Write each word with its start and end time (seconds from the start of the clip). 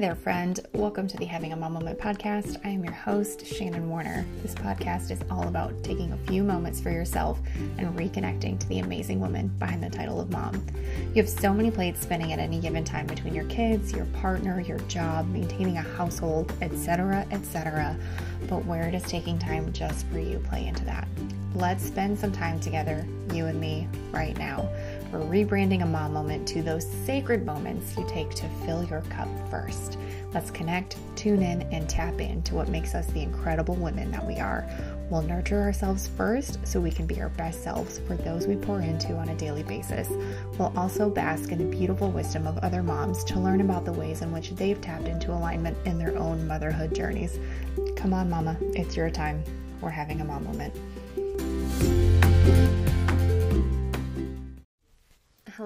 there, 0.00 0.14
friend. 0.14 0.60
Welcome 0.72 1.06
to 1.08 1.18
the 1.18 1.26
Having 1.26 1.52
a 1.52 1.56
Mom 1.56 1.74
Moment 1.74 1.98
podcast. 1.98 2.58
I 2.64 2.70
am 2.70 2.82
your 2.82 2.94
host, 2.94 3.44
Shannon 3.44 3.90
Warner. 3.90 4.24
This 4.40 4.54
podcast 4.54 5.10
is 5.10 5.20
all 5.30 5.46
about 5.46 5.74
taking 5.84 6.10
a 6.12 6.16
few 6.26 6.42
moments 6.42 6.80
for 6.80 6.88
yourself 6.88 7.38
and 7.76 7.94
reconnecting 7.94 8.58
to 8.60 8.68
the 8.68 8.78
amazing 8.78 9.20
woman 9.20 9.48
behind 9.58 9.82
the 9.82 9.90
title 9.90 10.18
of 10.18 10.30
mom. 10.30 10.64
You 11.08 11.22
have 11.22 11.28
so 11.28 11.52
many 11.52 11.70
plates 11.70 12.00
spinning 12.00 12.32
at 12.32 12.38
any 12.38 12.60
given 12.60 12.82
time 12.82 13.08
between 13.08 13.34
your 13.34 13.44
kids, 13.44 13.92
your 13.92 14.06
partner, 14.06 14.58
your 14.62 14.78
job, 14.88 15.28
maintaining 15.28 15.76
a 15.76 15.82
household, 15.82 16.50
etc., 16.62 17.26
etc. 17.30 17.94
But 18.48 18.64
where 18.64 18.90
does 18.90 19.02
taking 19.02 19.38
time 19.38 19.70
just 19.70 20.06
for 20.06 20.18
you 20.18 20.38
play 20.38 20.66
into 20.66 20.86
that? 20.86 21.08
Let's 21.54 21.84
spend 21.84 22.18
some 22.18 22.32
time 22.32 22.58
together, 22.58 23.04
you 23.34 23.46
and 23.46 23.60
me, 23.60 23.86
right 24.12 24.38
now. 24.38 24.66
We're 25.12 25.18
rebranding 25.20 25.82
a 25.82 25.86
mom 25.86 26.12
moment 26.12 26.46
to 26.48 26.62
those 26.62 26.88
sacred 27.04 27.44
moments 27.44 27.96
you 27.96 28.06
take 28.06 28.30
to 28.36 28.48
fill 28.64 28.84
your 28.84 29.00
cup 29.02 29.28
first. 29.50 29.98
Let's 30.32 30.52
connect, 30.52 30.96
tune 31.16 31.42
in, 31.42 31.62
and 31.72 31.88
tap 31.88 32.20
into 32.20 32.54
what 32.54 32.68
makes 32.68 32.94
us 32.94 33.06
the 33.08 33.22
incredible 33.22 33.74
women 33.74 34.12
that 34.12 34.24
we 34.24 34.36
are. 34.36 34.64
We'll 35.10 35.22
nurture 35.22 35.60
ourselves 35.60 36.06
first 36.16 36.64
so 36.64 36.80
we 36.80 36.92
can 36.92 37.06
be 37.06 37.20
our 37.20 37.30
best 37.30 37.64
selves 37.64 37.98
for 38.06 38.14
those 38.14 38.46
we 38.46 38.54
pour 38.54 38.80
into 38.80 39.16
on 39.16 39.30
a 39.30 39.34
daily 39.34 39.64
basis. 39.64 40.08
We'll 40.56 40.72
also 40.76 41.10
bask 41.10 41.50
in 41.50 41.58
the 41.58 41.76
beautiful 41.76 42.12
wisdom 42.12 42.46
of 42.46 42.58
other 42.58 42.84
moms 42.84 43.24
to 43.24 43.40
learn 43.40 43.60
about 43.60 43.84
the 43.84 43.92
ways 43.92 44.22
in 44.22 44.30
which 44.30 44.50
they've 44.50 44.80
tapped 44.80 45.08
into 45.08 45.32
alignment 45.32 45.76
in 45.84 45.98
their 45.98 46.16
own 46.16 46.46
motherhood 46.46 46.94
journeys. 46.94 47.40
Come 47.96 48.14
on, 48.14 48.30
Mama, 48.30 48.56
it's 48.74 48.96
your 48.96 49.10
time. 49.10 49.42
We're 49.80 49.90
having 49.90 50.20
a 50.20 50.24
mom 50.24 50.44
moment. 50.44 50.72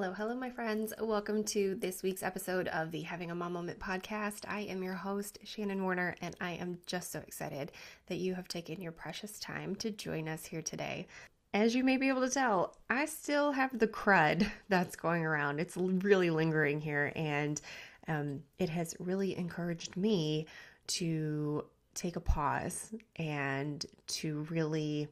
Hello, 0.05 0.13
hello, 0.13 0.35
my 0.35 0.51
friends. 0.51 0.93
Welcome 1.01 1.45
to 1.45 1.77
this 1.77 2.03
week's 2.03 2.23
episode 2.23 2.69
of 2.69 2.91
the 2.91 3.01
Having 3.01 3.31
a 3.31 3.35
Mom 3.35 3.55
Moment 3.55 3.79
podcast. 3.79 4.45
I 4.47 4.61
am 4.61 4.83
your 4.83 4.93
host, 4.93 5.39
Shannon 5.45 5.83
Warner, 5.83 6.15
and 6.21 6.37
I 6.43 6.51
am 6.51 6.77
just 6.85 7.11
so 7.11 7.21
excited 7.21 7.73
that 8.09 8.19
you 8.19 8.35
have 8.35 8.47
taken 8.47 8.83
your 8.83 8.93
precious 8.93 9.39
time 9.39 9.75
to 9.77 9.91
join 9.91 10.29
us 10.29 10.45
here 10.45 10.61
today. 10.61 11.07
As 11.55 11.75
you 11.75 11.83
may 11.85 11.97
be 11.97 12.09
able 12.09 12.21
to 12.21 12.29
tell, 12.29 12.77
I 12.91 13.07
still 13.07 13.53
have 13.53 13.79
the 13.79 13.89
crud 13.89 14.47
that's 14.69 14.95
going 14.95 15.25
around. 15.25 15.59
It's 15.59 15.79
really 15.79 16.29
lingering 16.29 16.83
here, 16.83 17.11
and 17.17 17.59
um, 18.07 18.43
it 18.59 18.69
has 18.69 18.95
really 18.99 19.35
encouraged 19.39 19.97
me 19.97 20.45
to 20.89 21.65
take 21.95 22.17
a 22.17 22.21
pause 22.21 22.93
and 23.17 23.87
to 24.09 24.47
really 24.51 25.09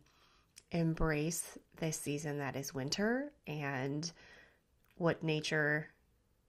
embrace 0.70 1.56
this 1.78 1.98
season 1.98 2.36
that 2.40 2.56
is 2.56 2.74
winter 2.74 3.32
and 3.46 4.12
what 4.96 5.22
nature 5.22 5.88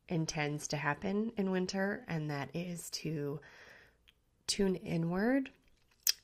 intends 0.10 0.68
to 0.70 0.78
happen 0.78 1.32
in 1.38 1.52
winter, 1.52 2.04
and 2.08 2.30
that 2.30 2.50
is 2.54 2.90
to 2.92 3.40
tune 4.48 4.76
inward 4.76 5.50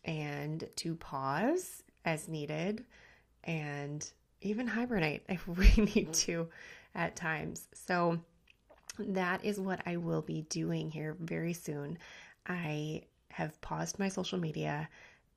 and 0.05 0.67
to 0.75 0.95
pause 0.95 1.83
as 2.05 2.27
needed 2.27 2.85
and 3.43 4.11
even 4.41 4.67
hibernate 4.67 5.23
if 5.29 5.47
we 5.47 5.65
need 5.77 6.09
mm-hmm. 6.09 6.11
to 6.11 6.47
at 6.95 7.15
times. 7.15 7.67
So, 7.73 8.19
that 8.97 9.45
is 9.45 9.59
what 9.59 9.81
I 9.85 9.95
will 9.95 10.21
be 10.21 10.41
doing 10.49 10.91
here 10.91 11.15
very 11.21 11.53
soon. 11.53 11.97
I 12.45 13.03
have 13.29 13.59
paused 13.61 13.97
my 13.97 14.09
social 14.09 14.37
media, 14.37 14.89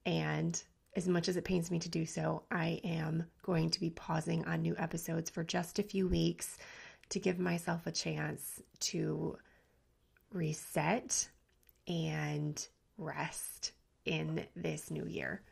and 0.04 0.60
as 0.94 1.08
much 1.08 1.28
as 1.28 1.36
it 1.36 1.44
pains 1.44 1.70
me 1.70 1.78
to 1.78 1.88
do 1.88 2.04
so, 2.04 2.42
I 2.50 2.80
am 2.84 3.24
going 3.42 3.70
to 3.70 3.80
be 3.80 3.90
pausing 3.90 4.44
on 4.44 4.62
new 4.62 4.74
episodes 4.78 5.30
for 5.30 5.42
just 5.42 5.78
a 5.78 5.82
few 5.82 6.06
weeks 6.06 6.58
to 7.08 7.18
give 7.18 7.38
myself 7.38 7.86
a 7.86 7.92
chance 7.92 8.62
to 8.80 9.36
reset 10.32 11.28
and 11.86 12.66
rest 12.98 13.72
in 14.04 14.46
this 14.54 14.90
new 14.90 15.06
year. 15.06 15.42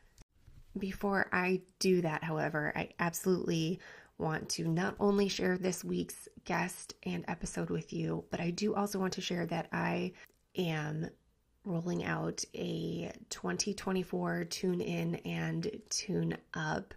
Before 0.77 1.27
I 1.31 1.61
do 1.79 2.01
that, 2.01 2.23
however, 2.23 2.71
I 2.75 2.89
absolutely 2.99 3.79
want 4.17 4.49
to 4.49 4.67
not 4.67 4.95
only 4.99 5.27
share 5.27 5.57
this 5.57 5.83
week's 5.83 6.29
guest 6.45 6.93
and 7.03 7.25
episode 7.27 7.69
with 7.69 7.91
you, 7.91 8.23
but 8.29 8.39
I 8.39 8.51
do 8.51 8.75
also 8.75 8.99
want 8.99 9.13
to 9.13 9.21
share 9.21 9.45
that 9.47 9.67
I 9.73 10.13
am 10.55 11.09
rolling 11.63 12.03
out 12.03 12.43
a 12.55 13.11
2024 13.29 14.45
tune 14.45 14.81
in 14.81 15.15
and 15.17 15.69
tune 15.89 16.37
up 16.53 16.93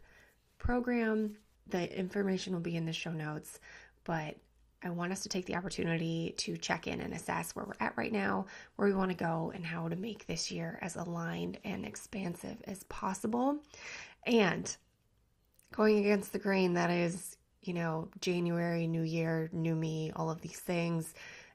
program. 0.58 1.36
The 1.68 1.96
information 1.98 2.52
will 2.52 2.60
be 2.60 2.76
in 2.76 2.86
the 2.86 2.92
show 2.92 3.12
notes, 3.12 3.60
but 4.04 4.36
I 4.82 4.90
want 4.90 5.12
us 5.12 5.22
to 5.22 5.30
take 5.30 5.46
the 5.46 5.56
opportunity 5.56 6.34
to 6.38 6.58
check 6.58 6.86
in 6.86 7.00
and 7.00 7.14
assess 7.14 7.56
where 7.56 7.64
we're 7.64 7.72
at 7.80 7.96
right 7.96 8.12
now, 8.12 8.46
where 8.76 8.86
we 8.86 8.94
want 8.94 9.10
to 9.10 9.16
go, 9.16 9.50
and 9.54 9.64
how 9.64 9.88
to 9.88 9.96
make 9.96 10.26
this 10.26 10.50
year 10.50 10.78
as 10.82 10.96
aligned 10.96 11.58
and 11.64 11.86
expansive 11.86 12.58
as 12.66 12.84
possible. 12.84 13.58
And 14.26 14.74
going 15.74 15.98
against 15.98 16.32
the 16.32 16.38
grain 16.38 16.74
that 16.74 16.90
is, 16.90 17.36
you 17.62 17.72
know, 17.72 18.08
January, 18.20 18.86
new 18.86 19.02
year, 19.02 19.48
new 19.52 19.74
me, 19.74 20.12
all 20.14 20.30
of 20.30 20.42
these 20.42 20.60
things, 20.60 21.14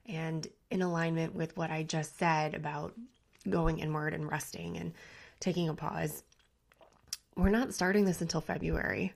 and 0.09 0.47
in 0.71 0.81
alignment 0.81 1.35
with 1.35 1.55
what 1.55 1.69
I 1.69 1.83
just 1.83 2.17
said 2.17 2.55
about 2.55 2.93
going 3.47 3.79
inward 3.79 4.13
and 4.13 4.29
resting 4.29 4.77
and 4.77 4.93
taking 5.39 5.69
a 5.69 5.73
pause. 5.73 6.23
We're 7.37 7.49
not 7.49 7.73
starting 7.73 8.03
this 8.03 8.21
until 8.21 8.41
February. 8.41 9.13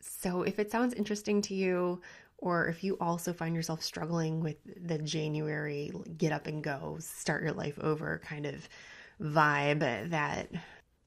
So 0.00 0.42
if 0.42 0.58
it 0.58 0.70
sounds 0.70 0.92
interesting 0.92 1.40
to 1.42 1.54
you, 1.54 2.02
or 2.38 2.66
if 2.66 2.82
you 2.82 2.98
also 3.00 3.32
find 3.32 3.54
yourself 3.54 3.82
struggling 3.82 4.40
with 4.40 4.56
the 4.86 4.98
January 4.98 5.92
get 6.18 6.32
up 6.32 6.48
and 6.48 6.62
go, 6.62 6.96
start 7.00 7.42
your 7.42 7.52
life 7.52 7.78
over 7.78 8.20
kind 8.24 8.46
of 8.46 8.68
vibe 9.20 10.10
that 10.10 10.48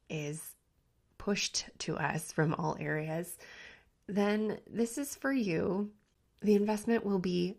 is 0.09 0.55
pushed 1.17 1.66
to 1.79 1.97
us 1.97 2.31
from 2.31 2.53
all 2.53 2.78
areas, 2.79 3.38
then 4.07 4.59
this 4.72 4.97
is 4.97 5.16
for 5.16 5.34
you. 5.34 5.91
The 6.41 6.55
investment 6.55 7.05
will 7.05 7.19
be 7.19 7.57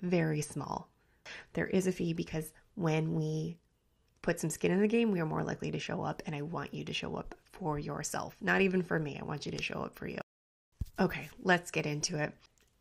very 0.00 0.40
small. 0.40 0.88
There 1.52 1.66
is 1.66 1.86
a 1.86 1.92
fee 1.92 2.12
because 2.12 2.52
when 2.74 3.14
we 3.14 3.58
put 4.22 4.40
some 4.40 4.50
skin 4.50 4.70
in 4.70 4.80
the 4.80 4.88
game, 4.88 5.10
we 5.10 5.20
are 5.20 5.26
more 5.26 5.44
likely 5.44 5.70
to 5.70 5.78
show 5.78 6.02
up, 6.02 6.22
and 6.26 6.34
I 6.34 6.42
want 6.42 6.74
you 6.74 6.84
to 6.84 6.92
show 6.92 7.16
up 7.16 7.34
for 7.52 7.78
yourself, 7.78 8.36
not 8.40 8.60
even 8.60 8.82
for 8.82 8.98
me. 8.98 9.18
I 9.20 9.24
want 9.24 9.46
you 9.46 9.52
to 9.52 9.62
show 9.62 9.80
up 9.80 9.94
for 9.94 10.06
you. 10.06 10.18
Okay, 11.00 11.28
let's 11.42 11.70
get 11.70 11.86
into 11.86 12.22
it. 12.22 12.32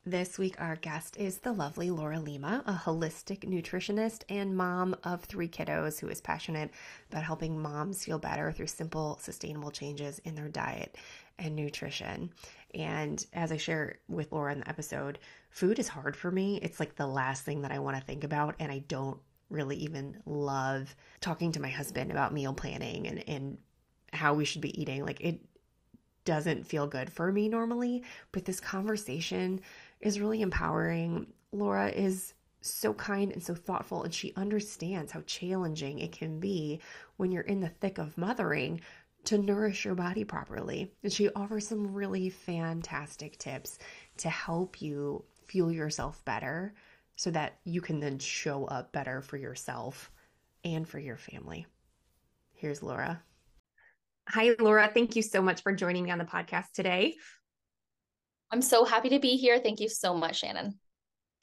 This 0.06 0.40
week, 0.40 0.56
our 0.60 0.78
guest 0.78 1.18
is 1.18 1.40
the 1.40 1.52
lovely 1.52 1.92
Laura 1.92 2.20
Lima, 2.20 2.64
a 2.66 2.74
holistic 2.74 3.40
nutritionist 3.40 4.24
and 4.30 4.56
mom 4.56 4.96
of 5.04 5.26
three 5.26 5.50
kiddos 5.50 6.00
who 6.00 6.08
is 6.08 6.22
passionate 6.22 6.72
about 7.12 7.24
helping 7.24 7.62
moms 7.62 8.06
feel 8.06 8.18
better 8.18 8.52
through 8.54 8.68
simple, 8.68 9.18
sustainable 9.22 9.70
changes 9.70 10.20
in 10.20 10.34
their 10.34 10.48
diet 10.48 10.96
and 11.38 11.58
nutrition. 11.58 12.32
And 12.74 13.26
as 13.34 13.52
I 13.52 13.58
share 13.58 14.00
with 14.08 14.32
Laura 14.32 14.52
in 14.52 14.60
the 14.60 14.70
episode, 14.70 15.20
food 15.50 15.80
is 15.80 15.88
hard 15.88 16.16
for 16.16 16.32
me. 16.32 16.60
It's 16.62 16.80
like 16.80 16.96
the 16.96 17.08
last 17.08 17.44
thing 17.44 17.62
that 17.62 17.72
I 17.72 17.80
want 17.80 17.98
to 17.98 18.04
think 18.04 18.24
about, 18.24 18.56
and 18.60 18.72
I 18.72 18.80
don't 18.88 19.20
really 19.50 19.78
even 19.78 20.18
love 20.26 20.94
talking 21.22 21.52
to 21.54 21.62
my 21.62 21.70
husband 21.70 22.12
about 22.12 22.34
meal 22.34 22.54
planning 22.54 23.08
and, 23.08 23.24
and 23.30 23.58
how 24.12 24.34
we 24.34 24.46
should 24.46 24.62
be 24.62 24.80
eating. 24.80 25.06
Like, 25.06 25.22
it 25.22 25.40
doesn't 26.26 26.68
feel 26.68 26.88
good 26.88 27.10
for 27.10 27.32
me 27.32 27.48
normally, 27.48 28.04
but 28.34 28.44
this 28.44 28.60
conversation 28.60 29.62
is 30.02 30.20
really 30.20 30.42
empowering. 30.42 31.28
Laura 31.54 31.88
is 31.88 32.34
so 32.60 32.94
kind 32.94 33.32
and 33.32 33.42
so 33.42 33.56
thoughtful, 33.56 34.04
and 34.04 34.14
she 34.14 34.34
understands 34.36 35.14
how 35.14 35.22
challenging 35.22 36.00
it 36.00 36.12
can 36.12 36.40
be 36.40 36.82
when 37.16 37.32
you're 37.32 37.44
in 37.44 37.62
the 37.62 37.70
thick 37.70 37.98
of 37.98 38.18
mothering 38.18 38.82
to 39.28 39.38
nourish 39.38 39.84
your 39.84 39.96
body 39.96 40.24
properly. 40.24 40.94
And 41.04 41.12
she 41.12 41.30
offers 41.30 41.68
some 41.68 41.94
really 41.94 42.30
fantastic 42.30 43.38
tips 43.38 43.78
to 44.18 44.30
help 44.30 44.82
you 44.82 45.26
fuel 45.48 45.72
yourself 45.72 46.24
better 46.24 46.74
so 47.18 47.32
that 47.32 47.58
you 47.66 47.82
can 47.82 48.00
then 48.00 48.20
show 48.20 48.66
up 48.66 48.94
better 48.94 49.22
for 49.22 49.38
yourself 49.38 50.12
and 50.64 50.88
for 50.88 51.00
your 51.00 51.18
family. 51.18 51.66
Here's 52.54 52.82
Laura. 52.82 53.22
Hi, 54.30 54.56
Laura. 54.60 54.90
Thank 54.94 55.16
you 55.16 55.22
so 55.22 55.42
much 55.42 55.62
for 55.62 55.74
joining 55.74 56.06
me 56.06 56.12
on 56.12 56.20
the 56.20 56.26
podcast 56.26 56.72
today. 56.74 57.16
I'm 58.52 58.62
so 58.62 58.86
happy 58.86 59.10
to 59.10 59.20
be 59.20 59.36
here. 59.36 59.60
Thank 59.60 59.82
you 59.82 59.90
so 59.90 60.14
much, 60.14 60.40
Shannon. 60.40 60.80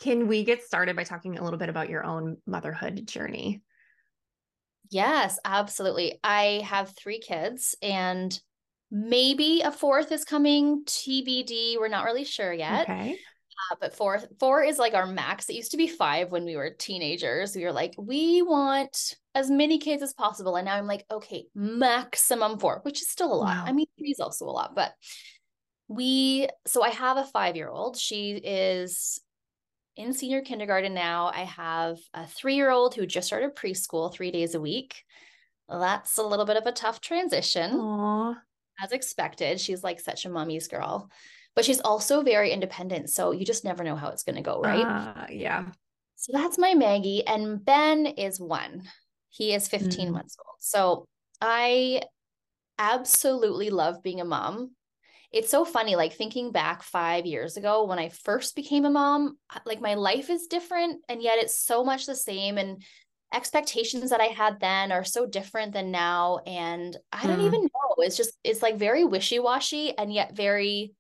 Can 0.01 0.27
we 0.27 0.43
get 0.45 0.63
started 0.63 0.97
by 0.97 1.05
talking 1.05 1.39
a 1.39 1.45
little 1.45 1.59
bit 1.59 1.69
about 1.69 1.91
your 1.91 2.05
own 2.05 2.39
motherhood 2.47 3.07
journey? 3.07 3.63
Yes, 4.91 5.39
absolutely. 5.45 6.21
I 6.23 6.63
have 6.65 6.95
three 6.97 7.19
kids 7.19 7.75
and 7.83 8.39
maybe 8.91 9.63
a 9.63 9.71
fourth 9.71 10.13
is 10.13 10.25
coming 10.25 10.85
TBD. 10.85 11.79
We're 11.79 11.89
not 11.89 12.05
really 12.05 12.25
sure 12.25 12.53
yet. 12.53 12.83
Okay. 12.83 13.19
Uh, 13.71 13.77
but 13.81 13.95
four 13.95 14.21
four 14.41 14.63
is 14.63 14.79
like 14.79 14.95
our 14.95 15.07
max. 15.07 15.49
It 15.49 15.57
used 15.57 15.71
to 15.71 15.77
be 15.77 15.87
five 15.87 16.31
when 16.31 16.45
we 16.45 16.57
were 16.57 16.71
teenagers. 16.71 17.57
We 17.57 17.65
were 17.65 17.73
like, 17.73 17.95
we 17.97 18.43
want 18.43 19.15
as 19.35 19.51
many 19.51 19.79
kids 19.79 20.03
as 20.03 20.13
possible. 20.13 20.57
And 20.57 20.67
now 20.67 20.77
I'm 20.77 20.87
like, 20.87 21.05
okay, 21.11 21.47
maximum 21.55 22.59
four, 22.59 22.81
which 22.83 23.01
is 23.01 23.09
still 23.09 23.33
a 23.33 23.35
lot. 23.35 23.57
Wow. 23.57 23.65
I 23.67 23.73
mean, 23.73 23.87
three 23.99 24.11
is 24.11 24.21
also 24.21 24.47
a 24.47 24.51
lot, 24.51 24.75
but 24.75 24.93
we 25.89 26.49
so 26.67 26.83
I 26.83 26.91
have 26.91 27.17
a 27.17 27.25
five 27.25 27.57
year 27.57 27.69
old. 27.69 27.97
She 27.97 28.33
is 28.33 29.21
in 29.97 30.13
senior 30.13 30.43
kindergarten 30.43 30.95
now. 30.95 31.31
I 31.35 31.45
have 31.45 31.99
a 32.13 32.27
three 32.27 32.55
year 32.55 32.71
old 32.71 32.95
who 32.95 33.07
just 33.07 33.27
started 33.27 33.55
preschool 33.55 34.13
three 34.13 34.31
days 34.31 34.55
a 34.55 34.61
week. 34.61 35.05
That's 35.69 36.19
a 36.19 36.23
little 36.23 36.45
bit 36.45 36.57
of 36.57 36.67
a 36.67 36.73
tough 36.73 37.01
transition. 37.01 37.73
Aww. 37.73 38.37
As 38.83 38.93
expected. 38.93 39.61
She's 39.61 39.85
like 39.85 40.01
such 40.01 40.25
a 40.25 40.31
mommy's 40.31 40.69
girl, 40.69 41.09
but 41.55 41.65
she's 41.65 41.81
also 41.81 42.23
very 42.23 42.51
independent. 42.51 43.09
So 43.11 43.31
you 43.31 43.45
just 43.45 43.65
never 43.65 43.85
know 43.85 43.97
how 43.97 44.09
it's 44.09 44.25
going 44.25 44.37
to 44.37 44.43
go, 44.43 44.61
right? 44.61 44.85
Uh, 44.85 45.27
yeah. 45.31 45.67
So 46.17 46.33
that's 46.33 46.59
my 46.59 46.75
Maggie. 46.75 47.25
And 47.27 47.65
Ben 47.65 48.07
is 48.07 48.41
one. 48.41 48.83
He 49.31 49.55
is 49.55 49.69
15 49.69 50.09
mm. 50.09 50.13
months 50.13 50.37
old. 50.45 50.57
So 50.59 51.07
I 51.41 52.03
absolutely 52.79 53.71
love 53.71 54.03
being 54.03 54.21
a 54.21 54.25
mom 54.25 54.73
it's 55.35 55.51
so 55.51 55.65
funny 55.65 55.97
like 55.97 56.13
thinking 56.13 56.53
back 56.53 56.83
5 56.85 57.27
years 57.27 57.57
ago 57.57 57.85
when 57.85 57.99
I 57.99 58.09
first 58.09 58.55
became 58.55 58.85
a 58.85 58.91
mom 58.91 59.37
like 59.67 59.81
my 59.81 59.95
life 59.95 60.31
is 60.31 60.47
different 60.47 61.03
and 61.09 61.21
yet 61.21 61.39
it's 61.39 61.59
so 61.59 61.85
much 61.85 62.07
the 62.07 62.15
same 62.15 62.57
and 62.57 62.81
expectations 63.35 64.11
that 64.11 64.21
I 64.21 64.27
had 64.27 64.61
then 64.61 64.93
are 64.93 65.03
so 65.03 65.27
different 65.27 65.73
than 65.73 65.91
now 65.91 66.39
and 66.47 66.97
I 67.13 67.27
don't 67.27 67.41
mm. 67.41 67.47
even 67.47 67.63
know 67.63 67.95
it's 67.99 68.17
just 68.17 68.33
it's 68.45 68.63
like 68.63 68.77
very 68.77 69.05
wishy-washy 69.05 69.99
and 69.99 70.13
yet 70.13 70.37
very 70.37 70.93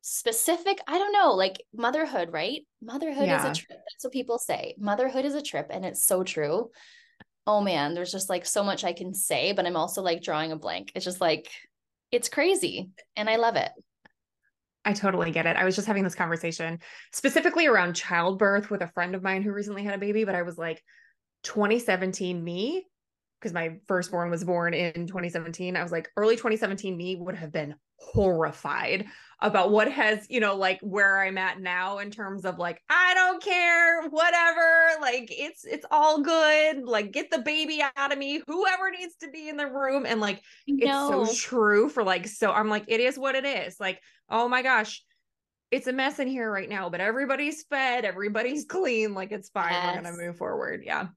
specific 0.00 0.80
I 0.88 0.98
don't 0.98 1.12
know 1.12 1.34
like 1.34 1.62
motherhood 1.72 2.30
right 2.32 2.62
motherhood 2.82 3.28
yeah. 3.28 3.38
is 3.38 3.44
a 3.44 3.62
trip 3.62 3.78
that's 3.78 4.02
what 4.02 4.12
people 4.12 4.38
say 4.38 4.74
motherhood 4.76 5.24
is 5.24 5.36
a 5.36 5.40
trip 5.40 5.68
and 5.70 5.84
it's 5.84 6.04
so 6.04 6.24
true 6.24 6.70
oh 7.46 7.60
man 7.60 7.94
there's 7.94 8.12
just 8.12 8.28
like 8.28 8.44
so 8.44 8.64
much 8.64 8.82
I 8.82 8.92
can 8.92 9.14
say 9.14 9.52
but 9.52 9.66
I'm 9.66 9.76
also 9.76 10.02
like 10.02 10.20
drawing 10.20 10.50
a 10.50 10.56
blank 10.56 10.90
it's 10.96 11.04
just 11.04 11.20
like 11.20 11.48
it's 12.14 12.28
crazy 12.28 12.90
and 13.16 13.28
I 13.28 13.36
love 13.36 13.56
it. 13.56 13.70
I 14.84 14.92
totally 14.92 15.32
get 15.32 15.46
it. 15.46 15.56
I 15.56 15.64
was 15.64 15.74
just 15.74 15.88
having 15.88 16.04
this 16.04 16.14
conversation 16.14 16.78
specifically 17.12 17.66
around 17.66 17.94
childbirth 17.94 18.70
with 18.70 18.82
a 18.82 18.88
friend 18.88 19.14
of 19.14 19.22
mine 19.22 19.42
who 19.42 19.52
recently 19.52 19.82
had 19.82 19.94
a 19.94 19.98
baby, 19.98 20.24
but 20.24 20.34
I 20.34 20.42
was 20.42 20.56
like, 20.56 20.82
2017 21.42 22.42
me, 22.42 22.86
because 23.40 23.52
my 23.52 23.78
firstborn 23.86 24.30
was 24.30 24.44
born 24.44 24.74
in 24.74 25.06
2017. 25.06 25.76
I 25.76 25.82
was 25.82 25.90
like, 25.90 26.08
early 26.16 26.36
2017 26.36 26.96
me 26.96 27.16
would 27.16 27.34
have 27.34 27.50
been 27.50 27.74
horrified 27.96 29.06
about 29.44 29.70
what 29.70 29.92
has, 29.92 30.26
you 30.30 30.40
know, 30.40 30.56
like 30.56 30.80
where 30.80 31.20
I'm 31.20 31.36
at 31.36 31.60
now 31.60 31.98
in 31.98 32.10
terms 32.10 32.46
of 32.46 32.58
like, 32.58 32.80
I 32.88 33.12
don't 33.12 33.42
care, 33.42 34.08
whatever, 34.08 34.86
like 35.02 35.28
it's 35.30 35.66
it's 35.66 35.84
all 35.90 36.22
good. 36.22 36.82
Like 36.82 37.12
get 37.12 37.30
the 37.30 37.40
baby 37.40 37.82
out 37.94 38.10
of 38.10 38.16
me, 38.16 38.42
whoever 38.46 38.90
needs 38.90 39.16
to 39.16 39.28
be 39.28 39.50
in 39.50 39.58
the 39.58 39.66
room. 39.66 40.06
And 40.06 40.18
like 40.18 40.40
no. 40.66 41.22
it's 41.22 41.42
so 41.42 41.48
true 41.48 41.90
for 41.90 42.02
like 42.02 42.26
so 42.26 42.52
I'm 42.52 42.70
like, 42.70 42.84
it 42.88 43.00
is 43.00 43.18
what 43.18 43.34
it 43.34 43.44
is. 43.44 43.76
Like, 43.78 44.00
oh 44.30 44.48
my 44.48 44.62
gosh, 44.62 45.04
it's 45.70 45.88
a 45.88 45.92
mess 45.92 46.18
in 46.20 46.26
here 46.26 46.50
right 46.50 46.68
now, 46.68 46.88
but 46.88 47.02
everybody's 47.02 47.64
fed, 47.64 48.06
everybody's 48.06 48.64
clean, 48.68 49.12
like 49.12 49.30
it's 49.30 49.50
fine. 49.50 49.72
Yes. 49.72 49.96
We're 49.96 50.02
gonna 50.02 50.16
move 50.16 50.38
forward. 50.38 50.84
Yeah. 50.86 51.08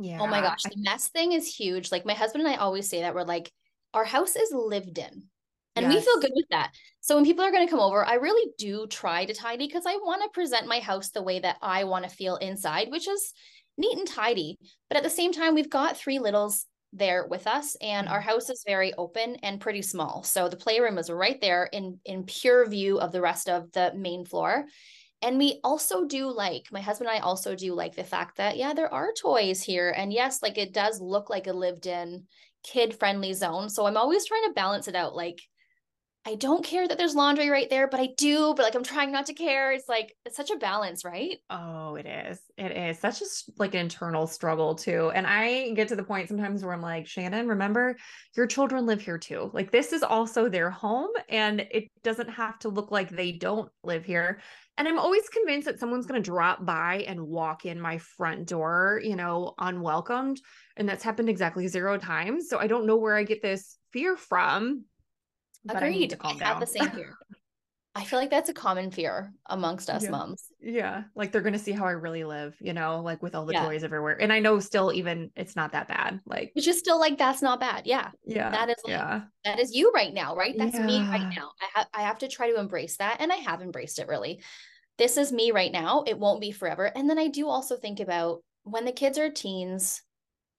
Yeah. 0.00 0.18
Oh 0.20 0.26
my 0.26 0.40
gosh, 0.40 0.64
the 0.64 0.74
mess 0.78 1.08
thing 1.10 1.30
is 1.30 1.46
huge. 1.46 1.92
Like 1.92 2.04
my 2.04 2.14
husband 2.14 2.44
and 2.44 2.52
I 2.52 2.58
always 2.58 2.90
say 2.90 3.02
that 3.02 3.14
we're 3.14 3.22
like, 3.22 3.52
our 3.94 4.04
house 4.04 4.34
is 4.34 4.50
lived 4.52 4.98
in. 4.98 5.28
And 5.76 5.86
yes. 5.86 5.94
we 5.94 6.00
feel 6.00 6.20
good 6.20 6.32
with 6.34 6.46
that. 6.50 6.72
So 7.00 7.14
when 7.14 7.24
people 7.24 7.44
are 7.44 7.52
going 7.52 7.66
to 7.66 7.70
come 7.70 7.80
over, 7.80 8.04
I 8.04 8.14
really 8.14 8.50
do 8.58 8.86
try 8.86 9.26
to 9.26 9.34
tidy 9.34 9.66
because 9.66 9.84
I 9.86 9.96
want 9.96 10.22
to 10.22 10.28
present 10.30 10.66
my 10.66 10.80
house 10.80 11.10
the 11.10 11.22
way 11.22 11.38
that 11.38 11.56
I 11.62 11.84
want 11.84 12.04
to 12.04 12.10
feel 12.10 12.36
inside, 12.36 12.90
which 12.90 13.06
is 13.06 13.32
neat 13.76 13.96
and 13.96 14.08
tidy. 14.08 14.56
But 14.88 14.96
at 14.96 15.04
the 15.04 15.10
same 15.10 15.32
time, 15.32 15.54
we've 15.54 15.70
got 15.70 15.96
three 15.96 16.18
littles 16.18 16.64
there 16.92 17.26
with 17.28 17.46
us 17.46 17.76
and 17.82 18.08
our 18.08 18.20
mm-hmm. 18.20 18.28
house 18.30 18.48
is 18.48 18.64
very 18.66 18.94
open 18.94 19.36
and 19.42 19.60
pretty 19.60 19.82
small. 19.82 20.22
So 20.22 20.48
the 20.48 20.56
playroom 20.56 20.96
is 20.98 21.10
right 21.10 21.38
there 21.40 21.68
in 21.72 22.00
in 22.04 22.24
pure 22.24 22.66
view 22.66 22.98
of 22.98 23.12
the 23.12 23.20
rest 23.20 23.48
of 23.48 23.70
the 23.72 23.92
main 23.94 24.24
floor. 24.24 24.64
And 25.22 25.38
we 25.38 25.60
also 25.64 26.04
do 26.06 26.30
like, 26.30 26.66
my 26.70 26.80
husband 26.80 27.08
and 27.10 27.18
I 27.18 27.20
also 27.20 27.54
do 27.54 27.74
like 27.74 27.96
the 27.96 28.04
fact 28.04 28.36
that, 28.36 28.56
yeah, 28.56 28.74
there 28.74 28.92
are 28.92 29.12
toys 29.12 29.62
here. 29.62 29.90
And 29.90 30.12
yes, 30.12 30.42
like 30.42 30.58
it 30.58 30.72
does 30.72 31.00
look 31.00 31.30
like 31.30 31.46
a 31.46 31.52
lived 31.52 31.86
in 31.86 32.24
kid 32.62 32.98
friendly 32.98 33.32
zone. 33.32 33.68
So 33.68 33.86
I'm 33.86 33.96
always 33.96 34.26
trying 34.26 34.44
to 34.44 34.54
balance 34.54 34.88
it 34.88 34.94
out. 34.94 35.16
Like, 35.16 35.40
I 36.28 36.34
don't 36.34 36.64
care 36.64 36.88
that 36.88 36.98
there's 36.98 37.14
laundry 37.14 37.50
right 37.50 37.70
there, 37.70 37.86
but 37.86 38.00
I 38.00 38.08
do, 38.16 38.52
but 38.56 38.64
like 38.64 38.74
I'm 38.74 38.82
trying 38.82 39.12
not 39.12 39.26
to 39.26 39.32
care. 39.32 39.70
It's 39.70 39.88
like 39.88 40.12
it's 40.24 40.36
such 40.36 40.50
a 40.50 40.56
balance, 40.56 41.04
right? 41.04 41.38
Oh, 41.50 41.94
it 41.94 42.04
is. 42.04 42.40
It 42.58 42.72
is 42.72 42.98
such 42.98 43.22
a 43.22 43.24
like 43.58 43.74
an 43.74 43.82
internal 43.82 44.26
struggle 44.26 44.74
too. 44.74 45.12
And 45.14 45.24
I 45.24 45.70
get 45.70 45.86
to 45.88 45.96
the 45.96 46.02
point 46.02 46.28
sometimes 46.28 46.64
where 46.64 46.74
I'm 46.74 46.82
like, 46.82 47.06
Shannon, 47.06 47.46
remember 47.46 47.96
your 48.34 48.48
children 48.48 48.86
live 48.86 49.00
here 49.00 49.18
too. 49.18 49.52
Like 49.54 49.70
this 49.70 49.92
is 49.92 50.02
also 50.02 50.48
their 50.48 50.68
home 50.68 51.10
and 51.28 51.60
it 51.60 51.84
doesn't 52.02 52.30
have 52.30 52.58
to 52.60 52.70
look 52.70 52.90
like 52.90 53.08
they 53.08 53.30
don't 53.30 53.70
live 53.84 54.04
here. 54.04 54.40
And 54.78 54.88
I'm 54.88 54.98
always 54.98 55.28
convinced 55.28 55.66
that 55.66 55.78
someone's 55.78 56.06
going 56.06 56.20
to 56.20 56.28
drop 56.28 56.66
by 56.66 57.04
and 57.06 57.20
walk 57.20 57.66
in 57.66 57.80
my 57.80 57.98
front 57.98 58.48
door, 58.48 59.00
you 59.02 59.14
know, 59.14 59.54
unwelcomed. 59.58 60.40
And 60.76 60.88
that's 60.88 61.04
happened 61.04 61.28
exactly 61.28 61.68
zero 61.68 61.98
times. 61.98 62.48
So 62.48 62.58
I 62.58 62.66
don't 62.66 62.84
know 62.84 62.96
where 62.96 63.16
I 63.16 63.22
get 63.22 63.42
this 63.42 63.78
fear 63.92 64.16
from 64.16 64.84
but 65.66 65.76
Agreed. 65.76 66.04
I 66.04 66.06
to 66.08 66.16
calm 66.16 66.38
I 66.40 66.44
have 66.44 66.60
the 66.60 66.66
same 66.66 66.90
fear. 66.90 67.16
I 67.96 68.04
feel 68.04 68.18
like 68.18 68.28
that's 68.28 68.50
a 68.50 68.54
common 68.54 68.90
fear 68.90 69.32
amongst 69.48 69.88
us 69.88 70.04
yeah. 70.04 70.10
moms. 70.10 70.48
Yeah. 70.60 71.04
Like 71.14 71.32
they're 71.32 71.40
going 71.40 71.54
to 71.54 71.58
see 71.58 71.72
how 71.72 71.86
I 71.86 71.92
really 71.92 72.24
live, 72.24 72.54
you 72.60 72.74
know, 72.74 73.00
like 73.00 73.22
with 73.22 73.34
all 73.34 73.46
the 73.46 73.54
yeah. 73.54 73.64
toys 73.64 73.84
everywhere. 73.84 74.20
And 74.20 74.30
I 74.30 74.38
know 74.38 74.60
still 74.60 74.92
even 74.92 75.30
it's 75.34 75.56
not 75.56 75.72
that 75.72 75.88
bad. 75.88 76.20
Like, 76.26 76.52
which 76.54 76.68
is 76.68 76.78
still 76.78 77.00
like, 77.00 77.16
that's 77.16 77.40
not 77.40 77.58
bad. 77.58 77.86
Yeah. 77.86 78.10
Yeah. 78.26 78.50
That 78.50 78.68
is, 78.68 78.76
like, 78.84 78.90
yeah. 78.90 79.22
that 79.46 79.58
is 79.58 79.74
you 79.74 79.92
right 79.94 80.12
now, 80.12 80.36
right? 80.36 80.54
That's 80.58 80.74
yeah. 80.74 80.84
me 80.84 80.98
right 81.08 81.34
now. 81.34 81.52
I, 81.58 81.66
ha- 81.72 81.88
I 81.94 82.02
have 82.02 82.18
to 82.18 82.28
try 82.28 82.50
to 82.50 82.60
embrace 82.60 82.98
that. 82.98 83.16
And 83.20 83.32
I 83.32 83.36
have 83.36 83.62
embraced 83.62 83.98
it 83.98 84.08
really. 84.08 84.42
This 84.98 85.16
is 85.16 85.32
me 85.32 85.50
right 85.50 85.72
now. 85.72 86.04
It 86.06 86.18
won't 86.18 86.42
be 86.42 86.52
forever. 86.52 86.84
And 86.84 87.08
then 87.08 87.18
I 87.18 87.28
do 87.28 87.48
also 87.48 87.78
think 87.78 88.00
about 88.00 88.42
when 88.64 88.84
the 88.84 88.92
kids 88.92 89.16
are 89.16 89.30
teens, 89.30 90.02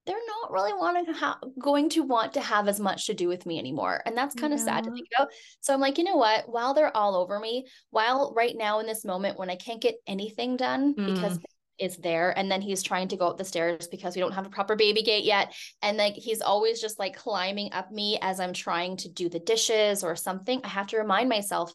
they're 0.08 0.16
not 0.42 0.52
really 0.52 0.74
wanting 0.74 1.06
to 1.06 1.14
ha- 1.14 1.40
going 1.60 1.90
to 1.90 2.02
want 2.02 2.34
to 2.34 2.42
have 2.42 2.68
as 2.68 2.80
much 2.80 3.06
to 3.06 3.14
do 3.14 3.28
with 3.28 3.46
me 3.46 3.60
anymore 3.60 4.02
and 4.06 4.18
that's 4.18 4.34
kind 4.34 4.54
of 4.54 4.60
yeah. 4.60 4.66
sad 4.66 4.84
to 4.86 4.92
think 4.92 5.08
about 5.16 5.30
so 5.60 5.74
i'm 5.74 5.82
like 5.82 5.98
you 5.98 6.04
know 6.04 6.16
what 6.16 6.50
while 6.50 6.74
they're 6.74 6.96
all 6.96 7.16
over 7.16 7.40
me 7.40 7.66
while 7.92 8.34
right 8.36 8.56
now 8.58 8.80
in 8.80 8.88
this 8.88 9.06
moment 9.06 9.38
when 9.38 9.50
i 9.50 9.56
can't 9.56 9.82
get 9.82 9.96
anything 10.08 10.58
done 10.58 10.96
mm. 10.96 11.14
because 11.14 11.38
is 11.78 11.98
there 11.98 12.36
and 12.38 12.50
then 12.50 12.62
he's 12.62 12.82
trying 12.82 13.08
to 13.08 13.18
go 13.18 13.28
up 13.28 13.38
the 13.38 13.46
stairs 13.46 13.88
because 13.88 14.16
we 14.16 14.20
don't 14.20 14.34
have 14.34 14.48
a 14.48 14.50
proper 14.50 14.76
baby 14.76 15.04
gate 15.04 15.26
yet 15.26 15.54
and 15.84 15.98
like 15.98 16.16
he's 16.16 16.42
always 16.42 16.82
just 16.82 16.98
like 16.98 17.16
climbing 17.16 17.72
up 17.72 17.92
me 17.92 18.18
as 18.22 18.40
i'm 18.40 18.54
trying 18.54 18.98
to 18.98 19.10
do 19.10 19.30
the 19.30 19.40
dishes 19.40 20.04
or 20.04 20.16
something 20.16 20.60
i 20.64 20.68
have 20.68 20.88
to 20.88 20.98
remind 20.98 21.30
myself 21.30 21.72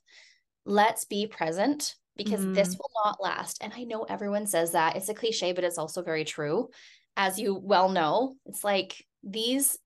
let's 0.65 1.05
be 1.05 1.27
present 1.27 1.95
because 2.17 2.45
mm. 2.45 2.53
this 2.55 2.71
will 2.71 2.91
not 3.05 3.23
last 3.23 3.63
and 3.63 3.73
i 3.77 3.85
know 3.85 4.03
everyone 4.03 4.47
says 4.47 4.73
that 4.73 4.97
it's 4.97 5.09
a 5.09 5.15
cliche 5.15 5.53
but 5.53 5.65
it's 5.65 5.79
also 5.79 6.03
very 6.03 6.25
true 6.25 6.69
as 7.17 7.39
you 7.39 7.55
well 7.55 7.89
know, 7.89 8.35
it's 8.47 8.65
like 8.65 9.05
these 9.23 9.79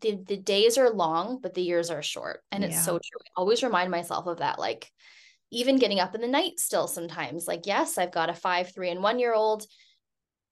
the 0.00 0.18
the 0.26 0.36
days 0.36 0.78
are 0.78 0.90
long, 0.90 1.38
but 1.42 1.54
the 1.54 1.62
years 1.62 1.90
are 1.90 2.02
short. 2.02 2.40
And 2.50 2.64
it's 2.64 2.76
yeah. 2.76 2.82
so 2.82 2.92
true. 2.92 3.20
I 3.26 3.30
always 3.36 3.62
remind 3.62 3.90
myself 3.90 4.26
of 4.26 4.38
that. 4.38 4.58
Like 4.58 4.90
even 5.50 5.78
getting 5.78 6.00
up 6.00 6.14
in 6.14 6.20
the 6.22 6.26
night 6.26 6.58
still 6.58 6.88
sometimes. 6.88 7.46
Like, 7.46 7.66
yes, 7.66 7.98
I've 7.98 8.12
got 8.12 8.30
a 8.30 8.34
five, 8.34 8.72
three, 8.72 8.90
and 8.90 9.02
one 9.02 9.18
year 9.18 9.34
old. 9.34 9.66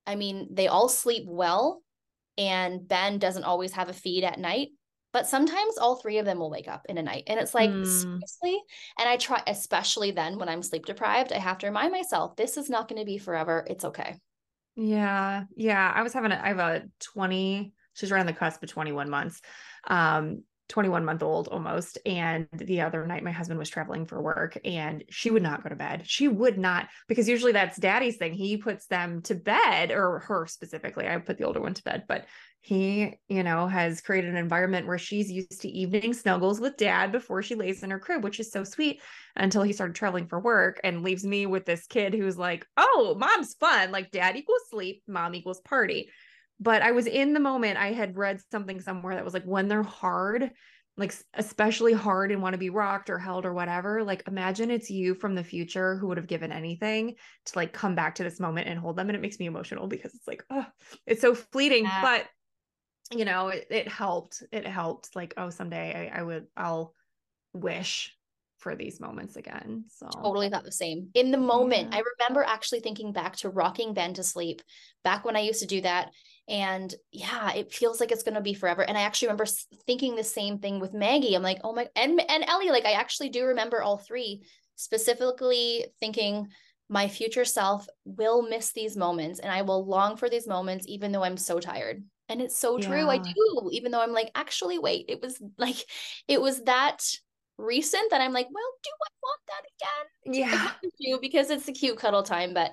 I 0.06 0.14
mean, 0.14 0.48
they 0.52 0.68
all 0.68 0.88
sleep 0.88 1.24
well, 1.26 1.82
and 2.36 2.86
Ben 2.86 3.18
doesn't 3.18 3.44
always 3.44 3.72
have 3.72 3.88
a 3.88 3.94
feed 3.94 4.24
at 4.24 4.38
night. 4.38 4.68
But 5.12 5.26
sometimes 5.26 5.76
all 5.76 5.96
three 5.96 6.18
of 6.18 6.24
them 6.24 6.38
will 6.38 6.50
wake 6.50 6.68
up 6.68 6.86
in 6.88 6.96
a 6.96 7.02
night. 7.02 7.24
And 7.26 7.40
it's 7.40 7.52
like, 7.52 7.70
mm. 7.70 7.84
seriously? 7.84 8.62
And 8.96 9.08
I 9.08 9.16
try, 9.16 9.42
especially 9.48 10.12
then 10.12 10.38
when 10.38 10.48
I'm 10.48 10.62
sleep 10.62 10.86
deprived, 10.86 11.32
I 11.32 11.38
have 11.38 11.58
to 11.58 11.66
remind 11.66 11.90
myself 11.90 12.36
this 12.36 12.56
is 12.56 12.70
not 12.70 12.88
going 12.88 13.00
to 13.00 13.04
be 13.04 13.18
forever. 13.18 13.66
It's 13.68 13.84
okay. 13.86 14.20
Yeah. 14.76 15.44
Yeah. 15.56 15.92
I 15.94 16.02
was 16.02 16.12
having 16.12 16.32
a, 16.32 16.40
I 16.42 16.48
have 16.48 16.58
a 16.58 16.82
20, 17.12 17.72
she's 17.94 18.12
on 18.12 18.26
the 18.26 18.32
cusp 18.32 18.62
of 18.62 18.70
21 18.70 19.10
months. 19.10 19.40
Um, 19.86 20.44
21 20.70 21.04
month 21.04 21.22
old 21.22 21.48
almost. 21.48 21.98
And 22.06 22.46
the 22.52 22.82
other 22.82 23.04
night, 23.06 23.24
my 23.24 23.32
husband 23.32 23.58
was 23.58 23.68
traveling 23.68 24.06
for 24.06 24.22
work 24.22 24.56
and 24.64 25.04
she 25.10 25.30
would 25.30 25.42
not 25.42 25.62
go 25.62 25.68
to 25.68 25.74
bed. 25.74 26.04
She 26.06 26.28
would 26.28 26.58
not, 26.58 26.88
because 27.08 27.28
usually 27.28 27.52
that's 27.52 27.76
daddy's 27.76 28.16
thing. 28.16 28.32
He 28.32 28.56
puts 28.56 28.86
them 28.86 29.20
to 29.22 29.34
bed, 29.34 29.90
or 29.90 30.20
her 30.20 30.46
specifically. 30.46 31.08
I 31.08 31.18
put 31.18 31.38
the 31.38 31.44
older 31.44 31.60
one 31.60 31.74
to 31.74 31.82
bed, 31.82 32.04
but 32.06 32.26
he, 32.60 33.14
you 33.28 33.42
know, 33.42 33.66
has 33.66 34.00
created 34.00 34.30
an 34.30 34.36
environment 34.36 34.86
where 34.86 34.98
she's 34.98 35.30
used 35.30 35.62
to 35.62 35.68
evening 35.68 36.12
snuggles 36.12 36.60
with 36.60 36.76
dad 36.76 37.10
before 37.10 37.42
she 37.42 37.54
lays 37.54 37.82
in 37.82 37.90
her 37.90 37.98
crib, 37.98 38.22
which 38.22 38.38
is 38.38 38.52
so 38.52 38.64
sweet 38.64 39.00
until 39.36 39.62
he 39.62 39.72
started 39.72 39.96
traveling 39.96 40.26
for 40.26 40.38
work 40.40 40.78
and 40.84 41.02
leaves 41.02 41.24
me 41.24 41.46
with 41.46 41.64
this 41.64 41.86
kid 41.86 42.14
who's 42.14 42.36
like, 42.36 42.66
oh, 42.76 43.16
mom's 43.18 43.54
fun. 43.54 43.90
Like 43.90 44.10
dad 44.10 44.36
equals 44.36 44.62
sleep, 44.70 45.02
mom 45.06 45.34
equals 45.34 45.60
party 45.60 46.10
but 46.60 46.82
I 46.82 46.92
was 46.92 47.06
in 47.06 47.32
the 47.32 47.40
moment. 47.40 47.78
I 47.78 47.92
had 47.92 48.16
read 48.16 48.38
something 48.52 48.80
somewhere 48.80 49.14
that 49.14 49.24
was 49.24 49.32
like, 49.32 49.44
when 49.44 49.66
they're 49.66 49.82
hard, 49.82 50.50
like 50.96 51.14
especially 51.32 51.94
hard 51.94 52.30
and 52.30 52.42
want 52.42 52.52
to 52.52 52.58
be 52.58 52.68
rocked 52.68 53.08
or 53.08 53.18
held 53.18 53.46
or 53.46 53.54
whatever, 53.54 54.04
like 54.04 54.22
imagine 54.28 54.70
it's 54.70 54.90
you 54.90 55.14
from 55.14 55.34
the 55.34 55.42
future 55.42 55.96
who 55.96 56.08
would 56.08 56.18
have 56.18 56.26
given 56.26 56.52
anything 56.52 57.14
to 57.46 57.52
like 57.56 57.72
come 57.72 57.94
back 57.94 58.16
to 58.16 58.24
this 58.24 58.38
moment 58.38 58.68
and 58.68 58.78
hold 58.78 58.96
them. 58.96 59.08
And 59.08 59.16
it 59.16 59.22
makes 59.22 59.38
me 59.38 59.46
emotional 59.46 59.86
because 59.86 60.14
it's 60.14 60.28
like, 60.28 60.44
oh, 60.50 60.66
it's 61.06 61.22
so 61.22 61.34
fleeting. 61.34 61.84
Yeah. 61.84 62.02
But 62.02 62.26
you 63.10 63.24
know, 63.24 63.48
it, 63.48 63.66
it 63.70 63.88
helped. 63.88 64.42
It 64.52 64.66
helped. 64.66 65.14
Like, 65.16 65.34
oh, 65.36 65.50
someday 65.50 66.10
I, 66.12 66.20
I 66.20 66.22
would, 66.22 66.46
I'll 66.56 66.94
wish 67.52 68.16
for 68.58 68.76
these 68.76 69.00
moments 69.00 69.36
again. 69.36 69.84
So 69.88 70.06
totally 70.22 70.50
thought 70.50 70.64
the 70.64 70.72
same. 70.72 71.08
In 71.14 71.30
the 71.30 71.38
moment, 71.38 71.88
yeah. 71.90 71.98
I 71.98 72.02
remember 72.18 72.44
actually 72.46 72.80
thinking 72.80 73.12
back 73.12 73.36
to 73.36 73.48
rocking 73.48 73.94
Ben 73.94 74.14
to 74.14 74.22
sleep 74.22 74.60
back 75.02 75.24
when 75.24 75.34
I 75.34 75.40
used 75.40 75.60
to 75.60 75.66
do 75.66 75.80
that. 75.80 76.10
And 76.48 76.94
yeah, 77.10 77.52
it 77.54 77.72
feels 77.72 78.00
like 78.00 78.12
it's 78.12 78.22
going 78.22 78.34
to 78.34 78.40
be 78.40 78.54
forever. 78.54 78.82
And 78.82 78.98
I 78.98 79.02
actually 79.02 79.28
remember 79.28 79.46
thinking 79.86 80.14
the 80.14 80.24
same 80.24 80.58
thing 80.58 80.78
with 80.78 80.92
Maggie. 80.92 81.34
I'm 81.34 81.42
like, 81.42 81.60
oh 81.64 81.72
my, 81.72 81.88
and, 81.96 82.20
and 82.28 82.44
Ellie, 82.46 82.70
like 82.70 82.84
I 82.84 82.92
actually 82.92 83.30
do 83.30 83.46
remember 83.46 83.82
all 83.82 83.96
three 83.96 84.42
specifically 84.76 85.86
thinking 85.98 86.48
my 86.88 87.06
future 87.06 87.44
self 87.44 87.86
will 88.04 88.42
miss 88.42 88.72
these 88.72 88.96
moments 88.96 89.38
and 89.38 89.50
I 89.50 89.62
will 89.62 89.86
long 89.86 90.16
for 90.16 90.28
these 90.28 90.48
moments, 90.48 90.86
even 90.88 91.12
though 91.12 91.22
I'm 91.22 91.36
so 91.36 91.60
tired. 91.60 92.02
And 92.30 92.40
it's 92.40 92.56
so 92.56 92.78
true. 92.78 93.08
I 93.08 93.18
do, 93.18 93.70
even 93.72 93.90
though 93.90 94.00
I'm 94.00 94.12
like, 94.12 94.30
actually, 94.36 94.78
wait, 94.78 95.06
it 95.08 95.20
was 95.20 95.42
like, 95.58 95.76
it 96.28 96.40
was 96.40 96.62
that 96.62 97.04
recent 97.58 98.10
that 98.10 98.20
I'm 98.20 98.32
like, 98.32 98.46
well, 98.50 98.72
do 98.82 98.90
I 98.90 99.10
want 99.22 99.40
that 99.48 100.32
again? 100.32 100.42
Yeah. 100.42 100.70
do 101.00 101.18
because 101.20 101.50
it's 101.50 101.68
a 101.68 101.72
cute 101.72 101.98
cuddle 101.98 102.22
time. 102.22 102.54
But 102.54 102.70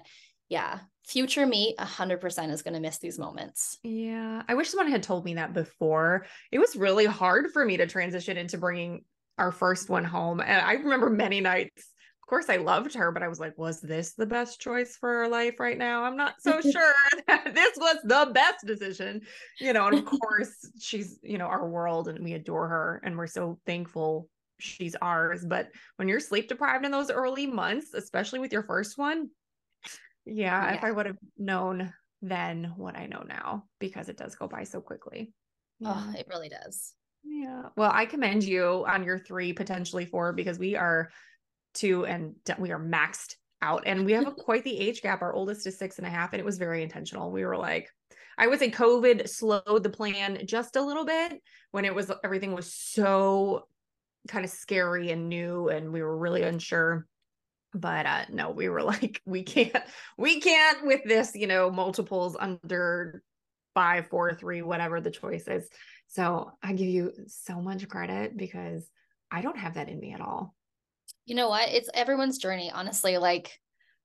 yeah, 0.48 0.80
future 1.06 1.46
me 1.46 1.76
100% 1.80 2.52
is 2.52 2.62
going 2.62 2.76
to 2.76 2.80
miss 2.80 3.00
these 3.00 3.18
moments. 3.18 3.80
Yeah. 3.84 4.44
I 4.48 4.54
wish 4.54 4.70
someone 4.70 4.92
had 4.92 5.04
told 5.04 5.26
me 5.26 5.34
that 5.34 5.54
before. 5.54 6.26
It 6.52 6.60
was 6.60 6.76
really 6.76 7.06
hard 7.06 7.52
for 7.52 7.66
me 7.66 7.78
to 7.78 7.88
transition 7.88 8.38
into 8.38 8.58
bringing 8.58 9.04
our 9.38 9.52
first 9.52 9.90
one 9.90 10.04
home. 10.04 10.40
And 10.40 10.66
I 10.66 10.74
remember 10.74 11.10
many 11.10 11.42
nights 11.42 11.88
of 12.28 12.30
course 12.30 12.50
I 12.50 12.58
loved 12.58 12.94
her, 12.96 13.10
but 13.14 13.24
I 13.24 13.30
was 13.30 13.40
like, 13.40 13.58
was 13.58 13.80
this 13.80 14.12
the 14.12 14.26
best 14.26 14.60
choice 14.60 14.98
for 14.98 15.08
her 15.08 15.30
life 15.30 15.62
right 15.62 15.78
now? 15.78 16.04
I'm 16.04 16.18
not 16.18 16.42
so 16.42 16.60
sure 16.72 16.94
that 17.28 17.56
this 17.56 17.78
was 17.78 17.96
the 18.04 18.30
best 18.34 18.66
decision, 18.66 19.22
you 19.62 19.72
know. 19.72 19.88
And 19.88 20.00
of 20.00 20.06
course, 20.20 20.70
she's, 20.78 21.20
you 21.24 21.38
know, 21.38 21.46
our 21.46 21.70
world 21.70 22.10
and 22.10 22.22
we 22.22 22.34
adore 22.34 22.68
her 22.68 23.02
and 23.06 23.18
we're 23.18 23.28
so 23.28 23.60
thankful 23.66 24.28
she's 24.60 24.94
ours. 25.02 25.46
But 25.46 25.70
when 25.96 26.10
you're 26.10 26.20
sleep 26.20 26.50
deprived 26.50 26.84
in 26.84 26.92
those 26.92 27.10
early 27.10 27.48
months, 27.48 27.94
especially 27.94 28.40
with 28.40 28.52
your 28.52 28.64
first 28.64 28.98
one, 28.98 29.30
yeah, 30.26 30.72
yeah. 30.72 30.76
if 30.76 30.84
I 30.84 30.92
would 30.92 31.06
have 31.06 31.18
known 31.38 31.94
then 32.22 32.74
what 32.76 32.98
I 32.98 33.06
know 33.06 33.24
now, 33.26 33.64
because 33.80 34.10
it 34.10 34.18
does 34.18 34.36
go 34.36 34.50
by 34.50 34.66
so 34.66 34.82
quickly. 34.82 35.32
Oh, 35.86 36.14
it 36.18 36.28
really 36.30 36.50
does. 36.50 36.92
Yeah. 37.24 37.70
Well, 37.78 37.92
I 37.94 38.06
commend 38.06 38.44
you 38.44 38.84
on 38.86 39.06
your 39.06 39.18
three, 39.18 39.54
potentially 39.54 40.06
four, 40.06 40.34
because 40.34 40.60
we 40.60 40.76
are 40.76 41.10
two 41.78 42.06
and 42.06 42.36
we 42.58 42.72
are 42.72 42.80
maxed 42.80 43.36
out. 43.62 43.84
And 43.86 44.06
we 44.06 44.14
have 44.14 44.28
a, 44.28 44.32
quite 44.32 44.64
the 44.64 44.78
age 44.78 45.02
gap. 45.02 45.22
Our 45.22 45.34
oldest 45.34 45.66
is 45.68 45.78
six 45.78 45.98
and 45.98 46.08
a 46.08 46.10
half, 46.10 46.34
and 46.34 46.40
it 46.40 46.46
was 46.46 46.58
very 46.58 46.84
intentional. 46.84 47.32
We 47.32 47.46
were 47.46 47.58
like, 47.58 47.90
I 48.38 48.48
would 48.48 48.60
say 48.60 48.70
COVID 48.70 49.28
slowed 49.28 49.84
the 49.84 49.90
plan 49.90 50.46
just 50.46 50.76
a 50.76 50.82
little 50.82 51.06
bit 51.06 51.42
when 51.72 51.86
it 51.86 51.96
was 51.96 52.12
everything 52.24 52.54
was 52.54 52.72
so 52.72 53.68
kind 54.28 54.46
of 54.46 54.52
scary 54.52 55.12
and 55.12 55.30
new, 55.30 55.70
and 55.70 55.92
we 55.92 56.02
were 56.02 56.18
really 56.18 56.44
unsure. 56.44 57.08
But 57.74 58.06
uh 58.06 58.26
no, 58.32 58.52
we 58.52 58.70
were 58.70 58.84
like, 58.94 59.22
we 59.26 59.44
can't, 59.44 59.84
we 60.18 60.40
can't 60.40 60.86
with 60.86 61.04
this, 61.04 61.34
you 61.36 61.48
know, 61.48 61.72
multiples 61.72 62.36
under 62.40 63.24
five, 63.74 64.08
four, 64.08 64.34
three, 64.34 64.62
whatever 64.62 65.02
the 65.02 65.12
choice 65.12 65.48
is. 65.48 65.70
So 66.08 66.52
I 66.64 66.74
give 66.74 66.88
you 66.88 67.12
so 67.28 67.62
much 67.62 67.88
credit 67.88 68.36
because 68.36 68.90
I 69.30 69.42
don't 69.42 69.58
have 69.58 69.76
that 69.76 69.90
in 69.90 70.00
me 70.00 70.14
at 70.14 70.22
all. 70.22 70.56
You 71.28 71.36
know 71.36 71.50
what? 71.50 71.70
It's 71.70 71.90
everyone's 71.94 72.40
journey, 72.40 72.72
honestly. 72.74 73.18
Like 73.18 73.60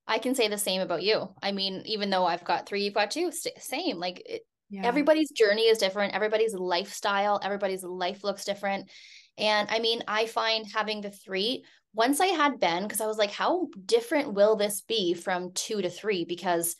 I 0.06 0.18
can 0.18 0.34
say 0.34 0.48
the 0.48 0.58
same 0.58 0.82
about 0.82 1.02
you. 1.02 1.28
I 1.42 1.52
mean, 1.52 1.82
even 1.86 2.10
though 2.10 2.26
I've 2.26 2.44
got 2.44 2.66
three, 2.66 2.82
you've 2.82 2.94
got 2.94 3.12
two, 3.12 3.32
same. 3.58 3.98
Like 3.98 4.22
it, 4.26 4.42
yeah. 4.68 4.82
everybody's 4.84 5.30
journey 5.30 5.62
is 5.62 5.78
different. 5.78 6.14
Everybody's 6.14 6.52
lifestyle, 6.52 7.40
everybody's 7.42 7.84
life 7.84 8.24
looks 8.24 8.44
different. 8.44 8.90
And 9.38 9.68
I 9.70 9.78
mean, 9.78 10.02
I 10.06 10.26
find 10.26 10.66
having 10.74 11.00
the 11.00 11.10
three, 11.10 11.64
once 11.94 12.20
I 12.20 12.26
had 12.26 12.60
Ben, 12.60 12.82
because 12.82 13.00
I 13.00 13.06
was 13.06 13.18
like, 13.18 13.30
how 13.30 13.68
different 13.86 14.34
will 14.34 14.56
this 14.56 14.82
be 14.82 15.14
from 15.14 15.52
two 15.52 15.80
to 15.80 15.88
three? 15.88 16.24
Because 16.24 16.76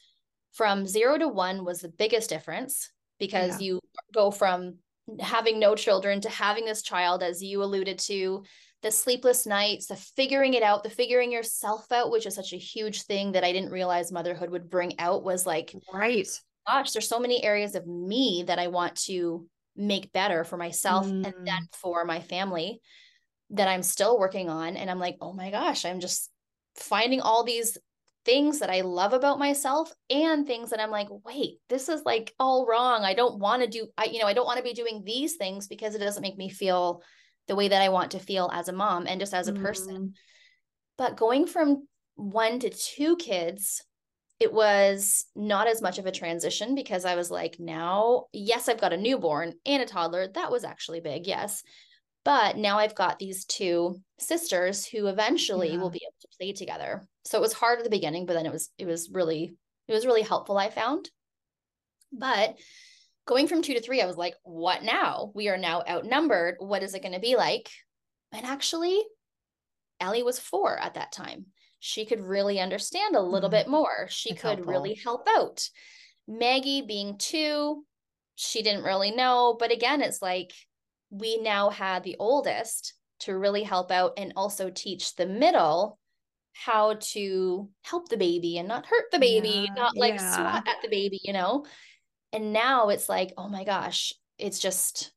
from 0.52 0.86
zero 0.86 1.18
to 1.18 1.28
one 1.28 1.64
was 1.64 1.80
the 1.80 1.88
biggest 1.88 2.28
difference 2.28 2.90
because 3.18 3.60
yeah. 3.60 3.66
you 3.66 3.80
go 4.12 4.30
from 4.30 4.78
having 5.20 5.58
no 5.58 5.74
children 5.74 6.20
to 6.22 6.28
having 6.28 6.64
this 6.64 6.82
child, 6.82 7.22
as 7.22 7.42
you 7.42 7.62
alluded 7.62 7.98
to, 7.98 8.42
the 8.82 8.90
sleepless 8.90 9.46
nights, 9.46 9.86
the 9.86 9.96
figuring 9.96 10.54
it 10.54 10.62
out, 10.62 10.82
the 10.82 10.90
figuring 10.90 11.30
yourself 11.30 11.90
out, 11.92 12.10
which 12.10 12.26
is 12.26 12.34
such 12.34 12.52
a 12.52 12.58
huge 12.58 13.02
thing 13.02 13.32
that 13.32 13.44
I 13.44 13.52
didn't 13.52 13.70
realize 13.70 14.10
motherhood 14.10 14.50
would 14.50 14.68
bring 14.68 14.98
out 14.98 15.22
was 15.22 15.46
like, 15.46 15.74
right. 15.92 16.26
Gosh, 16.66 16.92
there's 16.92 17.08
so 17.08 17.20
many 17.20 17.42
areas 17.42 17.74
of 17.74 17.86
me 17.86 18.44
that 18.46 18.58
I 18.58 18.68
want 18.68 18.96
to 19.04 19.46
make 19.76 20.12
better 20.12 20.44
for 20.44 20.56
myself 20.56 21.06
mm. 21.06 21.24
and 21.24 21.46
then 21.46 21.68
for 21.72 22.04
my 22.04 22.20
family 22.20 22.80
that 23.50 23.68
I'm 23.68 23.82
still 23.82 24.18
working 24.18 24.48
on. 24.48 24.76
And 24.76 24.90
I'm 24.90 24.98
like, 24.98 25.16
oh 25.20 25.32
my 25.32 25.50
gosh, 25.50 25.84
I'm 25.84 26.00
just 26.00 26.30
finding 26.76 27.20
all 27.20 27.44
these 27.44 27.78
things 28.24 28.60
that 28.60 28.70
I 28.70 28.82
love 28.82 29.12
about 29.12 29.38
myself 29.38 29.92
and 30.08 30.46
things 30.46 30.70
that 30.70 30.80
I'm 30.80 30.90
like, 30.90 31.08
wait, 31.24 31.58
this 31.68 31.88
is 31.88 32.02
like 32.04 32.32
all 32.38 32.66
wrong. 32.66 33.02
I 33.02 33.14
don't 33.14 33.38
want 33.38 33.62
to 33.62 33.68
do, 33.68 33.88
I, 33.98 34.04
you 34.04 34.20
know, 34.20 34.26
I 34.26 34.32
don't 34.32 34.46
want 34.46 34.58
to 34.58 34.64
be 34.64 34.74
doing 34.74 35.02
these 35.04 35.36
things 35.36 35.66
because 35.66 35.94
it 35.94 35.98
doesn't 35.98 36.22
make 36.22 36.38
me 36.38 36.48
feel 36.48 37.02
the 37.52 37.56
way 37.56 37.68
that 37.68 37.82
I 37.82 37.90
want 37.90 38.12
to 38.12 38.18
feel 38.18 38.50
as 38.50 38.68
a 38.68 38.72
mom 38.72 39.06
and 39.06 39.20
just 39.20 39.34
as 39.34 39.46
a 39.46 39.52
person. 39.52 39.94
Mm. 39.94 40.12
But 40.96 41.18
going 41.18 41.46
from 41.46 41.86
one 42.14 42.58
to 42.60 42.70
two 42.70 43.14
kids, 43.16 43.84
it 44.40 44.54
was 44.54 45.26
not 45.36 45.66
as 45.66 45.82
much 45.82 45.98
of 45.98 46.06
a 46.06 46.12
transition 46.12 46.74
because 46.74 47.04
I 47.04 47.14
was 47.14 47.30
like, 47.30 47.56
now, 47.58 48.24
yes, 48.32 48.70
I've 48.70 48.80
got 48.80 48.94
a 48.94 48.96
newborn 48.96 49.52
and 49.66 49.82
a 49.82 49.86
toddler. 49.86 50.28
That 50.28 50.50
was 50.50 50.64
actually 50.64 51.00
big, 51.00 51.26
yes. 51.26 51.62
But 52.24 52.56
now 52.56 52.78
I've 52.78 52.94
got 52.94 53.18
these 53.18 53.44
two 53.44 54.00
sisters 54.18 54.86
who 54.86 55.08
eventually 55.08 55.72
yeah. 55.72 55.76
will 55.76 55.90
be 55.90 56.00
able 56.02 56.16
to 56.22 56.36
play 56.38 56.54
together. 56.54 57.06
So 57.26 57.36
it 57.36 57.42
was 57.42 57.52
hard 57.52 57.80
at 57.80 57.84
the 57.84 57.90
beginning, 57.90 58.24
but 58.24 58.32
then 58.32 58.46
it 58.46 58.52
was 58.52 58.70
it 58.78 58.86
was 58.86 59.10
really 59.12 59.54
it 59.88 59.92
was 59.92 60.06
really 60.06 60.22
helpful, 60.22 60.56
I 60.56 60.70
found. 60.70 61.10
But 62.14 62.56
going 63.26 63.46
from 63.46 63.62
two 63.62 63.74
to 63.74 63.80
three, 63.80 64.00
I 64.00 64.06
was 64.06 64.16
like, 64.16 64.34
what 64.42 64.82
now? 64.82 65.30
We 65.34 65.48
are 65.48 65.58
now 65.58 65.82
outnumbered. 65.88 66.56
What 66.58 66.82
is 66.82 66.94
it 66.94 67.02
going 67.02 67.14
to 67.14 67.20
be 67.20 67.36
like? 67.36 67.70
And 68.32 68.46
actually, 68.46 69.00
Ellie 70.00 70.22
was 70.22 70.38
four 70.38 70.78
at 70.78 70.94
that 70.94 71.12
time. 71.12 71.46
She 71.78 72.04
could 72.06 72.20
really 72.20 72.60
understand 72.60 73.16
a 73.16 73.20
little 73.20 73.48
mm-hmm. 73.48 73.58
bit 73.58 73.68
more. 73.68 74.06
She 74.08 74.34
could 74.34 74.58
helpful. 74.58 74.72
really 74.72 74.94
help 74.94 75.28
out. 75.28 75.68
Maggie 76.28 76.82
being 76.82 77.18
two, 77.18 77.84
she 78.34 78.62
didn't 78.62 78.84
really 78.84 79.10
know. 79.10 79.56
But 79.58 79.72
again, 79.72 80.00
it's 80.00 80.22
like 80.22 80.52
we 81.10 81.38
now 81.38 81.70
had 81.70 82.04
the 82.04 82.16
oldest 82.18 82.94
to 83.20 83.36
really 83.36 83.62
help 83.62 83.90
out 83.90 84.12
and 84.16 84.32
also 84.36 84.70
teach 84.70 85.14
the 85.14 85.26
middle 85.26 85.98
how 86.54 86.94
to 87.00 87.68
help 87.82 88.08
the 88.08 88.16
baby 88.16 88.58
and 88.58 88.68
not 88.68 88.86
hurt 88.86 89.04
the 89.10 89.18
baby, 89.18 89.66
yeah, 89.68 89.74
not 89.74 89.96
like 89.96 90.14
yeah. 90.14 90.34
swat 90.34 90.68
at 90.68 90.76
the 90.82 90.88
baby, 90.88 91.20
you 91.22 91.32
know? 91.32 91.64
And 92.32 92.52
now 92.52 92.88
it's 92.88 93.08
like, 93.08 93.32
oh 93.36 93.48
my 93.48 93.64
gosh, 93.64 94.12
it's 94.38 94.58
just 94.58 95.12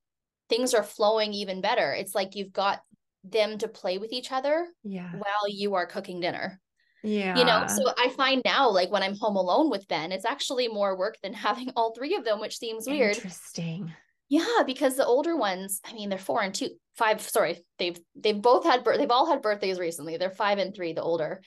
things 0.50 0.74
are 0.74 0.84
flowing 0.84 1.34
even 1.34 1.62
better. 1.62 1.94
It's 1.94 2.14
like 2.14 2.36
you've 2.36 2.54
got 2.54 2.82
them 3.24 3.58
to 3.60 3.68
play 3.68 3.98
with 3.98 4.14
each 4.14 4.32
other 4.32 4.68
yeah. 4.84 5.12
while 5.12 5.50
you 5.50 5.76
are 5.76 5.86
cooking 5.86 6.20
dinner. 6.20 6.60
Yeah. 7.04 7.38
You 7.38 7.46
know, 7.46 7.66
so 7.68 7.94
I 7.98 8.10
find 8.10 8.42
now, 8.44 8.70
like 8.70 8.92
when 8.92 9.04
I'm 9.04 9.16
home 9.16 9.36
alone 9.36 9.70
with 9.70 9.88
Ben, 9.88 10.12
it's 10.12 10.26
actually 10.26 10.68
more 10.68 10.98
work 10.98 11.18
than 11.22 11.34
having 11.48 11.72
all 11.76 11.94
three 11.94 12.16
of 12.16 12.26
them, 12.26 12.40
which 12.40 12.58
seems 12.58 12.88
weird. 12.88 13.16
Interesting. 13.16 13.94
Yeah, 14.28 14.64
because 14.66 14.96
the 14.96 15.06
older 15.06 15.36
ones, 15.36 15.82
I 15.86 15.94
mean, 15.94 16.10
they're 16.10 16.18
four 16.18 16.42
and 16.42 16.54
two, 16.54 16.70
five. 16.98 17.22
Sorry, 17.22 17.64
they've 17.78 18.00
they've 18.16 18.42
both 18.42 18.66
had 18.66 18.84
birth. 18.84 18.98
They've 18.98 19.12
all 19.12 19.30
had 19.30 19.44
birthdays 19.44 19.80
recently. 19.80 20.18
They're 20.18 20.32
five 20.32 20.58
and 20.58 20.74
three. 20.74 20.94
The 20.94 21.04
older, 21.04 21.42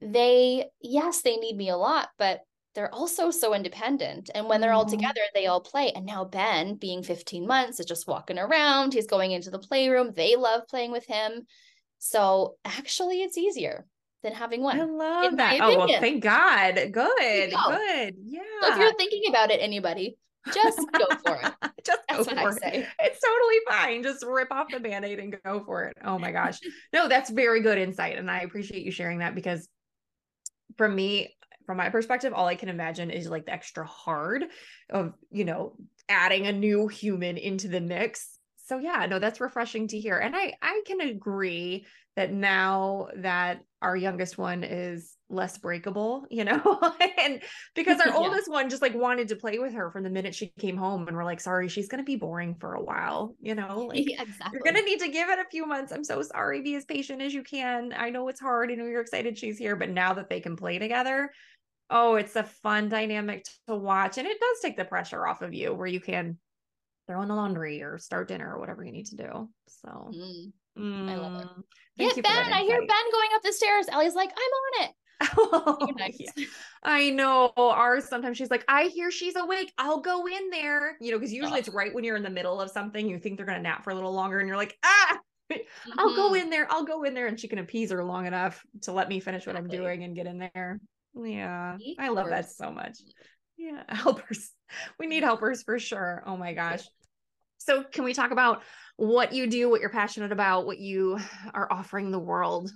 they 0.00 0.70
yes, 0.80 1.20
they 1.20 1.36
need 1.36 1.54
me 1.54 1.68
a 1.68 1.76
lot, 1.76 2.08
but 2.18 2.40
they're 2.74 2.94
also 2.94 3.30
so 3.30 3.54
independent. 3.54 4.30
And 4.34 4.48
when 4.48 4.60
they're 4.60 4.72
all 4.72 4.84
mm-hmm. 4.84 4.98
together, 4.98 5.20
they 5.34 5.46
all 5.46 5.60
play. 5.60 5.92
And 5.94 6.06
now 6.06 6.24
Ben, 6.24 6.74
being 6.74 7.02
15 7.02 7.46
months, 7.46 7.80
is 7.80 7.86
just 7.86 8.06
walking 8.06 8.38
around. 8.38 8.94
He's 8.94 9.06
going 9.06 9.32
into 9.32 9.50
the 9.50 9.58
playroom. 9.58 10.12
They 10.14 10.36
love 10.36 10.68
playing 10.68 10.92
with 10.92 11.06
him. 11.06 11.46
So 11.98 12.56
actually, 12.64 13.22
it's 13.22 13.36
easier 13.36 13.86
than 14.22 14.32
having 14.32 14.62
one. 14.62 14.80
I 14.80 14.84
love 14.84 15.36
that. 15.36 15.58
Oh, 15.60 15.76
well, 15.76 16.00
thank 16.00 16.22
God. 16.22 16.74
Good. 16.74 16.92
Good. 16.92 18.14
Yeah. 18.24 18.40
So 18.62 18.72
if 18.72 18.78
you're 18.78 18.94
thinking 18.94 19.24
about 19.28 19.50
it, 19.50 19.60
anybody, 19.60 20.16
just 20.52 20.80
go 20.92 21.06
for 21.24 21.40
it. 21.42 21.52
just 21.84 22.00
that's 22.08 22.28
I 22.28 22.50
say. 22.52 22.78
It. 22.78 22.86
It's 23.00 23.20
totally 23.20 23.58
fine. 23.68 24.02
Just 24.02 24.24
rip 24.26 24.52
off 24.52 24.68
the 24.70 24.80
band-aid 24.80 25.18
and 25.18 25.36
go 25.44 25.64
for 25.64 25.84
it. 25.84 25.96
Oh 26.04 26.18
my 26.18 26.32
gosh. 26.32 26.58
no, 26.92 27.08
that's 27.08 27.30
very 27.30 27.62
good 27.62 27.78
insight. 27.78 28.18
And 28.18 28.30
I 28.30 28.40
appreciate 28.40 28.84
you 28.84 28.90
sharing 28.90 29.18
that 29.18 29.34
because 29.34 29.68
from 30.76 30.94
me, 30.94 31.36
from 31.68 31.76
my 31.76 31.90
perspective, 31.90 32.32
all 32.32 32.46
I 32.46 32.54
can 32.54 32.70
imagine 32.70 33.10
is 33.10 33.28
like 33.28 33.44
the 33.44 33.52
extra 33.52 33.84
hard 33.84 34.46
of, 34.88 35.12
you 35.30 35.44
know, 35.44 35.76
adding 36.08 36.46
a 36.46 36.52
new 36.52 36.88
human 36.88 37.36
into 37.36 37.68
the 37.68 37.82
mix. 37.82 38.38
So 38.64 38.78
yeah, 38.78 39.04
no, 39.04 39.18
that's 39.18 39.38
refreshing 39.38 39.86
to 39.88 40.00
hear. 40.00 40.16
And 40.16 40.34
I 40.34 40.54
I 40.62 40.80
can 40.86 41.02
agree 41.02 41.84
that 42.16 42.32
now 42.32 43.08
that 43.16 43.60
our 43.80 43.96
youngest 43.96 44.38
one 44.38 44.64
is 44.64 45.14
less 45.30 45.56
breakable, 45.58 46.26
you 46.30 46.44
know? 46.44 46.80
and 47.18 47.40
because 47.74 48.00
our 48.00 48.08
yeah. 48.08 48.16
oldest 48.16 48.50
one 48.50 48.68
just 48.68 48.82
like 48.82 48.94
wanted 48.94 49.28
to 49.28 49.36
play 49.36 49.60
with 49.60 49.72
her 49.72 49.90
from 49.90 50.02
the 50.02 50.10
minute 50.10 50.34
she 50.34 50.52
came 50.58 50.76
home 50.76 51.06
and 51.06 51.16
we're 51.16 51.24
like, 51.24 51.40
sorry, 51.40 51.68
she's 51.68 51.86
going 51.86 52.02
to 52.02 52.04
be 52.04 52.16
boring 52.16 52.56
for 52.56 52.74
a 52.74 52.82
while, 52.82 53.36
you 53.40 53.54
know? 53.54 53.88
Like 53.88 54.10
yeah, 54.10 54.22
exactly. 54.22 54.50
you're 54.52 54.72
going 54.72 54.84
to 54.84 54.90
need 54.90 55.00
to 55.00 55.08
give 55.08 55.28
it 55.28 55.38
a 55.38 55.48
few 55.48 55.64
months. 55.64 55.92
I'm 55.92 56.04
so 56.04 56.20
sorry. 56.22 56.60
Be 56.60 56.74
as 56.74 56.84
patient 56.84 57.22
as 57.22 57.32
you 57.32 57.42
can. 57.42 57.94
I 57.96 58.10
know 58.10 58.28
it's 58.28 58.40
hard. 58.40 58.70
I 58.70 58.74
know 58.74 58.84
you're 58.84 59.00
excited 59.00 59.38
she's 59.38 59.56
here, 59.56 59.76
but 59.76 59.88
now 59.88 60.12
that 60.14 60.28
they 60.28 60.40
can 60.40 60.56
play 60.56 60.78
together, 60.78 61.30
oh, 61.90 62.16
it's 62.16 62.36
a 62.36 62.42
fun 62.44 62.88
dynamic 62.88 63.46
to 63.66 63.74
watch. 63.74 64.18
And 64.18 64.26
it 64.26 64.38
does 64.40 64.60
take 64.60 64.76
the 64.76 64.84
pressure 64.84 65.26
off 65.26 65.42
of 65.42 65.54
you 65.54 65.72
where 65.74 65.86
you 65.86 66.00
can 66.00 66.38
throw 67.06 67.22
in 67.22 67.28
the 67.28 67.34
laundry 67.34 67.82
or 67.82 67.98
start 67.98 68.28
dinner 68.28 68.54
or 68.54 68.60
whatever 68.60 68.84
you 68.84 68.92
need 68.92 69.06
to 69.06 69.16
do. 69.16 69.48
So 69.68 70.10
mm. 70.14 70.52
Mm. 70.78 71.10
I 71.10 71.16
love 71.16 71.42
it. 71.42 71.48
Thank 71.96 72.16
yeah, 72.16 72.22
Ben, 72.22 72.52
I 72.52 72.60
hear 72.60 72.78
Ben 72.78 73.12
going 73.12 73.28
up 73.34 73.42
the 73.42 73.52
stairs. 73.52 73.86
Ellie's 73.90 74.14
like, 74.14 74.30
I'm 74.30 74.82
on 74.82 74.88
it. 74.88 74.94
Oh, 75.36 75.88
yeah. 76.16 76.44
I 76.84 77.10
know 77.10 77.52
ours 77.56 78.04
sometimes 78.04 78.36
she's 78.36 78.52
like, 78.52 78.64
I 78.68 78.84
hear 78.84 79.10
she's 79.10 79.34
awake. 79.34 79.72
I'll 79.76 80.00
go 80.00 80.26
in 80.26 80.50
there. 80.50 80.96
You 81.00 81.10
know, 81.10 81.18
because 81.18 81.32
usually 81.32 81.54
oh. 81.54 81.58
it's 81.58 81.68
right 81.68 81.92
when 81.92 82.04
you're 82.04 82.16
in 82.16 82.22
the 82.22 82.30
middle 82.30 82.60
of 82.60 82.70
something, 82.70 83.08
you 83.08 83.18
think 83.18 83.36
they're 83.36 83.46
gonna 83.46 83.58
nap 83.58 83.82
for 83.82 83.90
a 83.90 83.94
little 83.94 84.12
longer, 84.12 84.38
and 84.38 84.46
you're 84.46 84.56
like, 84.56 84.78
ah, 84.84 85.18
mm-hmm. 85.50 85.92
I'll 85.98 86.14
go 86.14 86.28
mm-hmm. 86.28 86.42
in 86.42 86.50
there, 86.50 86.68
I'll 86.70 86.84
go 86.84 87.02
in 87.02 87.14
there, 87.14 87.26
and 87.26 87.38
she 87.38 87.48
can 87.48 87.58
appease 87.58 87.90
her 87.90 88.04
long 88.04 88.26
enough 88.26 88.64
to 88.82 88.92
let 88.92 89.08
me 89.08 89.18
finish 89.18 89.44
what 89.44 89.56
exactly. 89.56 89.78
I'm 89.78 89.84
doing 89.84 90.04
and 90.04 90.14
get 90.14 90.26
in 90.26 90.38
there. 90.54 90.78
Yeah. 91.22 91.76
I 91.98 92.08
love 92.08 92.28
that 92.28 92.50
so 92.50 92.70
much. 92.70 92.98
Yeah. 93.56 93.82
Helpers. 93.88 94.50
We 94.98 95.06
need 95.06 95.22
helpers 95.22 95.62
for 95.62 95.78
sure. 95.78 96.22
Oh 96.26 96.36
my 96.36 96.52
gosh. 96.52 96.86
So 97.56 97.82
can 97.82 98.04
we 98.04 98.12
talk 98.12 98.30
about 98.30 98.62
what 98.96 99.32
you 99.32 99.46
do, 99.46 99.70
what 99.70 99.80
you're 99.80 99.90
passionate 99.90 100.30
about, 100.30 100.66
what 100.66 100.78
you 100.78 101.18
are 101.54 101.72
offering 101.72 102.10
the 102.10 102.18
world? 102.18 102.70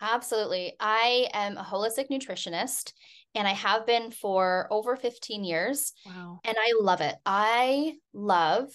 Absolutely. 0.00 0.74
I 0.80 1.28
am 1.32 1.56
a 1.56 1.62
holistic 1.62 2.10
nutritionist 2.10 2.92
and 3.34 3.46
I 3.46 3.52
have 3.52 3.86
been 3.86 4.10
for 4.10 4.66
over 4.70 4.96
15 4.96 5.44
years. 5.44 5.92
Wow. 6.04 6.40
And 6.44 6.56
I 6.58 6.72
love 6.80 7.00
it. 7.00 7.14
I 7.24 7.94
love 8.12 8.70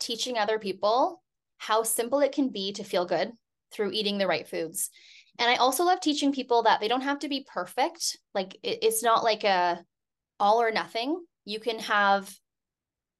teaching 0.00 0.36
other 0.36 0.58
people 0.58 1.22
how 1.58 1.82
simple 1.82 2.20
it 2.20 2.32
can 2.32 2.50
be 2.50 2.72
to 2.72 2.84
feel 2.84 3.06
good 3.06 3.32
through 3.72 3.92
eating 3.92 4.18
the 4.18 4.26
right 4.26 4.46
foods. 4.46 4.90
And 5.38 5.50
I 5.50 5.56
also 5.56 5.84
love 5.84 6.00
teaching 6.00 6.32
people 6.32 6.62
that 6.62 6.80
they 6.80 6.88
don't 6.88 7.00
have 7.02 7.18
to 7.20 7.28
be 7.28 7.46
perfect. 7.52 8.18
Like 8.34 8.54
it, 8.62 8.78
it's 8.82 9.02
not 9.02 9.24
like 9.24 9.44
a 9.44 9.82
all 10.38 10.60
or 10.60 10.70
nothing. 10.70 11.22
You 11.44 11.60
can 11.60 11.78
have 11.80 12.32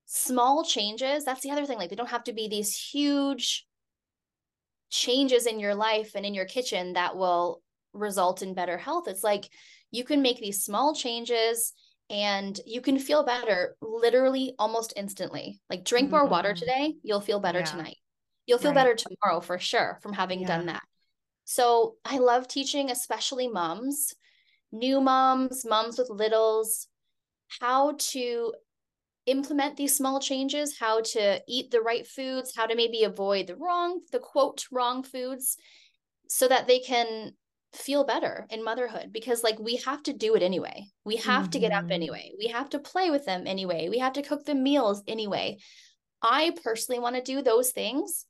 small 0.06 0.64
changes. 0.64 1.24
That's 1.24 1.40
the 1.40 1.50
other 1.50 1.66
thing. 1.66 1.78
Like 1.78 1.90
they 1.90 1.96
don't 1.96 2.10
have 2.10 2.24
to 2.24 2.32
be 2.32 2.48
these 2.48 2.76
huge 2.76 3.66
changes 4.90 5.46
in 5.46 5.58
your 5.58 5.74
life 5.74 6.12
and 6.14 6.24
in 6.24 6.34
your 6.34 6.44
kitchen 6.44 6.92
that 6.92 7.16
will 7.16 7.62
result 7.92 8.42
in 8.42 8.54
better 8.54 8.78
health. 8.78 9.08
It's 9.08 9.24
like 9.24 9.48
you 9.90 10.04
can 10.04 10.22
make 10.22 10.38
these 10.38 10.64
small 10.64 10.94
changes 10.94 11.72
and 12.10 12.58
you 12.66 12.80
can 12.80 12.98
feel 12.98 13.24
better 13.24 13.76
literally 13.80 14.54
almost 14.58 14.92
instantly. 14.96 15.60
Like 15.70 15.84
drink 15.84 16.10
more 16.10 16.22
mm-hmm. 16.22 16.30
water 16.30 16.54
today, 16.54 16.94
you'll 17.02 17.20
feel 17.20 17.40
better 17.40 17.60
yeah. 17.60 17.64
tonight. 17.64 17.96
You'll 18.46 18.58
feel 18.58 18.72
right. 18.72 18.84
better 18.84 18.94
tomorrow 18.94 19.40
for 19.40 19.58
sure 19.58 19.98
from 20.02 20.12
having 20.12 20.42
yeah. 20.42 20.48
done 20.48 20.66
that. 20.66 20.82
So 21.44 21.96
I 22.04 22.18
love 22.18 22.48
teaching, 22.48 22.90
especially 22.90 23.48
moms, 23.48 24.14
new 24.72 25.00
moms, 25.00 25.64
moms 25.64 25.98
with 25.98 26.10
littles, 26.10 26.88
how 27.60 27.94
to 27.98 28.54
implement 29.26 29.76
these 29.76 29.96
small 29.96 30.20
changes, 30.20 30.78
how 30.78 31.00
to 31.00 31.40
eat 31.48 31.70
the 31.70 31.80
right 31.80 32.06
foods, 32.06 32.54
how 32.56 32.66
to 32.66 32.74
maybe 32.74 33.04
avoid 33.04 33.46
the 33.46 33.56
wrong, 33.56 34.00
the 34.12 34.18
quote, 34.18 34.64
wrong 34.70 35.02
foods, 35.02 35.56
so 36.28 36.48
that 36.48 36.66
they 36.66 36.80
can 36.80 37.32
feel 37.72 38.04
better 38.04 38.46
in 38.50 38.62
motherhood 38.62 39.10
because 39.12 39.42
like 39.42 39.58
we 39.58 39.76
have 39.76 40.02
to 40.04 40.12
do 40.12 40.34
it 40.34 40.42
anyway. 40.42 40.86
We 41.04 41.16
have 41.16 41.44
mm-hmm. 41.44 41.50
to 41.50 41.58
get 41.58 41.72
up 41.72 41.84
mm-hmm. 41.84 41.92
anyway. 41.92 42.32
We 42.38 42.48
have 42.48 42.70
to 42.70 42.78
play 42.78 43.10
with 43.10 43.24
them 43.24 43.46
anyway. 43.46 43.88
We 43.88 43.98
have 43.98 44.12
to 44.14 44.22
cook 44.22 44.44
the 44.44 44.54
meals 44.54 45.02
anyway. 45.06 45.58
I 46.22 46.54
personally 46.62 47.00
want 47.00 47.16
to 47.16 47.22
do 47.22 47.42
those 47.42 47.70
things 47.70 48.26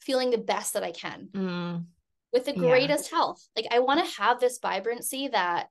feeling 0.00 0.30
the 0.30 0.38
best 0.38 0.74
that 0.74 0.84
I 0.84 0.92
can. 0.92 1.28
Mm. 1.32 1.84
With 2.32 2.44
the 2.44 2.52
greatest 2.52 3.10
yeah. 3.10 3.18
health. 3.18 3.46
Like 3.56 3.66
I 3.70 3.78
want 3.78 4.04
to 4.04 4.20
have 4.20 4.38
this 4.38 4.58
vibrancy 4.60 5.28
that 5.28 5.68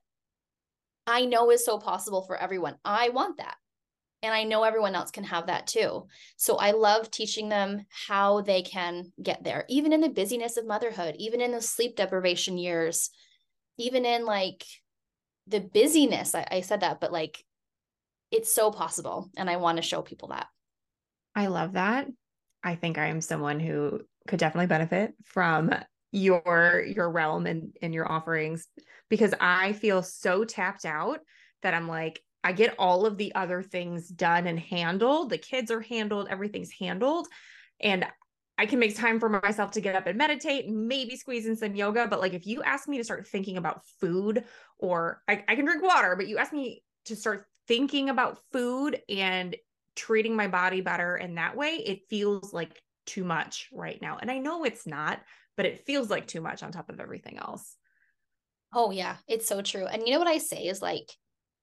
I 1.06 1.26
know 1.26 1.52
is 1.52 1.64
so 1.64 1.78
possible 1.78 2.24
for 2.24 2.36
everyone. 2.36 2.76
I 2.84 3.10
want 3.10 3.38
that. 3.38 3.56
And 4.24 4.34
I 4.34 4.44
know 4.44 4.64
everyone 4.64 4.96
else 4.96 5.12
can 5.12 5.24
have 5.26 5.48
that 5.48 5.68
too. 5.68 6.08
So 6.36 6.58
I 6.58 6.72
love 6.72 7.12
teaching 7.12 7.50
them 7.50 7.86
how 8.08 8.42
they 8.42 8.64
can 8.64 9.14
get 9.22 9.44
there, 9.44 9.64
even 9.70 9.94
in 9.94 10.02
the 10.02 10.10
busyness 10.10 10.58
of 10.58 10.66
motherhood, 10.66 11.16
even 11.20 11.40
in 11.40 11.52
the 11.52 11.62
sleep 11.62 11.96
deprivation 11.96 12.58
years, 12.58 13.12
even 13.78 14.06
in 14.06 14.26
like 14.26 14.66
the 15.46 15.60
busyness. 15.60 16.34
I, 16.34 16.48
I 16.50 16.62
said 16.62 16.82
that, 16.82 17.00
but 17.00 17.14
like 17.14 17.44
it's 18.32 18.54
so 18.54 18.72
possible. 18.72 19.30
And 19.38 19.50
I 19.50 19.58
want 19.58 19.78
to 19.78 19.84
show 19.84 20.02
people 20.02 20.30
that. 20.30 20.48
I 21.36 21.48
love 21.48 21.74
that. 21.74 22.08
I 22.64 22.76
think 22.76 22.98
I 22.98 23.08
am 23.08 23.22
someone 23.22 23.60
who 23.60 24.02
could 24.28 24.40
definitely 24.40 24.68
benefit 24.68 25.14
from 25.24 25.72
your 26.18 26.84
your 26.86 27.10
realm 27.10 27.46
and 27.46 27.76
and 27.82 27.94
your 27.94 28.12
offerings 28.12 28.68
because 29.10 29.34
I 29.40 29.74
feel 29.74 30.02
so 30.04 30.44
tapped 30.44 30.86
out 30.86 31.20
that 31.64 31.74
I'm 31.74 31.88
like 31.88 32.22
I 32.44 32.54
get 32.54 32.76
all 32.80 33.06
of 33.06 33.18
the 33.18 33.34
other 33.36 33.62
things 33.62 34.08
done 34.08 34.48
and 34.48 34.60
handled. 34.60 35.30
The 35.30 35.38
kids 35.38 35.72
are 35.72 35.82
handled, 35.82 36.28
everything's 36.30 36.72
handled. 36.72 37.28
And 37.80 38.06
I 38.58 38.66
can 38.66 38.80
make 38.80 38.96
time 38.96 39.20
for 39.20 39.30
myself 39.30 39.72
to 39.72 39.82
get 39.82 39.96
up 39.96 40.08
and 40.08 40.18
meditate, 40.18 40.68
maybe 40.70 41.16
squeeze 41.16 41.46
in 41.46 41.56
some 41.56 41.76
yoga. 41.76 42.08
But 42.08 42.22
like 42.22 42.34
if 42.34 42.48
you 42.48 42.64
ask 42.64 42.88
me 42.88 42.98
to 42.98 43.04
start 43.04 43.28
thinking 43.28 43.58
about 43.58 43.86
food, 44.00 44.46
or 44.80 45.22
I, 45.28 45.44
I 45.48 45.56
can 45.56 45.66
drink 45.66 45.84
water, 45.84 46.16
but 46.16 46.28
you 46.28 46.38
ask 46.38 46.54
me 46.54 46.84
to 47.06 47.16
start 47.16 47.46
thinking 47.68 48.10
about 48.10 48.40
food 48.52 49.00
and 49.10 49.56
treating 49.96 50.36
my 50.36 50.48
body 50.48 50.82
better 50.82 51.18
in 51.18 51.36
that 51.36 51.56
way, 51.56 51.82
it 51.86 52.08
feels 52.10 52.54
like 52.54 52.82
too 53.06 53.24
much 53.24 53.70
right 53.72 54.02
now. 54.02 54.18
And 54.22 54.32
I 54.32 54.38
know 54.38 54.64
it's 54.64 54.88
not, 54.88 55.20
but 55.58 55.66
it 55.66 55.86
feels 55.86 56.10
like 56.10 56.28
too 56.28 56.40
much 56.40 56.64
on 56.64 56.72
top 56.72 56.90
of 56.90 57.02
everything 57.02 57.38
else. 57.38 57.76
Oh, 58.74 58.92
yeah, 58.92 59.18
it's 59.28 59.48
so 59.48 59.62
true. 59.62 59.86
And 59.86 60.04
you 60.06 60.14
know 60.14 60.20
what 60.20 60.28
I 60.28 60.38
say 60.38 60.64
is 60.64 60.82
like, 60.82 61.10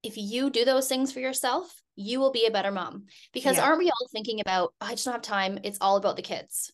if 0.03 0.19
you 0.19 0.51
do 0.51 0.65
those 0.65 0.89
things 0.89 1.13
for 1.13 1.21
yourself, 1.21 1.73
you 1.97 2.19
will 2.19 2.33
be 2.33 2.47
a 2.47 2.51
better 2.51 2.73
mom. 2.73 3.05
Because 3.33 3.57
yeah. 3.57 3.65
aren't 3.65 3.79
we 3.79 3.91
all 3.91 4.09
thinking 4.13 4.41
about, 4.41 4.75
oh, 4.81 4.87
I 4.87 4.91
just 4.91 5.05
don't 5.05 5.15
have 5.15 5.23
time. 5.23 5.61
It's 5.63 5.79
all 5.81 5.97
about 5.97 6.17
the 6.17 6.23
kids. 6.23 6.73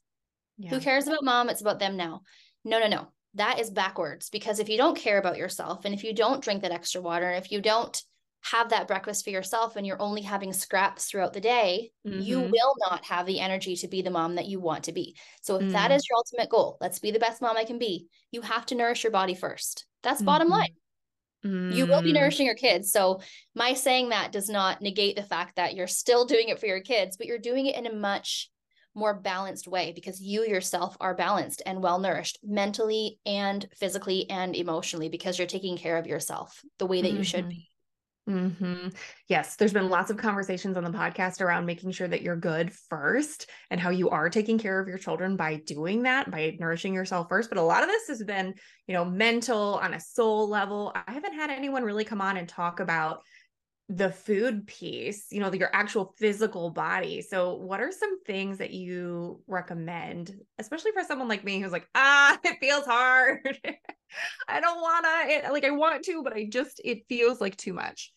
Yeah. 0.58 0.70
Who 0.70 0.80
cares 0.80 1.06
about 1.06 1.22
mom? 1.22 1.48
It's 1.48 1.60
about 1.60 1.78
them 1.78 1.96
now. 1.96 2.22
No, 2.64 2.80
no, 2.80 2.88
no. 2.88 3.08
That 3.34 3.60
is 3.60 3.70
backwards 3.70 4.30
because 4.30 4.58
if 4.58 4.68
you 4.68 4.76
don't 4.76 4.98
care 4.98 5.18
about 5.18 5.36
yourself 5.36 5.84
and 5.84 5.94
if 5.94 6.02
you 6.02 6.12
don't 6.12 6.42
drink 6.42 6.62
that 6.62 6.72
extra 6.72 7.00
water, 7.00 7.30
if 7.30 7.52
you 7.52 7.60
don't 7.60 8.02
have 8.42 8.70
that 8.70 8.88
breakfast 8.88 9.24
for 9.24 9.30
yourself 9.30 9.76
and 9.76 9.86
you're 9.86 10.00
only 10.00 10.22
having 10.22 10.52
scraps 10.52 11.06
throughout 11.06 11.32
the 11.32 11.40
day, 11.40 11.90
mm-hmm. 12.06 12.20
you 12.20 12.40
will 12.40 12.74
not 12.88 13.04
have 13.04 13.26
the 13.26 13.40
energy 13.40 13.76
to 13.76 13.88
be 13.88 14.02
the 14.02 14.10
mom 14.10 14.36
that 14.36 14.46
you 14.46 14.60
want 14.60 14.84
to 14.84 14.92
be. 14.92 15.16
So 15.42 15.56
if 15.56 15.62
mm-hmm. 15.62 15.72
that 15.72 15.90
mm. 15.90 16.00
your 16.08 16.16
ultimate 16.16 16.48
goal, 16.48 16.78
let's 16.80 16.98
be 16.98 17.10
the 17.10 17.18
best 17.18 17.42
mom 17.42 17.56
I 17.56 17.64
can 17.64 17.78
be. 17.78 18.06
You 18.30 18.40
have 18.42 18.66
to 18.66 18.74
nourish 18.74 19.04
your 19.04 19.10
body 19.10 19.34
first. 19.34 19.84
That's 20.02 20.18
mm-hmm. 20.18 20.26
bottom 20.26 20.48
line. 20.48 20.74
Mm. 21.44 21.74
You 21.74 21.86
will 21.86 22.02
be 22.02 22.10
mm. 22.10 22.14
nourishing 22.14 22.46
your 22.46 22.54
kids. 22.54 22.92
So, 22.92 23.20
my 23.54 23.72
saying 23.74 24.10
that 24.10 24.32
does 24.32 24.48
not 24.50 24.82
negate 24.82 25.16
the 25.16 25.22
fact 25.22 25.56
that 25.56 25.74
you're 25.74 25.86
still 25.86 26.24
doing 26.26 26.48
it 26.48 26.60
for 26.60 26.66
your 26.66 26.80
kids, 26.80 27.16
but 27.16 27.26
you're 27.26 27.38
doing 27.38 27.66
it 27.66 27.76
in 27.76 27.86
a 27.86 27.94
much 27.94 28.50
more 28.94 29.14
balanced 29.14 29.68
way 29.68 29.92
because 29.94 30.20
you 30.20 30.44
yourself 30.44 30.96
are 31.00 31.14
balanced 31.14 31.62
and 31.64 31.82
well 31.82 31.98
nourished 31.98 32.38
mentally 32.42 33.18
and 33.24 33.66
physically 33.76 34.28
and 34.28 34.56
emotionally 34.56 35.08
because 35.08 35.38
you're 35.38 35.46
taking 35.46 35.76
care 35.76 35.96
of 35.96 36.08
yourself 36.08 36.60
the 36.78 36.86
way 36.86 37.00
that 37.00 37.12
you 37.12 37.22
should 37.22 37.42
mm-hmm. 37.42 37.50
be. 37.50 37.69
Mm-hmm. 38.28 38.88
Yes, 39.28 39.56
there's 39.56 39.72
been 39.72 39.88
lots 39.88 40.10
of 40.10 40.16
conversations 40.16 40.76
on 40.76 40.84
the 40.84 40.90
podcast 40.90 41.40
around 41.40 41.66
making 41.66 41.90
sure 41.90 42.06
that 42.06 42.22
you're 42.22 42.36
good 42.36 42.72
first 42.72 43.50
and 43.70 43.80
how 43.80 43.90
you 43.90 44.10
are 44.10 44.30
taking 44.30 44.58
care 44.58 44.78
of 44.78 44.86
your 44.86 44.98
children 44.98 45.36
by 45.36 45.56
doing 45.56 46.02
that, 46.02 46.30
by 46.30 46.56
nourishing 46.60 46.94
yourself 46.94 47.28
first. 47.28 47.48
But 47.48 47.58
a 47.58 47.62
lot 47.62 47.82
of 47.82 47.88
this 47.88 48.06
has 48.08 48.22
been, 48.22 48.54
you 48.86 48.94
know, 48.94 49.04
mental 49.04 49.80
on 49.82 49.94
a 49.94 50.00
soul 50.00 50.48
level. 50.48 50.92
I 50.94 51.12
haven't 51.12 51.34
had 51.34 51.50
anyone 51.50 51.82
really 51.82 52.04
come 52.04 52.20
on 52.20 52.36
and 52.36 52.48
talk 52.48 52.78
about 52.78 53.22
the 53.92 54.12
food 54.12 54.68
piece, 54.68 55.26
you 55.32 55.40
know, 55.40 55.52
your 55.52 55.74
actual 55.74 56.14
physical 56.16 56.70
body. 56.70 57.20
So, 57.22 57.54
what 57.54 57.80
are 57.80 57.90
some 57.90 58.22
things 58.22 58.58
that 58.58 58.70
you 58.70 59.42
recommend, 59.48 60.32
especially 60.60 60.92
for 60.92 61.02
someone 61.02 61.26
like 61.26 61.42
me 61.42 61.60
who's 61.60 61.72
like, 61.72 61.88
ah, 61.96 62.38
it 62.44 62.58
feels 62.60 62.86
hard. 62.86 63.58
I 64.48 64.60
don't 64.60 64.80
want 64.80 65.06
to, 65.44 65.52
like, 65.52 65.64
I 65.64 65.70
want 65.70 66.04
to, 66.04 66.22
but 66.22 66.34
I 66.34 66.46
just, 66.48 66.80
it 66.84 67.00
feels 67.08 67.40
like 67.40 67.56
too 67.56 67.72
much. 67.72 68.12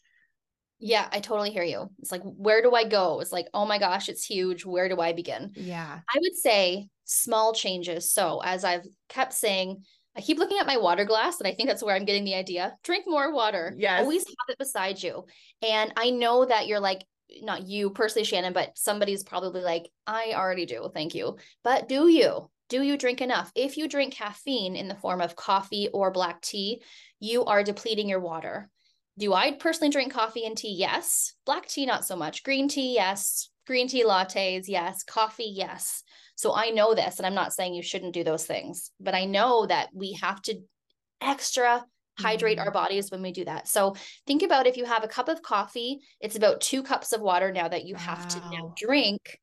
Yeah, 0.79 1.07
I 1.11 1.19
totally 1.19 1.49
hear 1.49 1.63
you. 1.63 1.89
It's 1.99 2.11
like, 2.11 2.21
where 2.23 2.61
do 2.61 2.75
I 2.75 2.83
go? 2.83 3.19
It's 3.19 3.31
like, 3.31 3.47
oh 3.53 3.65
my 3.65 3.79
gosh, 3.79 4.09
it's 4.09 4.25
huge. 4.25 4.65
Where 4.65 4.89
do 4.89 4.99
I 4.99 5.13
begin? 5.13 5.53
Yeah. 5.55 5.99
I 6.13 6.17
would 6.21 6.35
say 6.35 6.87
small 7.05 7.53
changes. 7.53 8.11
So, 8.11 8.41
as 8.43 8.63
I've 8.63 8.85
kept 9.09 9.33
saying, 9.33 9.83
I 10.15 10.21
keep 10.21 10.37
looking 10.37 10.59
at 10.59 10.67
my 10.67 10.77
water 10.77 11.05
glass, 11.05 11.39
and 11.39 11.47
I 11.47 11.53
think 11.53 11.67
that's 11.67 11.83
where 11.83 11.95
I'm 11.95 12.05
getting 12.05 12.23
the 12.23 12.35
idea. 12.35 12.75
Drink 12.83 13.05
more 13.07 13.33
water. 13.33 13.73
Yes. 13.77 14.01
Always 14.01 14.25
have 14.25 14.49
it 14.49 14.59
beside 14.59 15.01
you. 15.01 15.25
And 15.61 15.91
I 15.97 16.11
know 16.11 16.45
that 16.45 16.67
you're 16.67 16.79
like, 16.79 17.03
not 17.41 17.63
you 17.67 17.89
personally, 17.89 18.25
Shannon, 18.25 18.53
but 18.53 18.77
somebody's 18.77 19.23
probably 19.23 19.61
like, 19.61 19.89
I 20.05 20.33
already 20.35 20.67
do. 20.67 20.91
Thank 20.93 21.15
you. 21.15 21.37
But 21.63 21.89
do 21.89 22.07
you? 22.07 22.49
Do 22.69 22.81
you 22.81 22.97
drink 22.97 23.21
enough? 23.21 23.51
If 23.55 23.77
you 23.77 23.87
drink 23.87 24.13
caffeine 24.13 24.75
in 24.75 24.87
the 24.87 24.95
form 24.95 25.19
of 25.19 25.35
coffee 25.35 25.89
or 25.93 26.11
black 26.11 26.41
tea, 26.41 26.83
you 27.19 27.45
are 27.45 27.63
depleting 27.63 28.07
your 28.07 28.19
water. 28.19 28.69
Do 29.17 29.33
I 29.33 29.51
personally 29.51 29.91
drink 29.91 30.13
coffee 30.13 30.45
and 30.45 30.57
tea? 30.57 30.75
Yes. 30.75 31.33
Black 31.45 31.67
tea, 31.67 31.85
not 31.85 32.05
so 32.05 32.15
much. 32.15 32.43
Green 32.43 32.67
tea, 32.67 32.93
yes. 32.95 33.49
Green 33.67 33.87
tea 33.87 34.03
lattes, 34.03 34.65
yes. 34.67 35.03
Coffee, 35.03 35.51
yes. 35.55 36.03
So 36.35 36.53
I 36.53 36.69
know 36.69 36.93
this, 36.93 37.19
and 37.19 37.25
I'm 37.25 37.35
not 37.35 37.53
saying 37.53 37.73
you 37.73 37.83
shouldn't 37.83 38.13
do 38.13 38.23
those 38.23 38.45
things, 38.45 38.91
but 38.99 39.13
I 39.13 39.25
know 39.25 39.65
that 39.67 39.89
we 39.93 40.13
have 40.13 40.41
to 40.43 40.59
extra 41.21 41.85
hydrate 42.19 42.57
mm-hmm. 42.57 42.67
our 42.67 42.71
bodies 42.71 43.11
when 43.11 43.21
we 43.21 43.31
do 43.31 43.45
that. 43.45 43.67
So 43.67 43.95
think 44.27 44.43
about 44.43 44.67
if 44.67 44.77
you 44.77 44.85
have 44.85 45.03
a 45.03 45.07
cup 45.07 45.29
of 45.29 45.41
coffee, 45.41 45.99
it's 46.19 46.35
about 46.35 46.61
two 46.61 46.83
cups 46.83 47.13
of 47.13 47.21
water 47.21 47.51
now 47.51 47.67
that 47.67 47.85
you 47.85 47.95
wow. 47.95 48.01
have 48.01 48.27
to 48.29 48.39
now 48.51 48.73
drink 48.77 49.39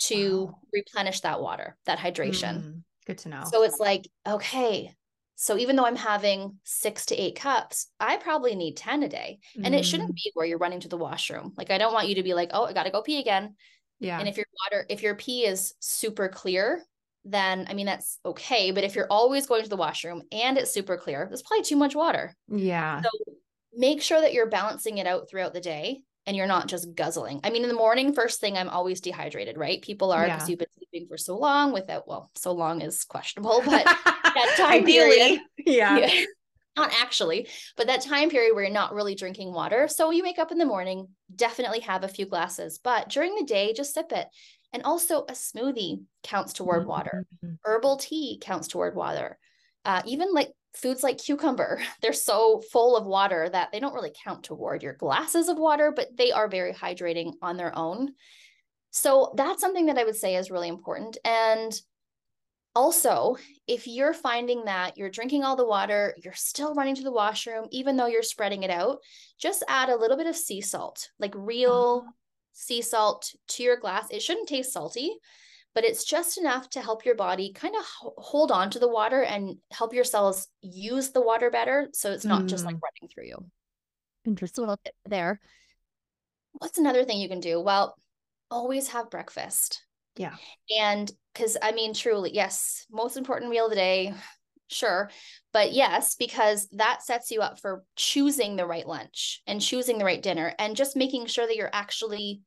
to 0.00 0.46
wow. 0.46 0.58
replenish 0.72 1.20
that 1.20 1.40
water, 1.40 1.76
that 1.86 1.98
hydration. 1.98 2.62
Mm, 2.62 2.82
good 3.06 3.18
to 3.18 3.28
know. 3.28 3.44
So 3.50 3.62
it's 3.62 3.78
like, 3.78 4.08
okay, 4.26 4.94
so 5.36 5.58
even 5.58 5.76
though 5.76 5.86
I'm 5.86 5.96
having 5.96 6.58
six 6.64 7.06
to 7.06 7.16
eight 7.16 7.36
cups, 7.36 7.88
I 7.98 8.16
probably 8.16 8.54
need 8.54 8.76
10 8.76 9.02
a 9.02 9.08
day. 9.08 9.40
Mm. 9.58 9.66
And 9.66 9.74
it 9.74 9.84
shouldn't 9.84 10.12
mm. 10.12 10.16
be 10.16 10.30
where 10.34 10.46
you're 10.46 10.58
running 10.58 10.80
to 10.80 10.88
the 10.88 10.96
washroom. 10.96 11.52
Like 11.56 11.70
I 11.70 11.78
don't 11.78 11.92
want 11.92 12.08
you 12.08 12.16
to 12.16 12.22
be 12.22 12.34
like, 12.34 12.50
oh, 12.52 12.64
I 12.64 12.72
gotta 12.72 12.90
go 12.90 13.02
pee 13.02 13.20
again. 13.20 13.56
Yeah. 14.04 14.18
And 14.18 14.28
if 14.28 14.36
your 14.36 14.46
water, 14.64 14.86
if 14.88 15.02
your 15.02 15.14
pee 15.14 15.44
is 15.44 15.74
super 15.80 16.28
clear, 16.28 16.82
then 17.24 17.66
I 17.68 17.74
mean 17.74 17.86
that's 17.86 18.18
okay. 18.24 18.70
But 18.70 18.84
if 18.84 18.94
you're 18.94 19.06
always 19.10 19.46
going 19.46 19.62
to 19.62 19.70
the 19.70 19.76
washroom 19.76 20.22
and 20.30 20.58
it's 20.58 20.72
super 20.72 20.96
clear, 20.96 21.26
there's 21.28 21.42
probably 21.42 21.64
too 21.64 21.76
much 21.76 21.94
water. 21.94 22.34
Yeah. 22.48 23.02
So 23.02 23.08
make 23.74 24.02
sure 24.02 24.20
that 24.20 24.34
you're 24.34 24.48
balancing 24.48 24.98
it 24.98 25.06
out 25.06 25.28
throughout 25.28 25.54
the 25.54 25.60
day 25.60 26.02
and 26.26 26.36
you're 26.36 26.46
not 26.46 26.68
just 26.68 26.94
guzzling. 26.94 27.40
I 27.44 27.50
mean, 27.50 27.62
in 27.62 27.68
the 27.68 27.74
morning, 27.74 28.12
first 28.14 28.40
thing, 28.40 28.56
I'm 28.56 28.68
always 28.68 29.00
dehydrated, 29.00 29.58
right? 29.58 29.82
People 29.82 30.12
are 30.12 30.24
because 30.24 30.42
yeah. 30.42 30.50
you've 30.50 30.58
been 30.58 30.68
sleeping 30.78 31.08
for 31.08 31.18
so 31.18 31.36
long 31.36 31.72
without, 31.72 32.08
well, 32.08 32.30
so 32.34 32.52
long 32.52 32.80
is 32.80 33.04
questionable, 33.04 33.62
but 33.64 33.84
that 34.24 34.54
time 34.56 34.82
Ideally, 34.82 35.16
period, 35.16 35.40
yeah. 35.58 35.98
yeah. 35.98 36.24
Not 36.76 36.92
actually, 37.00 37.48
but 37.76 37.86
that 37.86 38.02
time 38.02 38.30
period 38.30 38.54
where 38.54 38.64
you're 38.64 38.72
not 38.72 38.94
really 38.94 39.14
drinking 39.14 39.52
water. 39.52 39.86
So 39.86 40.10
you 40.10 40.24
wake 40.24 40.38
up 40.38 40.50
in 40.50 40.58
the 40.58 40.64
morning, 40.64 41.08
definitely 41.34 41.80
have 41.80 42.02
a 42.02 42.08
few 42.08 42.26
glasses, 42.26 42.80
but 42.82 43.08
during 43.08 43.34
the 43.36 43.44
day, 43.44 43.72
just 43.72 43.94
sip 43.94 44.10
it. 44.10 44.26
And 44.72 44.82
also, 44.82 45.22
a 45.22 45.32
smoothie 45.32 46.02
counts 46.24 46.52
toward 46.52 46.80
mm-hmm. 46.80 46.90
water. 46.90 47.26
Herbal 47.62 47.98
tea 47.98 48.40
counts 48.42 48.66
toward 48.66 48.96
water. 48.96 49.38
Uh, 49.84 50.02
even 50.04 50.32
like 50.34 50.50
foods 50.74 51.04
like 51.04 51.18
cucumber, 51.18 51.80
they're 52.02 52.12
so 52.12 52.60
full 52.72 52.96
of 52.96 53.06
water 53.06 53.48
that 53.48 53.70
they 53.70 53.78
don't 53.78 53.94
really 53.94 54.12
count 54.24 54.42
toward 54.42 54.82
your 54.82 54.94
glasses 54.94 55.48
of 55.48 55.58
water, 55.58 55.92
but 55.94 56.16
they 56.16 56.32
are 56.32 56.48
very 56.48 56.72
hydrating 56.72 57.34
on 57.40 57.56
their 57.56 57.76
own. 57.78 58.14
So 58.90 59.32
that's 59.36 59.60
something 59.60 59.86
that 59.86 59.98
I 59.98 60.04
would 60.04 60.16
say 60.16 60.36
is 60.36 60.50
really 60.50 60.68
important. 60.68 61.18
And 61.24 61.72
also, 62.74 63.36
if 63.66 63.86
you're 63.86 64.12
finding 64.12 64.64
that 64.64 64.98
you're 64.98 65.10
drinking 65.10 65.44
all 65.44 65.56
the 65.56 65.66
water, 65.66 66.14
you're 66.22 66.32
still 66.34 66.74
running 66.74 66.96
to 66.96 67.02
the 67.02 67.12
washroom, 67.12 67.66
even 67.70 67.96
though 67.96 68.06
you're 68.06 68.22
spreading 68.22 68.62
it 68.62 68.70
out, 68.70 68.98
just 69.38 69.62
add 69.68 69.88
a 69.88 69.96
little 69.96 70.16
bit 70.16 70.26
of 70.26 70.36
sea 70.36 70.60
salt, 70.60 71.08
like 71.18 71.32
real 71.36 72.02
uh-huh. 72.04 72.12
sea 72.52 72.82
salt 72.82 73.32
to 73.48 73.62
your 73.62 73.76
glass. 73.76 74.10
It 74.10 74.22
shouldn't 74.22 74.48
taste 74.48 74.72
salty, 74.72 75.16
but 75.74 75.84
it's 75.84 76.04
just 76.04 76.38
enough 76.38 76.70
to 76.70 76.80
help 76.80 77.04
your 77.04 77.16
body 77.16 77.52
kind 77.52 77.74
of 77.76 77.84
hold 78.16 78.50
on 78.50 78.70
to 78.70 78.78
the 78.78 78.88
water 78.88 79.22
and 79.22 79.58
help 79.70 79.92
your 79.92 80.04
cells 80.04 80.48
use 80.62 81.10
the 81.10 81.20
water 81.20 81.50
better 81.50 81.88
so 81.92 82.12
it's 82.12 82.24
not 82.24 82.42
mm. 82.42 82.48
just 82.48 82.64
like 82.64 82.76
mm. 82.76 82.80
running 82.82 83.12
through 83.12 83.26
you 83.26 83.44
interesting 84.24 84.62
little 84.62 84.78
bit 84.84 84.94
there 85.04 85.40
what's 86.52 86.78
another 86.78 87.04
thing 87.04 87.18
you 87.18 87.28
can 87.28 87.40
do 87.40 87.60
well 87.60 87.96
always 88.50 88.88
have 88.88 89.10
breakfast 89.10 89.84
yeah 90.16 90.34
and 90.78 91.10
because 91.34 91.56
i 91.60 91.72
mean 91.72 91.92
truly 91.92 92.32
yes 92.32 92.86
most 92.90 93.16
important 93.16 93.50
meal 93.50 93.64
of 93.64 93.70
the 93.70 93.76
day 93.76 94.14
sure 94.68 95.10
but 95.52 95.72
yes 95.72 96.14
because 96.14 96.68
that 96.72 97.02
sets 97.02 97.30
you 97.30 97.40
up 97.40 97.60
for 97.60 97.84
choosing 97.96 98.56
the 98.56 98.66
right 98.66 98.86
lunch 98.86 99.42
and 99.46 99.60
choosing 99.60 99.98
the 99.98 100.04
right 100.04 100.22
dinner 100.22 100.54
and 100.58 100.76
just 100.76 100.96
making 100.96 101.26
sure 101.26 101.46
that 101.46 101.56
you're 101.56 101.70
actually 101.72 102.40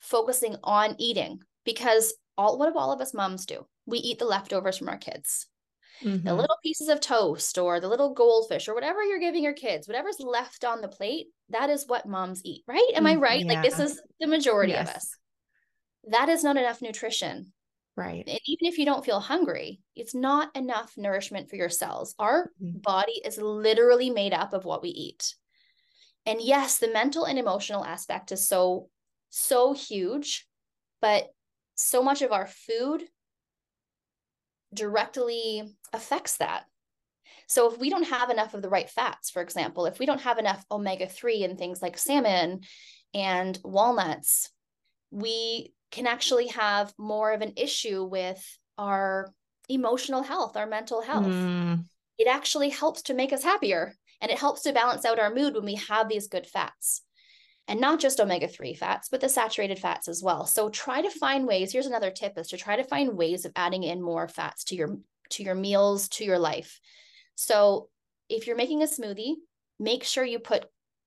focusing 0.00 0.56
on 0.62 0.94
eating 0.98 1.40
because 1.64 2.14
all 2.36 2.58
what 2.58 2.72
do 2.72 2.78
all 2.78 2.92
of 2.92 3.00
us 3.00 3.14
moms 3.14 3.46
do? 3.46 3.66
We 3.86 3.98
eat 3.98 4.18
the 4.18 4.24
leftovers 4.24 4.78
from 4.78 4.88
our 4.88 4.98
kids. 4.98 5.46
Mm-hmm. 6.02 6.26
The 6.26 6.34
little 6.34 6.56
pieces 6.62 6.88
of 6.88 7.00
toast 7.00 7.56
or 7.56 7.78
the 7.78 7.88
little 7.88 8.14
goldfish 8.14 8.68
or 8.68 8.74
whatever 8.74 9.02
you're 9.02 9.20
giving 9.20 9.44
your 9.44 9.52
kids, 9.52 9.86
whatever's 9.86 10.18
left 10.18 10.64
on 10.64 10.80
the 10.80 10.88
plate, 10.88 11.26
that 11.50 11.70
is 11.70 11.84
what 11.86 12.06
moms 12.06 12.42
eat, 12.44 12.62
right? 12.66 12.90
Am 12.94 13.06
I 13.06 13.14
mm, 13.14 13.20
right? 13.20 13.44
Yeah. 13.44 13.54
Like 13.54 13.62
this 13.62 13.78
is 13.78 14.00
the 14.20 14.26
majority 14.26 14.72
yes. 14.72 14.88
of 14.88 14.96
us. 14.96 15.16
That 16.10 16.28
is 16.28 16.42
not 16.42 16.56
enough 16.56 16.82
nutrition. 16.82 17.52
Right. 17.96 18.24
And 18.26 18.40
even 18.46 18.66
if 18.66 18.78
you 18.78 18.84
don't 18.84 19.04
feel 19.04 19.20
hungry, 19.20 19.80
it's 19.94 20.14
not 20.14 20.54
enough 20.56 20.94
nourishment 20.96 21.48
for 21.48 21.56
your 21.56 21.68
cells. 21.68 22.14
Our 22.18 22.50
mm-hmm. 22.60 22.78
body 22.78 23.20
is 23.24 23.38
literally 23.38 24.10
made 24.10 24.32
up 24.32 24.52
of 24.52 24.64
what 24.64 24.82
we 24.82 24.88
eat. 24.88 25.34
And 26.26 26.40
yes, 26.40 26.78
the 26.78 26.92
mental 26.92 27.24
and 27.24 27.38
emotional 27.38 27.84
aspect 27.84 28.32
is 28.32 28.48
so, 28.48 28.88
so 29.30 29.74
huge, 29.74 30.46
but 31.00 31.28
so 31.76 32.02
much 32.02 32.22
of 32.22 32.32
our 32.32 32.46
food 32.46 33.04
directly 34.72 35.62
affects 35.92 36.38
that. 36.38 36.64
So 37.46 37.70
if 37.70 37.78
we 37.78 37.90
don't 37.90 38.08
have 38.08 38.30
enough 38.30 38.54
of 38.54 38.62
the 38.62 38.68
right 38.68 38.88
fats, 38.88 39.30
for 39.30 39.42
example, 39.42 39.86
if 39.86 39.98
we 39.98 40.06
don't 40.06 40.22
have 40.22 40.38
enough 40.38 40.64
omega 40.70 41.06
3 41.06 41.44
in 41.44 41.56
things 41.56 41.82
like 41.82 41.98
salmon 41.98 42.62
and 43.12 43.58
walnuts, 43.62 44.50
we 45.10 45.72
can 45.94 46.06
actually 46.08 46.48
have 46.48 46.92
more 46.98 47.32
of 47.32 47.40
an 47.40 47.52
issue 47.56 48.02
with 48.02 48.42
our 48.76 49.32
emotional 49.68 50.22
health, 50.22 50.56
our 50.56 50.66
mental 50.66 51.00
health. 51.00 51.26
Mm. 51.26 51.84
It 52.18 52.26
actually 52.26 52.70
helps 52.70 53.02
to 53.02 53.14
make 53.14 53.32
us 53.32 53.44
happier 53.44 53.94
and 54.20 54.30
it 54.30 54.38
helps 54.38 54.62
to 54.62 54.72
balance 54.72 55.04
out 55.04 55.20
our 55.20 55.32
mood 55.32 55.54
when 55.54 55.64
we 55.64 55.76
have 55.76 56.08
these 56.08 56.26
good 56.26 56.46
fats 56.46 57.02
and 57.68 57.80
not 57.80 58.00
just 58.00 58.20
omega-3 58.20 58.76
fats 58.76 59.08
but 59.08 59.20
the 59.20 59.28
saturated 59.28 59.78
fats 59.78 60.06
as 60.08 60.22
well 60.22 60.46
so 60.46 60.68
try 60.68 61.00
to 61.00 61.10
find 61.10 61.46
ways 61.46 61.72
here's 61.72 61.86
another 61.86 62.10
tip 62.10 62.36
is 62.36 62.48
to 62.48 62.56
try 62.56 62.76
to 62.76 62.84
find 62.84 63.16
ways 63.16 63.44
of 63.44 63.52
adding 63.56 63.82
in 63.82 64.02
more 64.02 64.28
fats 64.28 64.64
to 64.64 64.74
your 64.74 64.98
to 65.30 65.42
your 65.42 65.54
meals 65.54 66.08
to 66.08 66.24
your 66.24 66.38
life 66.38 66.78
so 67.36 67.88
if 68.28 68.46
you're 68.46 68.56
making 68.56 68.82
a 68.82 68.86
smoothie 68.86 69.34
make 69.78 70.04
sure 70.04 70.24
you 70.24 70.38
put 70.38 70.66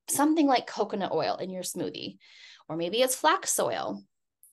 something 0.10 0.48
like 0.48 0.66
coconut 0.66 1.12
oil 1.12 1.36
in 1.38 1.52
your 1.52 1.64
smoothie 1.64 2.18
or 2.68 2.76
maybe 2.76 3.02
it's 3.02 3.16
flax 3.16 3.60
oil 3.60 4.02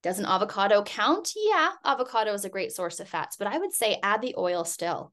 does 0.05 0.21
an 0.21 0.27
avocado 0.27 0.85
count 0.85 1.33
yeah 1.35 1.71
avocado 1.85 2.33
is 2.33 2.45
a 2.45 2.51
great 2.51 2.73
source 2.73 3.01
of 3.01 3.09
fats 3.09 3.37
but 3.37 3.49
i 3.49 3.59
would 3.59 3.73
say 3.73 3.99
add 4.05 4.23
the 4.23 4.37
oil 4.39 4.65
still 4.65 5.13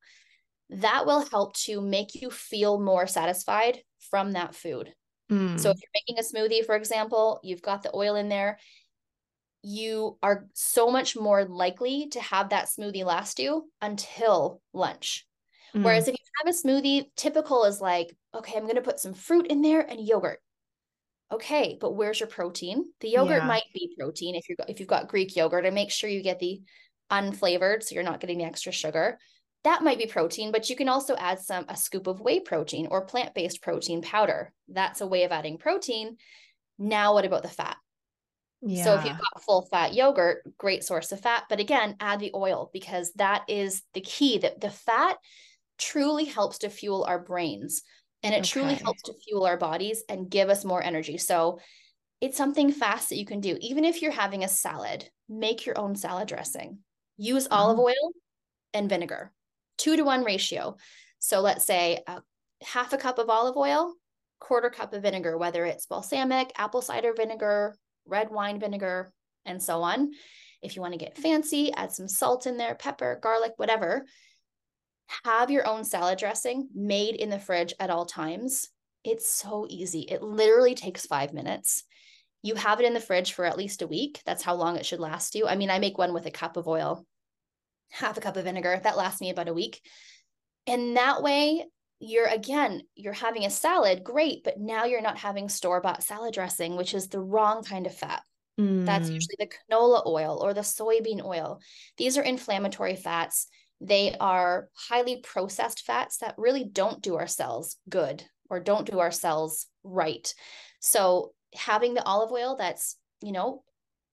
that 0.70 1.08
will 1.08 1.26
help 1.32 1.54
to 1.56 1.82
make 1.82 2.14
you 2.14 2.30
feel 2.30 2.80
more 2.80 3.08
satisfied 3.08 3.80
from 4.12 4.34
that 4.34 4.54
food 4.54 4.94
Mm. 5.32 5.58
So 5.58 5.70
if 5.70 5.78
you're 5.82 5.90
making 5.96 6.20
a 6.20 6.28
smoothie, 6.28 6.66
for 6.66 6.76
example, 6.76 7.40
you've 7.42 7.62
got 7.62 7.84
the 7.84 7.96
oil 7.96 8.16
in 8.16 8.28
there, 8.28 8.60
you 9.64 10.18
are 10.22 10.48
so 10.54 10.92
much 10.92 11.16
more 11.16 11.46
likely 11.46 12.10
to 12.10 12.20
have 12.20 12.50
that 12.50 12.68
smoothie 12.68 13.06
last 13.06 13.40
you 13.40 13.70
until 13.82 14.62
lunch. 14.74 15.26
Mm. 15.74 15.84
Whereas 15.84 16.08
if 16.08 16.16
you 16.16 16.26
have 16.44 16.54
a 16.54 16.58
smoothie, 16.58 17.06
typical 17.16 17.64
is 17.64 17.80
like, 17.80 18.16
okay, 18.36 18.58
I'm 18.58 18.64
going 18.64 18.76
to 18.76 18.82
put 18.82 19.00
some 19.00 19.14
fruit 19.14 19.48
in 19.48 19.62
there 19.62 19.82
and 19.82 20.06
yogurt. 20.06 20.40
Okay, 21.32 21.78
but 21.80 21.96
where's 21.96 22.20
your 22.20 22.28
protein? 22.28 22.92
The 23.00 23.10
yogurt 23.10 23.42
yeah. 23.42 23.48
might 23.48 23.64
be 23.74 23.96
protein 23.98 24.36
if 24.36 24.50
you 24.50 24.56
if 24.68 24.80
you've 24.80 24.90
got 24.90 25.08
Greek 25.08 25.36
yogurt, 25.36 25.66
and 25.66 25.76
make 25.76 25.92
sure 25.92 26.10
you 26.10 26.24
get 26.24 26.40
the 26.40 26.62
unflavored 27.12 27.84
so 27.84 27.96
you're 27.96 28.04
not 28.04 28.20
getting 28.20 28.38
the 28.38 28.46
extra 28.46 28.72
sugar 28.72 29.18
that 29.64 29.84
might 29.84 29.98
be 29.98 30.08
protein, 30.08 30.52
but 30.52 30.70
you 30.70 30.76
can 30.76 30.90
also 30.90 31.16
add 31.16 31.40
some 31.40 31.66
a 31.70 31.78
scoop 31.78 32.08
of 32.08 32.20
whey 32.20 32.40
protein 32.40 32.88
or 32.90 33.06
plant-based 33.06 33.62
protein 33.62 34.02
powder. 34.02 34.54
That's 34.68 35.02
a 35.02 35.08
way 35.08 35.24
of 35.24 35.32
adding 35.32 35.58
protein. 35.58 36.18
Now, 36.80 37.14
what 37.14 37.26
about 37.26 37.44
the 37.44 37.50
fat? 37.50 37.78
Yeah. 38.62 38.84
So 38.84 38.96
if 38.96 39.06
you've 39.06 39.18
got 39.18 39.44
full 39.44 39.68
fat 39.72 39.94
yogurt, 39.94 40.44
great 40.58 40.84
source 40.84 41.12
of 41.12 41.22
fat, 41.22 41.44
but 41.50 41.60
again, 41.60 41.96
add 42.00 42.20
the 42.20 42.32
oil 42.34 42.70
because 42.74 43.12
that 43.14 43.44
is 43.48 43.84
the 43.94 44.02
key 44.02 44.40
that 44.40 44.62
the 44.62 44.70
fat 44.70 45.18
truly 45.78 46.26
helps 46.26 46.60
to 46.60 46.70
fuel 46.70 47.04
our 47.04 47.20
brains 47.20 47.82
and 48.24 48.34
it 48.34 48.40
okay. 48.40 48.50
truly 48.50 48.76
helps 48.76 49.04
to 49.04 49.14
fuel 49.14 49.46
our 49.46 49.58
bodies 49.58 50.04
and 50.10 50.30
give 50.30 50.50
us 50.50 50.66
more 50.66 50.84
energy. 50.84 51.18
So 51.18 51.60
it's 52.20 52.38
something 52.38 52.72
fast 52.72 53.10
that 53.10 53.18
you 53.18 53.26
can 53.26 53.40
do. 53.40 53.58
Even 53.62 53.84
if 53.84 54.02
you're 54.02 54.12
having 54.12 54.44
a 54.44 54.48
salad, 54.48 55.10
make 55.28 55.66
your 55.66 55.78
own 55.80 55.96
salad 55.96 56.28
dressing. 56.28 56.80
Use 57.18 57.46
mm-hmm. 57.46 57.54
olive 57.54 57.80
oil 57.80 58.12
and 58.74 58.88
vinegar 58.88 59.32
two 59.82 59.96
to 59.96 60.04
one 60.04 60.24
ratio. 60.24 60.78
So 61.20 61.42
let's 61.42 61.66
say 61.66 62.04
a 62.08 62.22
half 62.64 62.94
a 62.94 62.98
cup 62.98 63.18
of 63.18 63.30
olive 63.30 63.58
oil, 63.58 63.94
quarter 64.40 64.70
cup 64.70 64.94
of 64.94 65.02
vinegar, 65.02 65.38
whether 65.38 65.66
it's 65.66 65.88
balsamic, 65.88 66.52
apple 66.56 66.82
cider 66.82 67.14
vinegar, 67.16 67.76
red 68.06 68.30
wine 68.30 68.60
vinegar, 68.60 69.12
and 69.46 69.62
so 69.62 69.82
on. 69.82 70.12
If 70.62 70.76
you 70.76 70.84
want 70.84 70.94
to 70.94 71.00
get 71.00 71.18
fancy, 71.18 71.74
add 71.74 71.92
some 71.92 72.08
salt 72.08 72.46
in 72.46 72.58
there, 72.58 72.76
pepper, 72.76 73.20
garlic, 73.22 73.54
whatever. 73.58 74.06
Have 75.24 75.52
your 75.52 75.68
own 75.68 75.84
salad 75.84 76.20
dressing 76.20 76.70
made 76.74 77.16
in 77.16 77.30
the 77.30 77.40
fridge 77.40 77.74
at 77.80 77.90
all 77.90 78.06
times. 78.06 78.70
It's 79.04 79.32
so 79.32 79.66
easy. 79.70 80.02
It 80.02 80.22
literally 80.22 80.76
takes 80.76 81.06
five 81.06 81.34
minutes. 81.34 81.84
You 82.44 82.56
have 82.56 82.80
it 82.80 82.86
in 82.86 82.94
the 82.94 83.00
fridge 83.00 83.34
for 83.34 83.46
at 83.46 83.58
least 83.58 83.82
a 83.82 83.88
week. 83.88 84.22
That's 84.26 84.44
how 84.44 84.56
long 84.56 84.78
it 84.78 84.86
should 84.86 85.00
last 85.00 85.36
you. 85.36 85.48
I 85.48 85.56
mean, 85.56 85.70
I 85.70 85.80
make 85.80 85.98
one 85.98 86.14
with 86.14 86.26
a 86.26 86.32
cup 86.32 86.58
of 86.58 86.68
oil 86.68 87.06
half 87.92 88.18
a 88.18 88.22
cup 88.22 88.38
of 88.38 88.46
vinegar. 88.46 88.80
That 88.82 88.98
lasts 88.98 89.22
me 89.22 89.30
about 89.30 89.50
a 89.50 89.54
week. 89.54 89.82
And 90.66 90.98
that 90.98 91.22
way, 91.22 91.66
you're 92.00 92.28
again, 92.28 92.82
you're 92.96 93.14
having 93.14 93.46
a 93.46 93.50
salad, 93.50 94.04
great, 94.04 94.44
but 94.44 94.60
now 94.60 94.86
you're 94.86 95.02
not 95.02 95.18
having 95.18 95.50
store 95.50 95.82
bought 95.82 96.04
salad 96.04 96.34
dressing, 96.34 96.76
which 96.76 96.94
is 96.94 97.08
the 97.08 97.20
wrong 97.20 97.64
kind 97.64 97.86
of 97.86 97.94
fat. 97.94 98.24
Mm. 98.60 98.86
That's 98.86 99.10
usually 99.10 99.36
the 99.38 99.50
canola 99.50 100.06
oil 100.08 100.40
or 100.42 100.54
the 100.54 100.62
soybean 100.62 101.24
oil. 101.24 101.60
These 101.98 102.18
are 102.18 102.24
inflammatory 102.24 102.96
fats. 102.96 103.48
They 103.82 104.16
are 104.20 104.70
highly 104.74 105.18
processed 105.18 105.84
fats 105.86 106.18
that 106.18 106.36
really 106.38 106.64
don't 106.64 107.02
do 107.02 107.16
our 107.16 107.28
cells 107.28 107.78
good 107.90 108.24
or 108.50 108.60
don't 108.60 108.90
do 108.90 109.00
our 109.00 109.12
cells 109.12 109.66
right. 109.84 110.34
So, 110.80 111.34
having 111.54 111.94
the 111.94 112.06
olive 112.06 112.32
oil 112.32 112.56
that's, 112.58 112.98
you 113.22 113.32
know, 113.32 113.64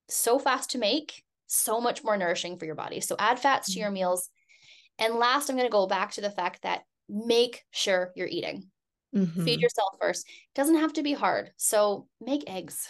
so 0.09 0.39
fast 0.39 0.71
to 0.71 0.77
make, 0.77 1.23
so 1.47 1.79
much 1.79 2.03
more 2.03 2.17
nourishing 2.17 2.57
for 2.57 2.65
your 2.65 2.75
body. 2.75 2.99
So, 2.99 3.15
add 3.19 3.39
fats 3.39 3.73
to 3.73 3.79
your 3.79 3.91
meals. 3.91 4.29
And 4.97 5.15
last, 5.15 5.49
I'm 5.49 5.55
going 5.55 5.67
to 5.67 5.71
go 5.71 5.87
back 5.87 6.11
to 6.13 6.21
the 6.21 6.31
fact 6.31 6.63
that 6.63 6.81
make 7.07 7.63
sure 7.71 8.11
you're 8.15 8.27
eating. 8.27 8.65
Mm-hmm. 9.15 9.45
Feed 9.45 9.61
yourself 9.61 9.95
first. 10.01 10.27
It 10.27 10.55
doesn't 10.55 10.79
have 10.79 10.93
to 10.93 11.03
be 11.03 11.13
hard. 11.13 11.51
So, 11.57 12.07
make 12.19 12.49
eggs 12.49 12.87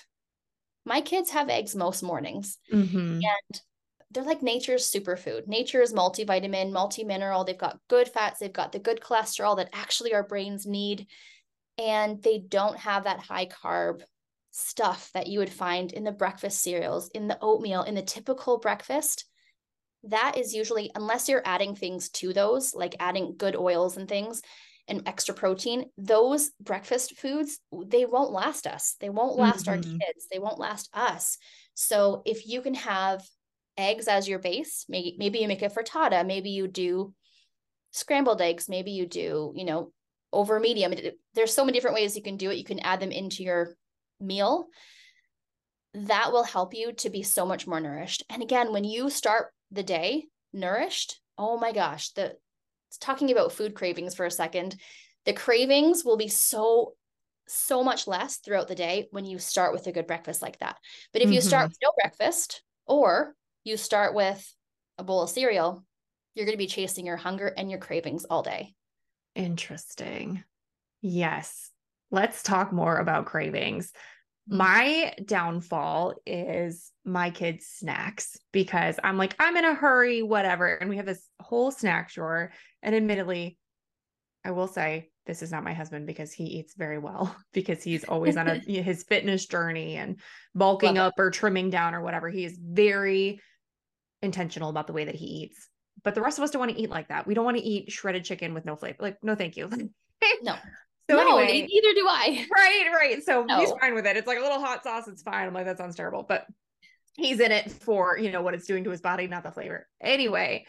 my 0.89 1.01
kids 1.01 1.29
have 1.29 1.49
eggs 1.49 1.75
most 1.75 2.01
mornings 2.01 2.57
mm-hmm. 2.73 3.19
and 3.21 3.61
they're 4.11 4.23
like 4.23 4.41
nature's 4.41 4.89
superfood. 4.89 5.47
Nature 5.47 5.81
is 5.81 5.93
multivitamin, 5.93 6.71
multi-mineral. 6.71 7.43
They've 7.43 7.57
got 7.57 7.79
good 7.87 8.07
fats, 8.07 8.39
they've 8.39 8.51
got 8.51 8.71
the 8.71 8.79
good 8.79 9.01
cholesterol 9.01 9.57
that 9.57 9.69
actually 9.73 10.13
our 10.13 10.23
brains 10.23 10.65
need. 10.65 11.07
And 11.77 12.21
they 12.21 12.39
don't 12.39 12.77
have 12.77 13.05
that 13.05 13.19
high 13.19 13.45
carb 13.45 14.01
stuff 14.51 15.11
that 15.13 15.27
you 15.27 15.39
would 15.39 15.49
find 15.49 15.93
in 15.93 16.03
the 16.03 16.11
breakfast 16.11 16.61
cereals, 16.61 17.09
in 17.09 17.27
the 17.27 17.37
oatmeal, 17.41 17.83
in 17.83 17.95
the 17.95 18.01
typical 18.01 18.59
breakfast. 18.59 19.25
That 20.03 20.37
is 20.37 20.53
usually, 20.53 20.91
unless 20.95 21.29
you're 21.29 21.41
adding 21.45 21.75
things 21.75 22.09
to 22.09 22.33
those, 22.33 22.73
like 22.73 22.95
adding 22.99 23.35
good 23.37 23.55
oils 23.55 23.95
and 23.97 24.07
things, 24.07 24.41
and 24.89 25.03
extra 25.05 25.35
protein, 25.35 25.85
those 25.97 26.49
breakfast 26.59 27.17
foods, 27.17 27.59
they 27.85 28.05
won't 28.05 28.31
last 28.31 28.65
us. 28.65 28.95
They 28.99 29.09
won't 29.09 29.37
last 29.37 29.67
mm-hmm. 29.67 29.69
our 29.69 29.77
kids. 29.77 30.27
They 30.31 30.39
won't 30.39 30.59
last 30.59 30.89
us. 30.93 31.37
So 31.75 32.23
if 32.25 32.47
you 32.47 32.61
can 32.61 32.73
have 32.73 33.23
eggs 33.79 34.07
as 34.07 34.27
your 34.27 34.39
base, 34.39 34.85
maybe 34.89 35.15
maybe 35.17 35.39
you 35.39 35.47
make 35.47 35.61
a 35.61 35.69
frittata, 35.69 36.25
maybe 36.25 36.49
you 36.49 36.67
do 36.67 37.13
scrambled 37.91 38.41
eggs, 38.41 38.69
maybe 38.69 38.91
you 38.91 39.07
do, 39.07 39.53
you 39.55 39.65
know, 39.65 39.91
over 40.31 40.59
medium. 40.59 40.93
There's 41.33 41.53
so 41.53 41.65
many 41.65 41.75
different 41.75 41.95
ways 41.95 42.15
you 42.15 42.21
can 42.21 42.37
do 42.37 42.51
it. 42.51 42.57
You 42.57 42.63
can 42.63 42.79
add 42.79 42.99
them 42.99 43.11
into 43.11 43.43
your 43.43 43.75
meal. 44.19 44.67
That 45.93 46.31
will 46.31 46.43
help 46.43 46.73
you 46.75 46.93
to 46.93 47.09
be 47.09 47.23
so 47.23 47.45
much 47.45 47.65
more 47.65 47.79
nourished. 47.79 48.23
And 48.29 48.43
again, 48.43 48.71
when 48.71 48.83
you 48.83 49.09
start 49.09 49.51
the 49.71 49.83
day 49.83 50.25
nourished, 50.53 51.19
oh 51.37 51.57
my 51.57 51.71
gosh, 51.71 52.11
the 52.11 52.35
talking 52.99 53.31
about 53.31 53.53
food 53.53 53.73
cravings 53.73 54.15
for 54.15 54.25
a 54.25 54.31
second, 54.31 54.75
the 55.25 55.33
cravings 55.33 56.03
will 56.03 56.17
be 56.17 56.27
so 56.27 56.93
so 57.47 57.83
much 57.83 58.07
less 58.07 58.37
throughout 58.37 58.67
the 58.67 58.75
day 58.75 59.07
when 59.09 59.25
you 59.25 59.39
start 59.39 59.73
with 59.73 59.87
a 59.87 59.91
good 59.91 60.05
breakfast 60.05 60.41
like 60.41 60.59
that. 60.59 60.77
But 61.11 61.23
if 61.23 61.27
mm-hmm. 61.27 61.33
you 61.33 61.41
start 61.41 61.63
mm-hmm. 61.63 61.69
with 61.69 61.77
no 61.81 61.91
breakfast 61.99 62.61
or 62.85 63.35
you 63.63 63.77
start 63.77 64.13
with 64.13 64.53
a 64.97 65.03
bowl 65.03 65.23
of 65.23 65.29
cereal, 65.29 65.83
you're 66.33 66.45
going 66.45 66.55
to 66.55 66.57
be 66.57 66.67
chasing 66.67 67.05
your 67.05 67.17
hunger 67.17 67.47
and 67.47 67.69
your 67.69 67.79
cravings 67.79 68.25
all 68.25 68.43
day. 68.43 68.73
Interesting. 69.35 70.43
Yes. 71.01 71.69
Let's 72.11 72.43
talk 72.43 72.71
more 72.71 72.97
about 72.97 73.25
cravings. 73.25 73.91
Mm-hmm. 74.49 74.57
My 74.57 75.13
downfall 75.23 76.15
is 76.25 76.91
my 77.05 77.29
kids' 77.29 77.67
snacks 77.67 78.37
because 78.51 78.99
I'm 79.03 79.17
like, 79.17 79.35
I'm 79.39 79.57
in 79.57 79.65
a 79.65 79.73
hurry, 79.75 80.23
whatever. 80.23 80.67
And 80.67 80.89
we 80.89 80.97
have 80.97 81.05
this 81.05 81.25
whole 81.41 81.71
snack 81.71 82.11
drawer. 82.11 82.51
And 82.81 82.95
admittedly, 82.95 83.57
I 84.43 84.51
will 84.51 84.67
say 84.67 85.09
this 85.29 85.43
is 85.43 85.51
not 85.51 85.63
my 85.63 85.73
husband 85.73 86.07
because 86.07 86.33
he 86.33 86.43
eats 86.45 86.73
very 86.73 86.97
well 86.97 87.35
because 87.53 87.83
he's 87.83 88.03
always 88.03 88.35
on 88.35 88.47
a 88.47 88.55
his 88.67 89.03
fitness 89.03 89.45
journey 89.45 89.95
and 89.95 90.19
bulking 90.55 90.95
Love 90.95 91.09
up 91.09 91.13
it. 91.17 91.21
or 91.21 91.29
trimming 91.29 91.69
down 91.69 91.93
or 91.93 92.01
whatever. 92.01 92.29
He 92.29 92.43
is 92.43 92.57
very 92.59 93.39
intentional 94.23 94.71
about 94.71 94.87
the 94.87 94.93
way 94.93 95.05
that 95.05 95.15
he 95.15 95.25
eats. 95.25 95.69
But 96.03 96.15
the 96.15 96.21
rest 96.21 96.39
of 96.39 96.43
us 96.43 96.51
don't 96.51 96.61
want 96.61 96.71
to 96.71 96.81
eat 96.81 96.89
like 96.89 97.09
that. 97.09 97.27
We 97.27 97.35
don't 97.35 97.45
want 97.45 97.57
to 97.57 97.63
eat 97.63 97.91
shredded 97.91 98.25
chicken 98.25 98.55
with 98.55 98.65
no 98.65 98.75
flavor. 98.75 98.97
Like, 98.99 99.17
no, 99.21 99.35
thank 99.35 99.55
you. 99.55 99.69
no. 100.41 100.55
So 101.09 101.15
no, 101.15 101.37
anyway, 101.37 101.67
neither 101.69 101.93
do 101.93 102.07
I. 102.07 102.45
Right, 102.51 102.89
right. 102.93 103.23
So 103.23 103.43
no. 103.43 103.59
he's 103.59 103.71
fine 103.79 103.93
with 103.93 104.05
it. 104.05 104.17
It's 104.17 104.27
like 104.27 104.39
a 104.39 104.41
little 104.41 104.59
hot 104.59 104.83
sauce. 104.83 105.07
It's 105.07 105.21
fine. 105.21 105.47
I'm 105.47 105.53
like, 105.53 105.65
that 105.65 105.77
sounds 105.77 105.95
terrible. 105.95 106.23
But 106.27 106.45
he's 107.15 107.39
in 107.39 107.51
it 107.51 107.71
for, 107.71 108.17
you 108.17 108.31
know, 108.31 108.41
what 108.41 108.53
it's 108.55 108.65
doing 108.65 108.83
to 108.85 108.89
his 108.89 109.01
body, 109.01 109.27
not 109.27 109.43
the 109.43 109.51
flavor. 109.51 109.87
Anyway, 110.01 110.65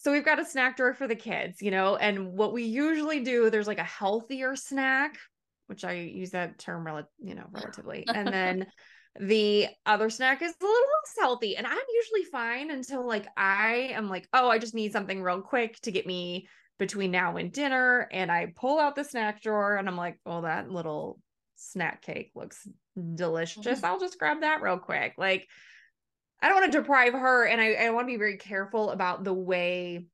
so 0.00 0.10
we've 0.10 0.24
got 0.24 0.40
a 0.40 0.46
snack 0.46 0.78
drawer 0.78 0.94
for 0.94 1.06
the 1.06 1.14
kids, 1.14 1.60
you 1.60 1.70
know, 1.70 1.94
and 1.94 2.32
what 2.32 2.54
we 2.54 2.64
usually 2.64 3.20
do, 3.20 3.50
there's 3.50 3.66
like 3.66 3.78
a 3.78 3.84
healthier 3.84 4.56
snack, 4.56 5.18
which 5.66 5.84
I 5.84 5.92
use 5.92 6.30
that 6.30 6.58
term, 6.58 6.86
rel- 6.86 7.10
you 7.18 7.34
know, 7.34 7.44
relatively. 7.50 8.06
And 8.08 8.28
then 8.32 8.66
the 9.20 9.68
other 9.84 10.08
snack 10.08 10.40
is 10.40 10.54
a 10.58 10.64
little 10.64 10.74
less 10.74 11.14
healthy. 11.18 11.54
And 11.58 11.66
I'm 11.66 11.76
usually 11.94 12.24
fine 12.32 12.70
until 12.70 13.06
like 13.06 13.26
I 13.36 13.90
am 13.92 14.08
like, 14.08 14.26
oh, 14.32 14.48
I 14.48 14.58
just 14.58 14.74
need 14.74 14.92
something 14.92 15.22
real 15.22 15.42
quick 15.42 15.78
to 15.82 15.92
get 15.92 16.06
me 16.06 16.48
between 16.78 17.10
now 17.10 17.36
and 17.36 17.52
dinner. 17.52 18.08
And 18.10 18.32
I 18.32 18.54
pull 18.56 18.78
out 18.80 18.96
the 18.96 19.04
snack 19.04 19.42
drawer 19.42 19.76
and 19.76 19.86
I'm 19.86 19.98
like, 19.98 20.18
oh, 20.24 20.40
that 20.40 20.70
little 20.70 21.20
snack 21.56 22.00
cake 22.00 22.30
looks 22.34 22.66
delicious. 23.16 23.66
Mm-hmm. 23.66 23.84
I'll 23.84 24.00
just 24.00 24.18
grab 24.18 24.40
that 24.40 24.62
real 24.62 24.78
quick. 24.78 25.12
Like, 25.18 25.46
I 26.42 26.48
don't 26.48 26.60
want 26.60 26.72
to 26.72 26.78
deprive 26.78 27.12
her. 27.12 27.44
And 27.46 27.60
I, 27.60 27.72
I 27.74 27.90
want 27.90 28.06
to 28.06 28.12
be 28.12 28.18
very 28.18 28.36
careful 28.36 28.90
about 28.90 29.24
the 29.24 29.34
way 29.34 30.06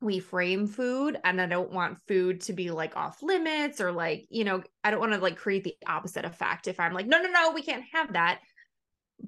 we 0.00 0.18
frame 0.18 0.66
food. 0.66 1.18
And 1.24 1.40
I 1.40 1.46
don't 1.46 1.72
want 1.72 2.00
food 2.08 2.40
to 2.42 2.52
be 2.52 2.70
like 2.70 2.96
off 2.96 3.22
limits 3.22 3.80
or 3.80 3.92
like, 3.92 4.26
you 4.30 4.44
know, 4.44 4.62
I 4.82 4.90
don't 4.90 5.00
want 5.00 5.12
to 5.12 5.18
like 5.18 5.36
create 5.36 5.64
the 5.64 5.76
opposite 5.86 6.24
effect 6.24 6.68
if 6.68 6.80
I'm 6.80 6.94
like, 6.94 7.06
no, 7.06 7.20
no, 7.20 7.30
no, 7.30 7.52
we 7.52 7.62
can't 7.62 7.84
have 7.92 8.14
that. 8.14 8.40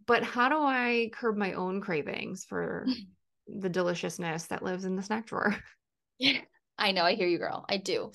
But 0.07 0.23
how 0.23 0.49
do 0.49 0.57
I 0.57 1.11
curb 1.12 1.37
my 1.37 1.53
own 1.53 1.81
cravings 1.81 2.45
for 2.45 2.87
the 3.47 3.68
deliciousness 3.68 4.47
that 4.47 4.62
lives 4.62 4.85
in 4.85 4.97
the 4.97 5.03
snack 5.03 5.27
drawer? 5.27 5.55
Yeah, 6.18 6.38
I 6.79 6.92
know. 6.92 7.05
I 7.05 7.14
hear 7.14 7.29
you, 7.29 7.38
girl. 7.38 7.66
I 7.68 7.77
do. 7.77 8.12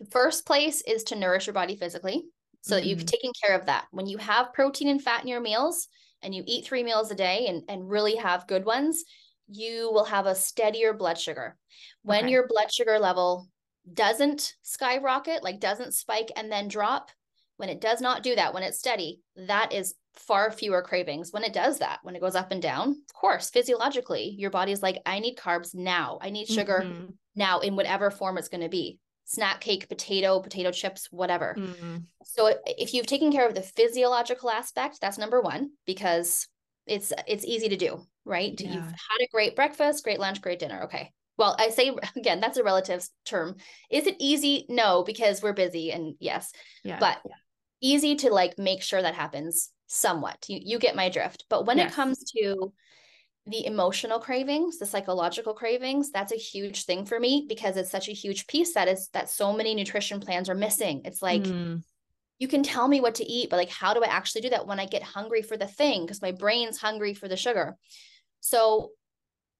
The 0.00 0.10
first 0.10 0.44
place 0.44 0.82
is 0.82 1.04
to 1.04 1.16
nourish 1.16 1.46
your 1.46 1.54
body 1.54 1.76
physically 1.76 2.24
so 2.62 2.74
mm-hmm. 2.74 2.80
that 2.82 2.88
you've 2.88 2.98
mm-hmm. 2.98 3.06
taken 3.06 3.32
care 3.44 3.56
of 3.56 3.66
that. 3.66 3.84
When 3.92 4.06
you 4.06 4.18
have 4.18 4.52
protein 4.52 4.88
and 4.88 5.00
fat 5.00 5.22
in 5.22 5.28
your 5.28 5.40
meals, 5.40 5.86
and 6.22 6.34
you 6.34 6.42
eat 6.46 6.64
three 6.64 6.82
meals 6.82 7.10
a 7.10 7.14
day 7.14 7.46
and, 7.48 7.62
and 7.68 7.88
really 7.88 8.16
have 8.16 8.46
good 8.46 8.64
ones, 8.64 9.04
you 9.48 9.90
will 9.92 10.04
have 10.04 10.26
a 10.26 10.34
steadier 10.34 10.92
blood 10.92 11.18
sugar. 11.18 11.56
When 12.02 12.24
okay. 12.24 12.32
your 12.32 12.46
blood 12.46 12.72
sugar 12.72 12.98
level 12.98 13.48
doesn't 13.92 14.54
skyrocket, 14.62 15.42
like 15.42 15.60
doesn't 15.60 15.94
spike 15.94 16.30
and 16.36 16.50
then 16.50 16.68
drop, 16.68 17.10
when 17.56 17.68
it 17.68 17.80
does 17.80 18.00
not 18.00 18.22
do 18.22 18.34
that, 18.34 18.54
when 18.54 18.62
it's 18.62 18.78
steady, 18.78 19.20
that 19.36 19.72
is 19.72 19.94
far 20.14 20.50
fewer 20.50 20.82
cravings. 20.82 21.32
When 21.32 21.44
it 21.44 21.52
does 21.52 21.78
that, 21.78 22.00
when 22.02 22.16
it 22.16 22.20
goes 22.20 22.34
up 22.34 22.50
and 22.50 22.60
down, 22.62 22.88
of 22.90 23.14
course, 23.14 23.50
physiologically, 23.50 24.34
your 24.38 24.50
body's 24.50 24.82
like, 24.82 24.98
I 25.06 25.20
need 25.20 25.36
carbs 25.36 25.74
now. 25.74 26.18
I 26.20 26.30
need 26.30 26.48
sugar 26.48 26.82
mm-hmm. 26.84 27.06
now 27.34 27.60
in 27.60 27.76
whatever 27.76 28.10
form 28.10 28.38
it's 28.38 28.48
going 28.48 28.62
to 28.62 28.68
be 28.68 28.98
snack 29.24 29.60
cake, 29.60 29.88
potato, 29.88 30.40
potato 30.40 30.70
chips, 30.70 31.08
whatever. 31.10 31.54
Mm-hmm. 31.58 31.98
So 32.24 32.54
if 32.66 32.94
you've 32.94 33.06
taken 33.06 33.32
care 33.32 33.46
of 33.46 33.54
the 33.54 33.62
physiological 33.62 34.50
aspect, 34.50 35.00
that's 35.00 35.18
number 35.18 35.40
one 35.40 35.70
because 35.86 36.48
it's 36.86 37.12
it's 37.26 37.44
easy 37.44 37.68
to 37.68 37.76
do, 37.76 38.02
right? 38.24 38.58
Yeah. 38.60 38.74
You've 38.74 38.84
had 38.84 39.20
a 39.22 39.28
great 39.32 39.56
breakfast, 39.56 40.04
great 40.04 40.20
lunch, 40.20 40.40
great 40.40 40.58
dinner. 40.58 40.82
Okay. 40.84 41.12
Well, 41.38 41.56
I 41.58 41.70
say 41.70 41.94
again, 42.16 42.40
that's 42.40 42.58
a 42.58 42.64
relative 42.64 43.06
term. 43.24 43.56
Is 43.90 44.06
it 44.06 44.16
easy? 44.18 44.66
No, 44.68 45.02
because 45.04 45.42
we're 45.42 45.52
busy 45.52 45.92
and 45.92 46.14
yes. 46.18 46.52
Yeah. 46.84 46.98
But 46.98 47.18
yeah. 47.24 47.34
easy 47.80 48.16
to 48.16 48.30
like 48.30 48.58
make 48.58 48.82
sure 48.82 49.00
that 49.00 49.14
happens 49.14 49.70
somewhat. 49.86 50.44
You 50.48 50.58
you 50.62 50.78
get 50.78 50.96
my 50.96 51.08
drift. 51.08 51.44
But 51.48 51.66
when 51.66 51.78
yes. 51.78 51.92
it 51.92 51.94
comes 51.94 52.18
to 52.36 52.72
the 53.46 53.66
emotional 53.66 54.20
cravings 54.20 54.78
the 54.78 54.86
psychological 54.86 55.52
cravings 55.52 56.10
that's 56.10 56.32
a 56.32 56.36
huge 56.36 56.84
thing 56.84 57.04
for 57.04 57.18
me 57.18 57.44
because 57.48 57.76
it's 57.76 57.90
such 57.90 58.08
a 58.08 58.12
huge 58.12 58.46
piece 58.46 58.74
that 58.74 58.86
is 58.86 59.08
that 59.12 59.28
so 59.28 59.52
many 59.52 59.74
nutrition 59.74 60.20
plans 60.20 60.48
are 60.48 60.54
missing. 60.54 61.02
It's 61.04 61.20
like 61.20 61.42
mm. 61.42 61.82
you 62.38 62.46
can 62.46 62.62
tell 62.62 62.86
me 62.86 63.00
what 63.00 63.16
to 63.16 63.24
eat 63.24 63.50
but 63.50 63.56
like 63.56 63.70
how 63.70 63.94
do 63.94 64.02
i 64.02 64.06
actually 64.06 64.42
do 64.42 64.50
that 64.50 64.66
when 64.66 64.78
i 64.78 64.86
get 64.86 65.02
hungry 65.02 65.42
for 65.42 65.56
the 65.56 65.66
thing? 65.66 66.02
Because 66.02 66.22
my 66.22 66.32
brain's 66.32 66.78
hungry 66.78 67.14
for 67.14 67.26
the 67.26 67.36
sugar. 67.36 67.76
So 68.40 68.90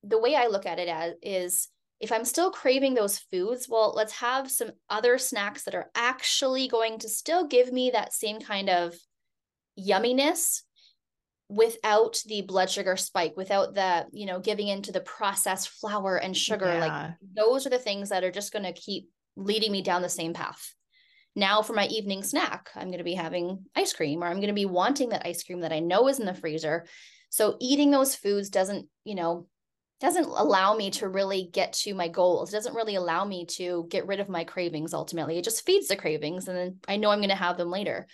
the 0.04 0.18
way 0.18 0.36
i 0.36 0.46
look 0.46 0.66
at 0.66 0.78
it 0.78 0.88
as 0.88 1.14
is 1.22 1.68
if 2.00 2.12
i'm 2.12 2.24
still 2.24 2.50
craving 2.50 2.94
those 2.94 3.18
foods 3.18 3.68
well 3.68 3.92
let's 3.96 4.14
have 4.14 4.50
some 4.50 4.70
other 4.90 5.18
snacks 5.18 5.64
that 5.64 5.74
are 5.74 5.90
actually 5.94 6.68
going 6.68 6.98
to 6.98 7.08
still 7.08 7.46
give 7.46 7.72
me 7.72 7.90
that 7.90 8.12
same 8.12 8.40
kind 8.40 8.68
of 8.68 8.94
yumminess 9.78 10.62
without 11.52 12.22
the 12.26 12.40
blood 12.42 12.70
sugar 12.70 12.96
spike 12.96 13.34
without 13.36 13.74
the 13.74 14.06
you 14.10 14.24
know 14.24 14.40
giving 14.40 14.68
into 14.68 14.90
the 14.90 15.00
processed 15.00 15.68
flour 15.68 16.16
and 16.16 16.34
sugar 16.34 16.66
yeah. 16.66 16.80
like 16.80 17.12
those 17.34 17.66
are 17.66 17.70
the 17.70 17.78
things 17.78 18.08
that 18.08 18.24
are 18.24 18.30
just 18.30 18.52
going 18.52 18.64
to 18.64 18.72
keep 18.72 19.10
leading 19.36 19.70
me 19.70 19.82
down 19.82 20.00
the 20.00 20.08
same 20.08 20.32
path 20.32 20.74
now 21.36 21.60
for 21.60 21.74
my 21.74 21.86
evening 21.88 22.22
snack 22.22 22.70
i'm 22.74 22.88
going 22.88 22.98
to 22.98 23.04
be 23.04 23.14
having 23.14 23.58
ice 23.76 23.92
cream 23.92 24.24
or 24.24 24.28
i'm 24.28 24.38
going 24.38 24.46
to 24.46 24.54
be 24.54 24.64
wanting 24.64 25.10
that 25.10 25.26
ice 25.26 25.42
cream 25.42 25.60
that 25.60 25.72
i 25.72 25.78
know 25.78 26.08
is 26.08 26.20
in 26.20 26.26
the 26.26 26.32
freezer 26.32 26.86
so 27.28 27.56
eating 27.60 27.90
those 27.90 28.14
foods 28.14 28.48
doesn't 28.48 28.88
you 29.04 29.14
know 29.14 29.46
doesn't 30.00 30.24
allow 30.24 30.74
me 30.74 30.90
to 30.90 31.08
really 31.08 31.48
get 31.52 31.72
to 31.72 31.94
my 31.94 32.08
goals. 32.08 32.48
It 32.48 32.56
doesn't 32.56 32.74
really 32.74 32.96
allow 32.96 33.24
me 33.24 33.46
to 33.50 33.86
get 33.88 34.08
rid 34.08 34.18
of 34.18 34.28
my 34.28 34.42
cravings 34.42 34.94
ultimately. 34.94 35.38
It 35.38 35.44
just 35.44 35.64
feeds 35.64 35.86
the 35.86 35.94
cravings 35.94 36.48
and 36.48 36.56
then 36.58 36.78
I 36.88 36.96
know 36.96 37.10
I'm 37.10 37.20
going 37.20 37.28
to 37.28 37.36
have 37.36 37.56
them 37.56 37.70
later. 37.70 38.08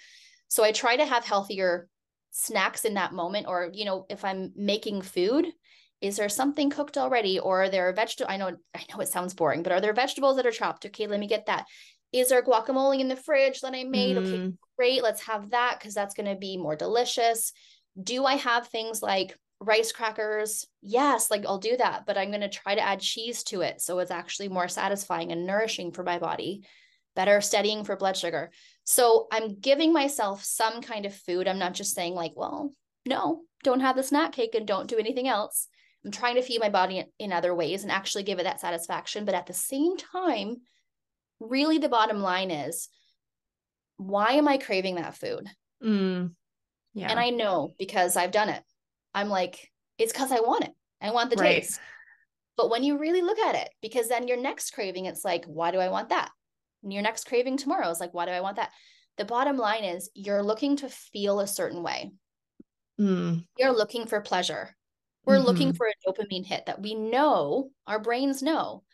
So 0.49 0.63
I 0.63 0.73
try 0.73 0.97
to 0.99 1.07
have 1.07 1.25
healthier 1.25 1.89
snacks 2.31 2.85
in 2.85 2.95
that 2.95 3.13
moment 3.13 3.47
or 3.49 3.71
you 3.73 3.85
know 3.85 4.07
if 4.09 4.25
I'm 4.25 4.53
making 4.57 5.03
food 5.03 5.47
is 6.01 6.17
there 6.17 6.29
something 6.29 6.71
cooked 6.71 6.97
already? 6.97 7.39
Or 7.39 7.65
are 7.65 7.69
there 7.69 7.93
vegetable 7.93 8.31
i 8.31 8.37
know 8.37 8.57
i 8.75 8.85
know 8.91 9.01
it 9.01 9.09
sounds 9.09 9.35
boring 9.35 9.63
but 9.63 9.73
are 9.73 9.81
there 9.81 9.93
vegetables 9.93 10.37
that 10.37 10.47
are 10.47 10.53
chopped? 10.53 10.87
Okay 10.87 11.07
let 11.07 11.21
me 11.21 11.27
get 11.27 11.47
that. 11.47 11.67
Is 12.13 12.29
there 12.31 12.43
guacamole 12.43 13.01
in 13.01 13.09
the 13.09 13.17
fridge 13.17 13.61
that 13.61 13.75
i 13.75 13.85
made? 13.85 14.17
Mm. 14.17 14.27
okay 14.27 14.53
great 14.79 15.03
let's 15.03 15.27
have 15.27 15.51
that 15.51 15.77
because 15.79 15.95
that's 15.95 16.15
going 16.15 16.33
to 16.33 16.39
be 16.39 16.57
more 16.57 16.77
delicious. 16.77 17.53
Do 18.01 18.25
i 18.25 18.35
have 18.35 18.69
things 18.69 19.03
like 19.03 19.37
rice 19.61 19.91
crackers? 19.91 20.67
Yes 20.83 21.31
like 21.31 21.45
i'll 21.47 21.59
do 21.59 21.77
that 21.77 22.07
but 22.07 22.17
i'm 22.17 22.29
going 22.31 22.43
to 22.43 22.49
try 22.49 22.75
to 22.75 22.81
add 22.81 23.01
cheese 23.01 23.43
to 23.45 23.63
it 23.63 23.81
so 23.81 23.99
it's 23.99 24.13
actually 24.13 24.49
more 24.49 24.69
satisfying 24.69 25.33
and 25.33 25.47
nourishing 25.47 25.91
for 25.91 26.05
my 26.05 26.19
body 26.19 26.63
better 27.17 27.41
steadying 27.41 27.83
for 27.83 27.97
blood 27.97 28.17
sugar 28.17 28.53
so 28.89 29.27
i'm 29.33 29.59
giving 29.61 29.93
myself 29.93 30.43
some 30.43 30.81
kind 30.81 31.05
of 31.05 31.15
food 31.15 31.47
i'm 31.47 31.59
not 31.59 31.75
just 31.75 31.95
saying 31.95 32.15
like 32.15 32.33
well 32.37 32.73
no 33.07 33.43
don't 33.63 33.81
have 33.81 33.97
the 33.97 34.03
snack 34.03 34.33
cake 34.33 34.55
and 34.55 34.67
don't 34.67 34.89
do 34.89 34.99
anything 34.99 35.29
else 35.29 35.69
I'm 36.05 36.13
trying 36.13 36.37
to 36.37 36.43
feed 36.43 36.61
my 36.61 36.69
body 36.69 37.05
in 37.19 37.33
other 37.33 37.55
ways 37.55 37.83
and 37.83 37.91
actually 37.91 38.23
give 38.23 38.39
it 38.39 38.45
that 38.45 38.61
satisfaction. 38.61 39.25
But 39.25 39.35
at 39.35 39.47
the 39.47 39.53
same 39.53 39.97
time, 39.97 40.59
really 41.41 41.79
the 41.79 41.89
bottom 41.89 42.21
line 42.21 42.51
is 42.51 42.89
why 43.97 44.33
am 44.33 44.47
I 44.47 44.59
craving 44.59 44.95
that 44.95 45.17
food? 45.17 45.49
Mm, 45.85 46.33
yeah. 46.95 47.11
And 47.11 47.19
I 47.19 47.31
know 47.31 47.75
because 47.79 48.17
I've 48.17 48.31
done 48.31 48.49
it. 48.49 48.63
I'm 49.13 49.29
like, 49.29 49.71
it's 49.99 50.13
because 50.13 50.31
I 50.31 50.41
want 50.41 50.65
it. 50.65 50.73
I 51.01 51.11
want 51.11 51.31
the 51.31 51.37
right. 51.37 51.63
taste. 51.63 51.81
But 52.57 52.71
when 52.71 52.85
you 52.85 52.99
really 52.99 53.23
look 53.23 53.39
at 53.39 53.57
it, 53.57 53.71
because 53.83 54.09
then 54.09 54.29
your 54.29 54.37
next 54.37 54.73
craving, 54.73 55.07
it's 55.07 55.25
like, 55.25 55.45
why 55.47 55.73
do 55.73 55.79
I 55.79 55.89
want 55.89 56.09
that? 56.11 56.31
Your 56.83 57.03
next 57.03 57.27
craving 57.27 57.57
tomorrow 57.57 57.89
is 57.91 58.01
like, 58.01 58.15
why 58.15 58.27
do 58.27 58.33
I 58.33 58.41
want 58.41 58.57
that? 58.57 58.71
The 59.17 59.25
bottom 59.25 59.57
line 59.57 59.85
is 59.85 60.11
you're 60.15 60.43
looking 60.43 60.77
to 60.77 60.89
feel 60.89 61.41
a 61.41 61.47
certain 61.47 61.83
way. 61.83 62.13
Mm. 63.01 63.45
You're 63.57 63.77
looking 63.77 64.07
for 64.07 64.21
pleasure. 64.21 64.77
We're 65.25 65.37
mm-hmm. 65.37 65.47
looking 65.47 65.73
for 65.73 65.87
a 65.87 66.11
dopamine 66.11 66.47
hit 66.47 66.67
that 66.67 66.81
we 66.81 66.95
know 66.95 67.71
our 67.87 67.99
brains 67.99 68.43
know. 68.43 68.85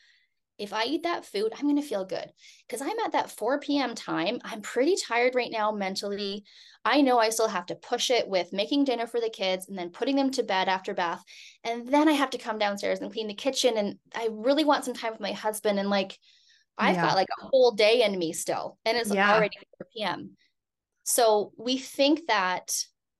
If 0.56 0.72
I 0.72 0.84
eat 0.84 1.02
that 1.02 1.24
food, 1.24 1.52
I'm 1.54 1.64
going 1.64 1.76
to 1.76 1.82
feel 1.82 2.04
good 2.04 2.30
because 2.66 2.80
I'm 2.80 2.98
at 3.04 3.12
that 3.12 3.30
4 3.30 3.58
p.m. 3.58 3.94
time. 3.94 4.38
I'm 4.44 4.60
pretty 4.60 4.94
tired 4.96 5.34
right 5.34 5.50
now 5.50 5.72
mentally. 5.72 6.44
I 6.84 7.00
know 7.00 7.18
I 7.18 7.30
still 7.30 7.48
have 7.48 7.66
to 7.66 7.74
push 7.74 8.10
it 8.10 8.28
with 8.28 8.52
making 8.52 8.84
dinner 8.84 9.06
for 9.06 9.20
the 9.20 9.30
kids 9.30 9.68
and 9.68 9.76
then 9.76 9.90
putting 9.90 10.14
them 10.14 10.30
to 10.32 10.44
bed 10.44 10.68
after 10.68 10.94
bath. 10.94 11.24
And 11.64 11.88
then 11.88 12.08
I 12.08 12.12
have 12.12 12.30
to 12.30 12.38
come 12.38 12.58
downstairs 12.58 13.00
and 13.00 13.12
clean 13.12 13.26
the 13.26 13.34
kitchen. 13.34 13.76
And 13.76 13.96
I 14.14 14.28
really 14.30 14.64
want 14.64 14.84
some 14.84 14.94
time 14.94 15.10
with 15.10 15.20
my 15.20 15.32
husband. 15.32 15.80
And 15.80 15.90
like, 15.90 16.18
I've 16.76 16.96
yeah. 16.96 17.06
got 17.06 17.14
like 17.14 17.28
a 17.40 17.46
whole 17.46 17.72
day 17.72 18.02
in 18.02 18.18
me 18.18 18.32
still, 18.32 18.78
and 18.84 18.96
it's 18.96 19.12
yeah. 19.12 19.34
already 19.34 19.56
4 19.78 19.86
p.m. 19.94 20.30
So 21.04 21.52
we 21.56 21.78
think 21.78 22.26
that 22.28 22.74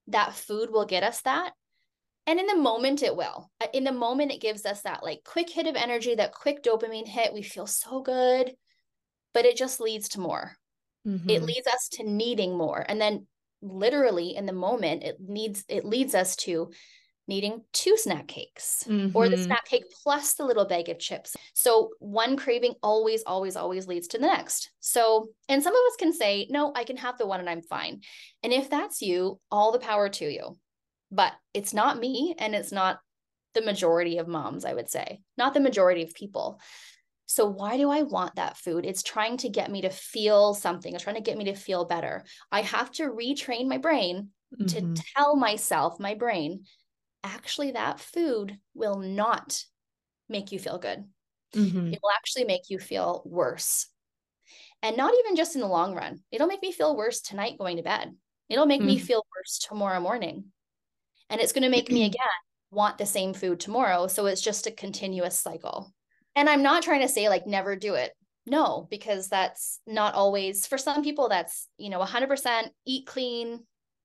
that 0.08 0.34
food 0.34 0.70
will 0.70 0.86
get 0.86 1.02
us 1.02 1.20
that 1.22 1.52
and 2.26 2.38
in 2.38 2.46
the 2.46 2.56
moment 2.56 3.02
it 3.02 3.16
will 3.16 3.50
in 3.72 3.84
the 3.84 3.92
moment 3.92 4.32
it 4.32 4.40
gives 4.40 4.64
us 4.66 4.82
that 4.82 5.02
like 5.02 5.22
quick 5.24 5.50
hit 5.50 5.66
of 5.66 5.76
energy 5.76 6.14
that 6.14 6.32
quick 6.32 6.62
dopamine 6.62 7.06
hit 7.06 7.32
we 7.32 7.42
feel 7.42 7.66
so 7.66 8.00
good 8.00 8.52
but 9.32 9.44
it 9.44 9.56
just 9.56 9.80
leads 9.80 10.08
to 10.10 10.20
more 10.20 10.56
mm-hmm. 11.06 11.30
it 11.30 11.42
leads 11.42 11.66
us 11.66 11.88
to 11.88 12.02
needing 12.02 12.56
more 12.56 12.84
and 12.86 13.00
then 13.00 13.26
literally 13.62 14.36
in 14.36 14.46
the 14.46 14.52
moment 14.52 15.02
it 15.02 15.16
needs 15.20 15.64
it 15.68 15.84
leads 15.84 16.14
us 16.14 16.36
to 16.36 16.70
needing 17.26 17.62
two 17.72 17.96
snack 17.96 18.28
cakes 18.28 18.84
mm-hmm. 18.86 19.16
or 19.16 19.28
the 19.28 19.36
mm-hmm. 19.36 19.44
snack 19.44 19.64
cake 19.64 19.84
plus 20.02 20.34
the 20.34 20.44
little 20.44 20.66
bag 20.66 20.88
of 20.88 20.98
chips 20.98 21.36
so 21.54 21.90
one 21.98 22.36
craving 22.36 22.74
always 22.82 23.22
always 23.24 23.56
always 23.56 23.86
leads 23.86 24.08
to 24.08 24.18
the 24.18 24.26
next 24.26 24.70
so 24.80 25.28
and 25.48 25.62
some 25.62 25.74
of 25.74 25.82
us 25.88 25.96
can 25.98 26.12
say 26.12 26.46
no 26.50 26.72
i 26.76 26.84
can 26.84 26.96
have 26.96 27.16
the 27.18 27.26
one 27.26 27.40
and 27.40 27.48
i'm 27.48 27.62
fine 27.62 28.00
and 28.42 28.52
if 28.52 28.68
that's 28.68 29.00
you 29.00 29.38
all 29.50 29.72
the 29.72 29.78
power 29.78 30.08
to 30.08 30.26
you 30.26 30.56
but 31.10 31.32
it's 31.54 31.72
not 31.72 31.98
me 31.98 32.34
and 32.38 32.54
it's 32.54 32.72
not 32.72 32.98
the 33.54 33.62
majority 33.62 34.18
of 34.18 34.28
moms, 34.28 34.64
I 34.64 34.74
would 34.74 34.90
say, 34.90 35.20
not 35.38 35.54
the 35.54 35.60
majority 35.60 36.02
of 36.02 36.12
people. 36.12 36.60
So, 37.26 37.46
why 37.46 37.78
do 37.78 37.90
I 37.90 38.02
want 38.02 38.34
that 38.36 38.58
food? 38.58 38.84
It's 38.84 39.02
trying 39.02 39.38
to 39.38 39.48
get 39.48 39.70
me 39.70 39.82
to 39.82 39.90
feel 39.90 40.52
something, 40.52 40.94
it's 40.94 41.04
trying 41.04 41.16
to 41.16 41.22
get 41.22 41.38
me 41.38 41.44
to 41.44 41.54
feel 41.54 41.86
better. 41.86 42.24
I 42.52 42.60
have 42.62 42.90
to 42.92 43.04
retrain 43.04 43.66
my 43.66 43.78
brain 43.78 44.28
mm-hmm. 44.60 44.94
to 44.94 45.02
tell 45.16 45.36
myself, 45.36 45.98
my 45.98 46.14
brain, 46.14 46.64
actually, 47.24 47.72
that 47.72 47.98
food 47.98 48.58
will 48.74 48.98
not 48.98 49.64
make 50.28 50.52
you 50.52 50.58
feel 50.58 50.78
good. 50.78 51.04
Mm-hmm. 51.54 51.92
It 51.92 51.98
will 52.02 52.10
actually 52.14 52.44
make 52.44 52.70
you 52.70 52.78
feel 52.78 53.22
worse. 53.24 53.86
And 54.82 54.96
not 54.96 55.14
even 55.20 55.34
just 55.34 55.54
in 55.54 55.60
the 55.60 55.66
long 55.66 55.94
run, 55.94 56.20
it'll 56.30 56.46
make 56.46 56.62
me 56.62 56.70
feel 56.70 56.96
worse 56.96 57.20
tonight 57.20 57.58
going 57.58 57.78
to 57.78 57.82
bed. 57.82 58.14
It'll 58.48 58.66
make 58.66 58.80
mm-hmm. 58.80 58.88
me 58.88 58.98
feel 58.98 59.24
worse 59.34 59.58
tomorrow 59.58 60.00
morning 60.00 60.52
and 61.30 61.40
it's 61.40 61.52
going 61.52 61.62
to 61.62 61.68
make 61.70 61.90
me 61.90 62.04
again 62.06 62.20
want 62.70 62.98
the 62.98 63.06
same 63.06 63.32
food 63.32 63.60
tomorrow 63.60 64.06
so 64.06 64.26
it's 64.26 64.40
just 64.40 64.66
a 64.66 64.72
continuous 64.72 65.38
cycle 65.38 65.92
and 66.34 66.48
i'm 66.48 66.62
not 66.62 66.82
trying 66.82 67.00
to 67.00 67.08
say 67.08 67.28
like 67.28 67.46
never 67.46 67.76
do 67.76 67.94
it 67.94 68.12
no 68.46 68.86
because 68.90 69.28
that's 69.28 69.80
not 69.86 70.14
always 70.14 70.66
for 70.66 70.76
some 70.76 71.02
people 71.02 71.28
that's 71.28 71.68
you 71.78 71.88
know 71.88 72.00
100% 72.00 72.68
eat 72.86 73.06
clean 73.06 73.60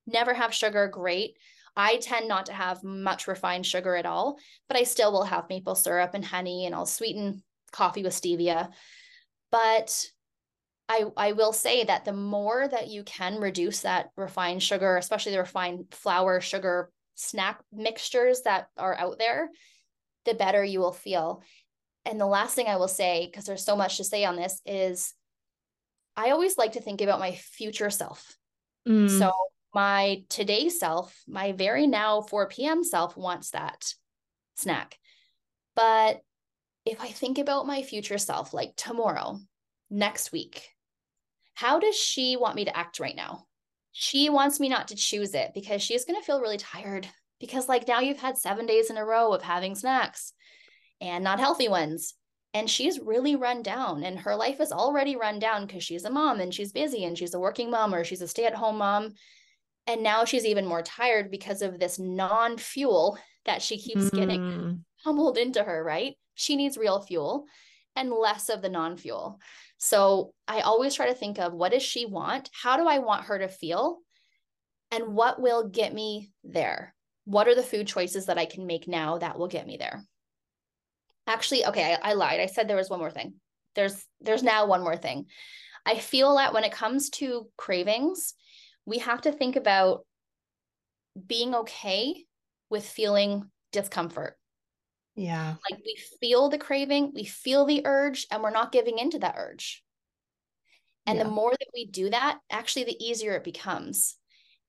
never 0.07 0.33
have 0.33 0.53
sugar 0.53 0.87
great 0.87 1.35
i 1.75 1.97
tend 1.97 2.27
not 2.27 2.45
to 2.47 2.53
have 2.53 2.83
much 2.83 3.27
refined 3.27 3.65
sugar 3.65 3.95
at 3.95 4.05
all 4.05 4.37
but 4.67 4.77
i 4.77 4.83
still 4.83 5.11
will 5.11 5.23
have 5.23 5.49
maple 5.49 5.75
syrup 5.75 6.11
and 6.13 6.25
honey 6.25 6.65
and 6.65 6.75
i'll 6.75 6.85
sweeten 6.85 7.43
coffee 7.71 8.03
with 8.03 8.13
stevia 8.13 8.69
but 9.51 10.05
I, 10.89 11.05
I 11.15 11.31
will 11.33 11.53
say 11.53 11.83
that 11.83 12.03
the 12.03 12.13
more 12.13 12.67
that 12.67 12.87
you 12.87 13.03
can 13.03 13.39
reduce 13.39 13.81
that 13.81 14.09
refined 14.17 14.63
sugar, 14.63 14.97
especially 14.97 15.33
the 15.33 15.39
refined 15.39 15.85
flour, 15.91 16.41
sugar, 16.41 16.89
snack 17.13 17.61
mixtures 17.71 18.41
that 18.41 18.69
are 18.75 18.97
out 18.97 19.19
there, 19.19 19.49
the 20.25 20.33
better 20.33 20.63
you 20.63 20.79
will 20.79 20.91
feel. 20.91 21.43
And 22.05 22.19
the 22.19 22.25
last 22.25 22.55
thing 22.55 22.67
I 22.67 22.77
will 22.77 22.87
say, 22.87 23.27
because 23.29 23.45
there's 23.45 23.63
so 23.63 23.75
much 23.75 23.97
to 23.97 24.03
say 24.03 24.25
on 24.25 24.35
this, 24.35 24.61
is 24.65 25.13
I 26.15 26.31
always 26.31 26.57
like 26.57 26.71
to 26.71 26.81
think 26.81 27.01
about 27.01 27.19
my 27.19 27.33
future 27.33 27.91
self. 27.91 28.35
Mm. 28.87 29.15
So, 29.15 29.31
my 29.73 30.23
today 30.29 30.69
self, 30.69 31.15
my 31.27 31.51
very 31.51 31.87
now 31.87 32.21
4 32.21 32.47
p.m. 32.47 32.83
self 32.83 33.15
wants 33.15 33.51
that 33.51 33.93
snack. 34.55 34.97
But 35.75 36.21
if 36.85 36.99
I 37.01 37.07
think 37.07 37.37
about 37.37 37.67
my 37.67 37.83
future 37.83 38.17
self, 38.17 38.53
like 38.53 38.75
tomorrow, 38.75 39.39
next 39.89 40.31
week, 40.31 40.69
how 41.53 41.79
does 41.79 41.95
she 41.95 42.37
want 42.37 42.55
me 42.55 42.65
to 42.65 42.75
act 42.77 42.99
right 42.99 43.15
now? 43.15 43.45
she 43.91 44.29
wants 44.29 44.59
me 44.59 44.69
not 44.69 44.87
to 44.89 44.95
choose 44.95 45.33
it 45.33 45.51
because 45.53 45.81
she's 45.81 46.05
going 46.05 46.19
to 46.19 46.25
feel 46.25 46.41
really 46.41 46.57
tired 46.57 47.07
because 47.39 47.67
like 47.67 47.87
now 47.87 47.99
you've 47.99 48.19
had 48.19 48.37
7 48.37 48.65
days 48.65 48.89
in 48.89 48.97
a 48.97 49.05
row 49.05 49.33
of 49.33 49.41
having 49.41 49.75
snacks 49.75 50.33
and 51.01 51.23
not 51.23 51.39
healthy 51.39 51.67
ones 51.67 52.13
and 52.53 52.69
she's 52.69 52.99
really 52.99 53.35
run 53.35 53.61
down 53.61 54.03
and 54.03 54.19
her 54.19 54.35
life 54.35 54.59
is 54.59 54.71
already 54.71 55.15
run 55.15 55.39
down 55.39 55.65
because 55.65 55.83
she's 55.83 56.05
a 56.05 56.09
mom 56.09 56.39
and 56.39 56.53
she's 56.53 56.71
busy 56.71 57.03
and 57.03 57.17
she's 57.17 57.33
a 57.33 57.39
working 57.39 57.69
mom 57.69 57.93
or 57.93 58.03
she's 58.03 58.21
a 58.21 58.27
stay-at-home 58.27 58.77
mom 58.77 59.13
and 59.87 60.03
now 60.03 60.25
she's 60.25 60.45
even 60.45 60.65
more 60.65 60.81
tired 60.81 61.31
because 61.31 61.61
of 61.61 61.79
this 61.79 61.99
non-fuel 61.99 63.17
that 63.45 63.61
she 63.61 63.77
keeps 63.77 64.05
mm. 64.05 64.11
getting 64.11 64.85
pummeled 65.03 65.37
into 65.37 65.63
her 65.63 65.83
right 65.83 66.15
she 66.35 66.55
needs 66.55 66.77
real 66.77 67.01
fuel 67.01 67.45
and 67.95 68.11
less 68.11 68.49
of 68.49 68.61
the 68.61 68.69
non-fuel 68.69 69.39
so 69.79 70.33
I 70.47 70.59
always 70.59 70.93
try 70.93 71.07
to 71.07 71.15
think 71.15 71.39
of 71.39 71.53
what 71.53 71.71
does 71.71 71.81
she 71.81 72.05
want? 72.05 72.49
How 72.51 72.75
do 72.75 72.85
I 72.85 72.99
want 72.99 73.25
her 73.25 73.39
to 73.39 73.47
feel? 73.47 73.99
And 74.91 75.15
what 75.15 75.41
will 75.41 75.69
get 75.69 75.93
me 75.93 76.31
there? 76.43 76.93
What 77.23 77.47
are 77.47 77.55
the 77.55 77.63
food 77.63 77.87
choices 77.87 78.25
that 78.25 78.37
I 78.37 78.45
can 78.45 78.67
make 78.67 78.87
now 78.87 79.19
that 79.19 79.39
will 79.39 79.47
get 79.47 79.65
me 79.65 79.77
there? 79.77 80.03
Actually, 81.27 81.65
okay, 81.67 81.95
I, 81.95 82.09
I 82.09 82.13
lied. 82.13 82.41
I 82.41 82.47
said 82.47 82.67
there 82.67 82.75
was 82.75 82.89
one 82.89 82.99
more 82.99 83.11
thing. 83.11 83.35
There's 83.75 84.03
there's 84.19 84.43
now 84.43 84.65
one 84.65 84.81
more 84.81 84.97
thing. 84.97 85.27
I 85.85 85.97
feel 85.97 86.35
that 86.35 86.53
when 86.53 86.65
it 86.65 86.73
comes 86.73 87.09
to 87.11 87.47
cravings, 87.55 88.33
we 88.89 88.97
have 88.97 89.21
to 89.21 89.31
think 89.31 89.55
about 89.55 90.05
being 91.27 91.53
okay 91.53 92.25
with 92.69 92.85
feeling 92.85 93.49
discomfort. 93.71 94.35
Yeah. 95.15 95.55
Like 95.69 95.79
we 95.85 95.97
feel 96.19 96.49
the 96.49 96.57
craving, 96.57 97.11
we 97.13 97.23
feel 97.25 97.65
the 97.65 97.83
urge, 97.85 98.25
and 98.31 98.41
we're 98.41 98.49
not 98.49 98.71
giving 98.71 98.97
into 98.97 99.19
that 99.19 99.35
urge. 99.37 99.83
And 101.05 101.17
yeah. 101.17 101.23
the 101.23 101.29
more 101.29 101.51
that 101.51 101.67
we 101.73 101.85
do 101.85 102.09
that, 102.09 102.39
actually, 102.49 102.85
the 102.85 103.03
easier 103.03 103.33
it 103.33 103.43
becomes. 103.43 104.15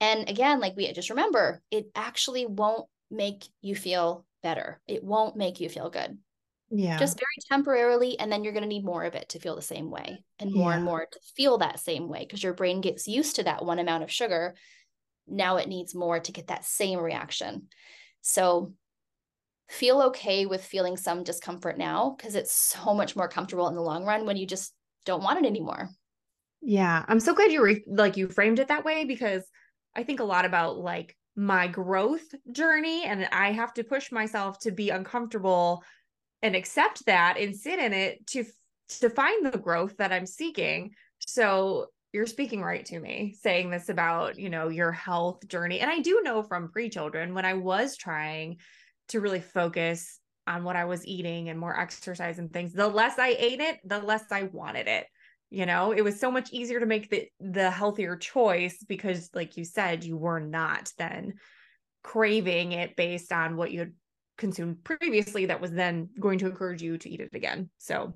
And 0.01 0.29
again, 0.29 0.61
like 0.61 0.77
we 0.77 0.93
just 0.93 1.11
remember, 1.11 1.63
it 1.71 1.87
actually 1.95 2.47
won't 2.47 2.87
make 3.11 3.45
you 3.63 3.75
feel 3.75 4.27
better. 4.43 4.81
It 4.87 5.03
won't 5.03 5.37
make 5.37 5.61
you 5.61 5.69
feel 5.69 5.91
good. 5.91 6.19
Yeah. 6.71 6.99
Just 6.99 7.19
very 7.19 7.27
temporarily. 7.49 8.19
And 8.19 8.31
then 8.31 8.45
you're 8.45 8.53
going 8.53 8.63
to 8.63 8.69
need 8.69 8.85
more 8.85 9.05
of 9.05 9.15
it 9.15 9.31
to 9.31 9.41
feel 9.41 9.57
the 9.57 9.63
same 9.63 9.91
way 9.91 10.25
and 10.39 10.53
more 10.53 10.71
yeah. 10.71 10.77
and 10.77 10.85
more 10.85 11.07
to 11.11 11.21
feel 11.37 11.59
that 11.59 11.81
same 11.81 12.09
way 12.09 12.21
because 12.21 12.43
your 12.43 12.55
brain 12.55 12.81
gets 12.81 13.09
used 13.09 13.37
to 13.37 13.43
that 13.45 13.65
one 13.65 13.81
amount 13.81 14.05
of 14.05 14.13
sugar. 14.13 14.55
Now 15.27 15.57
it 15.57 15.69
needs 15.69 15.95
more 15.95 16.21
to 16.21 16.33
get 16.33 16.47
that 16.47 16.65
same 16.65 17.01
reaction. 17.01 17.67
So 18.23 18.75
feel 19.69 20.03
okay 20.03 20.47
with 20.47 20.65
feeling 20.65 20.97
some 20.97 21.25
discomfort 21.25 21.79
now 21.79 22.15
because 22.17 22.35
it's 22.35 22.53
so 22.53 22.95
much 22.95 23.17
more 23.17 23.29
comfortable 23.29 23.69
in 23.69 23.75
the 23.75 23.81
long 23.81 24.05
run 24.05 24.27
when 24.27 24.37
you 24.37 24.47
just 24.47 24.73
don't 25.05 25.23
want 25.23 25.45
it 25.45 25.49
anymore. 25.49 25.89
Yeah, 26.61 27.05
I'm 27.09 27.21
so 27.21 27.35
glad 27.35 27.53
you 27.53 27.63
re- 27.63 27.85
like 27.87 28.17
you 28.17 28.29
framed 28.29 28.59
it 28.59 28.69
that 28.69 28.85
way 28.85 29.05
because 29.05 29.43
I 29.97 30.03
think 30.03 30.21
a 30.21 30.25
lot 30.25 30.45
about 30.45 30.79
like 30.79 31.17
my 31.37 31.69
growth 31.69 32.35
journey 32.53 33.05
and 33.05 33.29
I 33.33 33.53
have 33.53 33.73
to 33.75 33.85
push 33.85 34.13
myself 34.13 34.59
to 34.61 34.71
be 34.71 34.91
uncomfortable 34.91 35.83
and 36.43 36.57
accept 36.57 37.07
that 37.07 37.37
and 37.39 37.57
sit 37.57 37.79
in 37.79 37.93
it 37.93 38.27
to 38.29 38.45
to 39.01 39.11
find 39.11 39.47
the 39.47 39.59
growth 39.59 39.97
that 39.99 40.13
I'm 40.13 40.27
seeking. 40.27 40.93
So 41.21 41.87
you're 42.13 42.27
speaking 42.27 42.61
right 42.61 42.85
to 42.87 42.99
me 42.99 43.37
saying 43.41 43.71
this 43.71 43.89
about, 43.89 44.39
you 44.39 44.51
know, 44.51 44.69
your 44.69 44.91
health 44.91 45.47
journey. 45.47 45.79
And 45.79 45.91
I 45.91 46.01
do 46.01 46.23
know 46.25 46.43
from 46.43 46.73
pre-children 46.73 47.35
when 47.35 47.45
I 47.45 47.55
was 47.55 47.97
trying 47.97 48.57
to 49.09 49.21
really 49.21 49.41
focus 49.41 50.19
on 50.47 50.65
what 50.65 50.75
I 50.75 50.87
was 50.87 51.07
eating 51.07 51.49
and 51.49 51.59
more 51.59 51.79
exercise 51.79 52.39
and 52.39 52.53
things, 52.53 52.73
the 52.73 52.89
less 52.89 53.19
I 53.19 53.37
ate 53.39 53.61
it, 53.61 53.79
the 53.85 54.01
less 54.01 54.25
I 54.33 54.45
wanted 54.45 54.89
it. 54.89 55.07
You 55.51 55.67
know, 55.67 55.93
it 55.93 56.03
was 56.03 56.19
so 56.19 56.31
much 56.31 56.53
easier 56.53 56.81
to 56.81 56.87
make 56.87 57.11
the 57.11 57.29
the 57.41 57.71
healthier 57.71 58.17
choice 58.17 58.85
because 58.89 59.31
like 59.35 59.57
you 59.57 59.65
said, 59.65 60.05
you 60.05 60.17
were 60.17 60.41
not 60.41 60.93
then 60.99 61.35
craving 62.03 62.73
it 62.73 62.97
based 62.97 63.33
on 63.33 63.57
what 63.57 63.71
you 63.71 63.81
had 63.81 63.93
consumed 64.41 64.83
previously 64.83 65.47
that 65.47 65.61
was 65.61 65.71
then 65.71 66.09
going 66.19 66.39
to 66.41 66.47
encourage 66.47 66.83
you 66.83 66.99
to 66.99 67.09
eat 67.09 67.21
it 67.21 67.31
again. 67.35 67.71
So, 67.79 68.15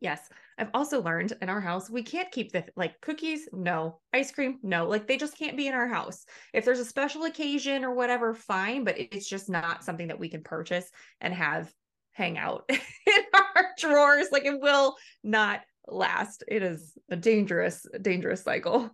yes, 0.00 0.30
I've 0.56 0.70
also 0.72 1.02
learned 1.02 1.34
in 1.42 1.50
our 1.50 1.60
house, 1.60 1.90
we 1.90 2.02
can't 2.02 2.30
keep 2.30 2.52
the 2.52 2.64
like 2.76 3.00
cookies, 3.00 3.48
no, 3.52 4.00
ice 4.14 4.30
cream, 4.30 4.58
no, 4.62 4.86
like 4.86 5.06
they 5.06 5.16
just 5.16 5.36
can't 5.36 5.56
be 5.56 5.66
in 5.66 5.74
our 5.74 5.88
house. 5.88 6.24
If 6.54 6.64
there's 6.64 6.80
a 6.80 6.84
special 6.84 7.24
occasion 7.24 7.84
or 7.84 7.94
whatever, 7.94 8.32
fine, 8.32 8.84
but 8.84 8.98
it's 8.98 9.28
just 9.28 9.50
not 9.50 9.84
something 9.84 10.08
that 10.08 10.18
we 10.18 10.30
can 10.30 10.42
purchase 10.42 10.90
and 11.20 11.34
have 11.34 11.70
hang 12.12 12.38
out 12.38 12.64
in 12.70 13.22
our 13.34 13.66
drawers. 13.78 14.28
Like 14.32 14.44
it 14.44 14.60
will 14.60 14.96
not 15.24 15.60
last. 15.86 16.44
It 16.46 16.62
is 16.62 16.96
a 17.10 17.16
dangerous, 17.16 17.84
dangerous 18.00 18.42
cycle. 18.42 18.90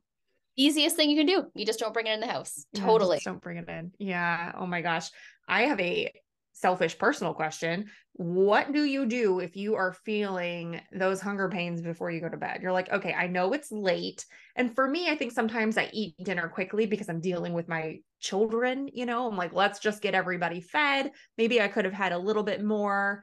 Easiest 0.57 0.97
thing 0.97 1.11
you 1.11 1.19
can 1.19 1.27
do. 1.27 1.45
You 1.55 1.67
just 1.67 1.79
don't 1.79 1.93
bring 1.93 2.07
it 2.07 2.15
in 2.15 2.21
the 2.21 2.27
house. 2.27 2.65
Totally. 2.75 3.21
don't 3.23 3.43
bring 3.43 3.59
it 3.59 3.69
in. 3.69 3.93
Yeah. 3.99 4.53
Oh 4.57 4.67
my 4.67 4.81
gosh. 4.81 5.11
I 5.47 5.63
have 5.63 5.79
a 5.81 6.13
selfish 6.57 6.97
personal 6.99 7.35
question 7.35 7.87
what 8.19 8.73
do 8.73 8.85
you 8.85 9.05
do 9.05 9.41
if 9.41 9.57
you 9.57 9.75
are 9.75 9.93
feeling 9.93 10.81
those 10.91 11.21
hunger 11.21 11.51
pains 11.51 11.83
before 11.83 12.11
you 12.11 12.19
go 12.19 12.31
to 12.31 12.37
bed? 12.39 12.61
You're 12.63 12.73
like 12.73 12.91
okay 12.91 13.13
i 13.13 13.27
know 13.27 13.53
it's 13.53 13.71
late. 13.71 14.25
And 14.57 14.75
for 14.75 14.89
me 14.89 15.11
i 15.11 15.17
think 15.17 15.33
sometimes 15.33 15.77
i 15.77 15.91
eat 15.93 16.15
dinner 16.23 16.49
quickly 16.49 16.87
because 16.87 17.11
i'm 17.11 17.21
dealing 17.21 17.53
with 17.53 17.69
my 17.69 17.99
children 18.21 18.89
you 18.93 19.05
know? 19.05 19.29
I'm 19.29 19.37
like 19.37 19.53
let's 19.53 19.81
just 19.81 20.01
get 20.01 20.15
everybody 20.15 20.63
fed. 20.63 21.13
Maybe 21.37 21.61
i 21.61 21.69
could 21.69 21.85
have 21.85 21.95
had 21.95 22.13
a 22.13 22.19
little 22.19 22.43
bit 22.43 22.65
more 22.65 23.23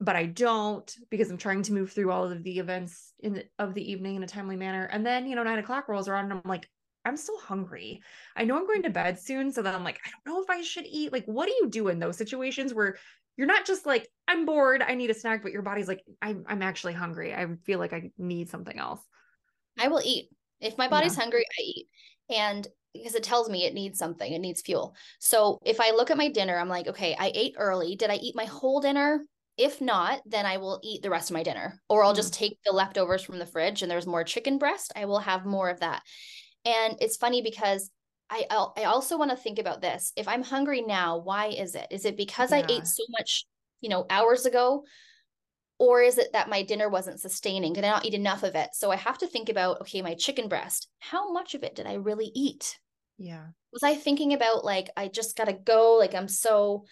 but 0.00 0.16
i 0.16 0.26
don't 0.26 0.92
because 1.10 1.30
i'm 1.30 1.38
trying 1.38 1.62
to 1.62 1.72
move 1.72 1.92
through 1.92 2.10
all 2.10 2.30
of 2.30 2.42
the 2.42 2.58
events 2.58 3.14
in 3.20 3.34
the, 3.34 3.44
of 3.58 3.72
the 3.72 3.92
evening 3.92 4.16
in 4.16 4.22
a 4.22 4.26
timely 4.26 4.56
manner. 4.56 4.84
And 4.84 5.06
then 5.06 5.26
you 5.26 5.36
know 5.36 5.42
nine 5.42 5.58
o'clock 5.58 5.88
rolls 5.88 6.06
around 6.06 6.24
and 6.24 6.34
i'm 6.34 6.42
like 6.44 6.68
I'm 7.04 7.16
still 7.16 7.38
hungry. 7.38 8.02
I 8.36 8.44
know 8.44 8.56
I'm 8.56 8.66
going 8.66 8.82
to 8.82 8.90
bed 8.90 9.18
soon. 9.18 9.52
So 9.52 9.62
then 9.62 9.74
I'm 9.74 9.84
like, 9.84 10.00
I 10.04 10.10
don't 10.10 10.34
know 10.34 10.42
if 10.42 10.50
I 10.50 10.62
should 10.62 10.86
eat. 10.86 11.12
Like, 11.12 11.24
what 11.26 11.46
do 11.46 11.52
you 11.52 11.68
do 11.68 11.88
in 11.88 11.98
those 11.98 12.16
situations 12.16 12.72
where 12.72 12.96
you're 13.36 13.46
not 13.46 13.66
just 13.66 13.84
like, 13.84 14.08
I'm 14.28 14.46
bored, 14.46 14.82
I 14.82 14.94
need 14.94 15.10
a 15.10 15.14
snack, 15.14 15.42
but 15.42 15.52
your 15.52 15.62
body's 15.62 15.88
like, 15.88 16.02
I'm 16.22 16.44
I'm 16.46 16.62
actually 16.62 16.92
hungry. 16.92 17.34
I 17.34 17.46
feel 17.64 17.78
like 17.78 17.92
I 17.92 18.10
need 18.16 18.48
something 18.48 18.78
else. 18.78 19.00
I 19.78 19.88
will 19.88 20.02
eat. 20.04 20.28
If 20.60 20.78
my 20.78 20.88
body's 20.88 21.14
yeah. 21.16 21.22
hungry, 21.22 21.44
I 21.58 21.62
eat. 21.62 21.86
And 22.30 22.66
because 22.94 23.14
it 23.16 23.24
tells 23.24 23.50
me 23.50 23.64
it 23.64 23.74
needs 23.74 23.98
something, 23.98 24.32
it 24.32 24.38
needs 24.38 24.62
fuel. 24.62 24.94
So 25.18 25.58
if 25.64 25.80
I 25.80 25.90
look 25.90 26.10
at 26.10 26.16
my 26.16 26.28
dinner, 26.28 26.56
I'm 26.56 26.68
like, 26.68 26.86
okay, 26.86 27.16
I 27.18 27.32
ate 27.34 27.56
early. 27.58 27.96
Did 27.96 28.10
I 28.10 28.16
eat 28.16 28.36
my 28.36 28.44
whole 28.44 28.80
dinner? 28.80 29.20
If 29.56 29.80
not, 29.80 30.20
then 30.26 30.46
I 30.46 30.56
will 30.56 30.80
eat 30.82 31.02
the 31.02 31.10
rest 31.10 31.30
of 31.30 31.34
my 31.34 31.42
dinner, 31.42 31.80
or 31.88 32.02
I'll 32.02 32.12
mm. 32.12 32.16
just 32.16 32.34
take 32.34 32.58
the 32.64 32.72
leftovers 32.72 33.22
from 33.22 33.38
the 33.38 33.46
fridge 33.46 33.82
and 33.82 33.90
there's 33.90 34.06
more 34.06 34.24
chicken 34.24 34.58
breast. 34.58 34.92
I 34.96 35.04
will 35.04 35.20
have 35.20 35.44
more 35.44 35.70
of 35.70 35.80
that. 35.80 36.02
And 36.64 36.96
it's 37.00 37.16
funny 37.16 37.42
because 37.42 37.90
I 38.30 38.46
I 38.50 38.84
also 38.84 39.18
want 39.18 39.30
to 39.30 39.36
think 39.36 39.58
about 39.58 39.82
this. 39.82 40.12
If 40.16 40.28
I'm 40.28 40.42
hungry 40.42 40.82
now, 40.82 41.18
why 41.18 41.46
is 41.46 41.74
it? 41.74 41.86
Is 41.90 42.04
it 42.04 42.16
because 42.16 42.50
yeah. 42.50 42.58
I 42.58 42.64
ate 42.68 42.86
so 42.86 43.04
much, 43.10 43.44
you 43.80 43.88
know, 43.88 44.06
hours 44.08 44.46
ago? 44.46 44.84
Or 45.78 46.00
is 46.00 46.18
it 46.18 46.32
that 46.32 46.48
my 46.48 46.62
dinner 46.62 46.88
wasn't 46.88 47.20
sustaining? 47.20 47.72
Did 47.72 47.84
I 47.84 47.90
not 47.90 48.04
eat 48.04 48.14
enough 48.14 48.44
of 48.44 48.54
it? 48.54 48.70
So 48.74 48.92
I 48.92 48.96
have 48.96 49.18
to 49.18 49.26
think 49.26 49.48
about, 49.48 49.80
okay, 49.80 50.02
my 50.02 50.14
chicken 50.14 50.48
breast, 50.48 50.88
how 51.00 51.32
much 51.32 51.54
of 51.54 51.64
it 51.64 51.74
did 51.74 51.86
I 51.86 51.94
really 51.94 52.30
eat? 52.32 52.78
Yeah. 53.18 53.46
Was 53.72 53.82
I 53.82 53.96
thinking 53.96 54.32
about 54.32 54.64
like, 54.64 54.88
I 54.96 55.08
just 55.08 55.36
got 55.36 55.46
to 55.46 55.52
go, 55.52 55.96
like, 55.98 56.14
I'm 56.14 56.28
so 56.28 56.84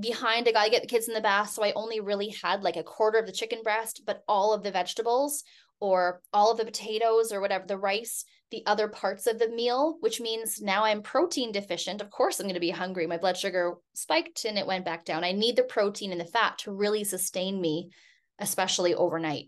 behind, 0.00 0.46
I 0.48 0.52
got 0.52 0.64
to 0.64 0.70
get 0.70 0.82
the 0.82 0.88
kids 0.88 1.08
in 1.08 1.14
the 1.14 1.20
bath. 1.20 1.50
So 1.50 1.64
I 1.64 1.72
only 1.72 1.98
really 1.98 2.34
had 2.42 2.62
like 2.62 2.76
a 2.76 2.84
quarter 2.84 3.18
of 3.18 3.26
the 3.26 3.32
chicken 3.32 3.62
breast, 3.64 4.02
but 4.06 4.22
all 4.28 4.54
of 4.54 4.62
the 4.62 4.70
vegetables 4.70 5.42
or 5.80 6.22
all 6.32 6.52
of 6.52 6.58
the 6.58 6.64
potatoes 6.64 7.32
or 7.32 7.40
whatever, 7.40 7.66
the 7.66 7.76
rice 7.76 8.24
the 8.52 8.64
other 8.66 8.86
parts 8.86 9.26
of 9.26 9.40
the 9.40 9.48
meal, 9.48 9.96
which 9.98 10.20
means 10.20 10.60
now 10.60 10.84
I'm 10.84 11.02
protein 11.02 11.50
deficient. 11.50 12.00
Of 12.00 12.10
course, 12.10 12.38
I'm 12.38 12.44
going 12.44 12.54
to 12.54 12.60
be 12.60 12.70
hungry. 12.70 13.06
My 13.08 13.16
blood 13.16 13.36
sugar 13.36 13.74
spiked 13.94 14.44
and 14.44 14.56
it 14.56 14.66
went 14.66 14.84
back 14.84 15.04
down. 15.04 15.24
I 15.24 15.32
need 15.32 15.56
the 15.56 15.64
protein 15.64 16.12
and 16.12 16.20
the 16.20 16.24
fat 16.26 16.58
to 16.58 16.72
really 16.72 17.02
sustain 17.02 17.60
me, 17.60 17.90
especially 18.38 18.94
overnight. 18.94 19.46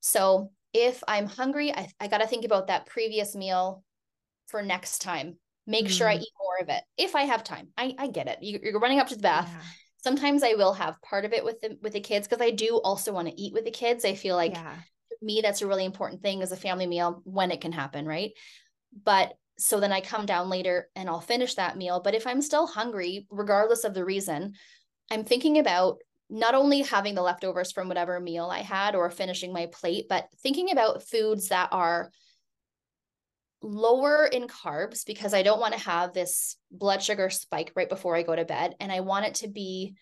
So 0.00 0.52
if 0.72 1.02
I'm 1.06 1.26
hungry, 1.26 1.74
I, 1.74 1.88
I 2.00 2.06
got 2.06 2.18
to 2.18 2.26
think 2.26 2.46
about 2.46 2.68
that 2.68 2.86
previous 2.86 3.34
meal 3.34 3.82
for 4.46 4.62
next 4.62 5.02
time. 5.02 5.36
Make 5.66 5.86
mm. 5.86 5.90
sure 5.90 6.08
I 6.08 6.16
mm. 6.16 6.20
eat 6.20 6.32
more 6.40 6.62
of 6.62 6.68
it 6.68 6.82
if 6.96 7.14
I 7.14 7.22
have 7.22 7.44
time. 7.44 7.68
I, 7.76 7.94
I 7.98 8.06
get 8.06 8.28
it. 8.28 8.38
You, 8.40 8.60
are 8.74 8.80
running 8.80 9.00
up 9.00 9.08
to 9.08 9.16
the 9.16 9.22
bath. 9.22 9.50
Yeah. 9.52 9.60
Sometimes 10.02 10.42
I 10.42 10.54
will 10.54 10.74
have 10.74 11.00
part 11.02 11.24
of 11.24 11.32
it 11.32 11.44
with 11.44 11.60
the 11.60 11.78
with 11.82 11.94
the 11.94 12.00
kids 12.00 12.28
because 12.28 12.42
I 12.42 12.50
do 12.50 12.76
also 12.84 13.12
want 13.12 13.28
to 13.28 13.40
eat 13.40 13.54
with 13.54 13.64
the 13.64 13.70
kids. 13.70 14.04
I 14.04 14.14
feel 14.14 14.36
like 14.36 14.52
yeah 14.52 14.74
me 15.24 15.40
that's 15.42 15.62
a 15.62 15.66
really 15.66 15.84
important 15.84 16.22
thing 16.22 16.42
as 16.42 16.52
a 16.52 16.56
family 16.56 16.86
meal 16.86 17.20
when 17.24 17.50
it 17.50 17.60
can 17.60 17.72
happen 17.72 18.06
right? 18.06 18.32
But 19.04 19.34
so 19.58 19.80
then 19.80 19.92
i 19.92 20.00
come 20.00 20.26
down 20.26 20.48
later 20.48 20.88
and 20.96 21.08
i'll 21.08 21.20
finish 21.20 21.54
that 21.54 21.76
meal 21.76 22.00
but 22.00 22.14
if 22.14 22.26
i'm 22.26 22.42
still 22.42 22.66
hungry 22.66 23.26
regardless 23.30 23.84
of 23.84 23.94
the 23.94 24.04
reason 24.04 24.54
i'm 25.10 25.24
thinking 25.24 25.58
about 25.58 25.98
not 26.30 26.54
only 26.54 26.82
having 26.82 27.14
the 27.14 27.22
leftovers 27.22 27.72
from 27.72 27.88
whatever 27.88 28.18
meal 28.18 28.46
i 28.50 28.60
had 28.60 28.94
or 28.94 29.10
finishing 29.10 29.52
my 29.52 29.66
plate 29.66 30.06
but 30.08 30.26
thinking 30.42 30.70
about 30.70 31.02
foods 31.02 31.48
that 31.48 31.68
are 31.72 32.10
lower 33.62 34.26
in 34.26 34.48
carbs 34.48 35.06
because 35.06 35.32
i 35.32 35.42
don't 35.42 35.60
want 35.60 35.74
to 35.74 35.80
have 35.80 36.12
this 36.12 36.56
blood 36.70 37.02
sugar 37.02 37.30
spike 37.30 37.72
right 37.76 37.88
before 37.88 38.16
i 38.16 38.22
go 38.22 38.34
to 38.34 38.44
bed 38.44 38.74
and 38.80 38.90
i 38.90 39.00
want 39.00 39.26
it 39.26 39.36
to 39.36 39.48
be 39.48 39.94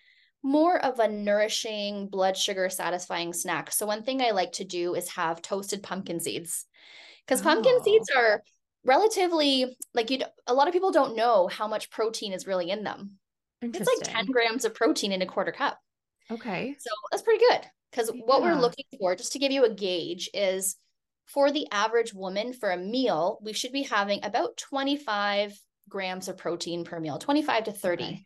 more 0.42 0.78
of 0.84 0.98
a 0.98 1.08
nourishing, 1.08 2.08
blood 2.08 2.36
sugar 2.36 2.68
satisfying 2.68 3.32
snack. 3.32 3.72
So, 3.72 3.86
one 3.86 4.02
thing 4.02 4.20
I 4.20 4.30
like 4.30 4.52
to 4.52 4.64
do 4.64 4.94
is 4.94 5.10
have 5.10 5.42
toasted 5.42 5.82
pumpkin 5.82 6.20
seeds 6.20 6.66
because 7.26 7.40
oh. 7.40 7.44
pumpkin 7.44 7.82
seeds 7.82 8.10
are 8.16 8.42
relatively 8.84 9.76
like 9.94 10.10
you 10.10 10.18
a 10.46 10.54
lot 10.54 10.66
of 10.66 10.72
people 10.72 10.90
don't 10.90 11.16
know 11.16 11.46
how 11.46 11.68
much 11.68 11.90
protein 11.90 12.32
is 12.32 12.46
really 12.46 12.70
in 12.70 12.82
them. 12.82 13.18
It's 13.60 13.78
like 13.78 14.02
10 14.02 14.26
grams 14.26 14.64
of 14.64 14.74
protein 14.74 15.12
in 15.12 15.22
a 15.22 15.26
quarter 15.26 15.52
cup. 15.52 15.78
Okay. 16.30 16.74
So 16.80 16.90
that's 17.10 17.22
pretty 17.22 17.44
good 17.48 17.60
because 17.90 18.10
yeah. 18.12 18.22
what 18.24 18.42
we're 18.42 18.58
looking 18.58 18.86
for, 18.98 19.14
just 19.14 19.32
to 19.32 19.38
give 19.38 19.52
you 19.52 19.64
a 19.64 19.72
gauge, 19.72 20.28
is 20.34 20.76
for 21.26 21.52
the 21.52 21.68
average 21.70 22.12
woman 22.12 22.52
for 22.52 22.70
a 22.70 22.76
meal, 22.76 23.38
we 23.42 23.52
should 23.52 23.72
be 23.72 23.82
having 23.82 24.24
about 24.24 24.56
25 24.56 25.56
grams 25.88 26.28
of 26.28 26.36
protein 26.36 26.84
per 26.84 26.98
meal, 26.98 27.18
25 27.18 27.64
to 27.64 27.72
30. 27.72 28.04
Okay. 28.04 28.24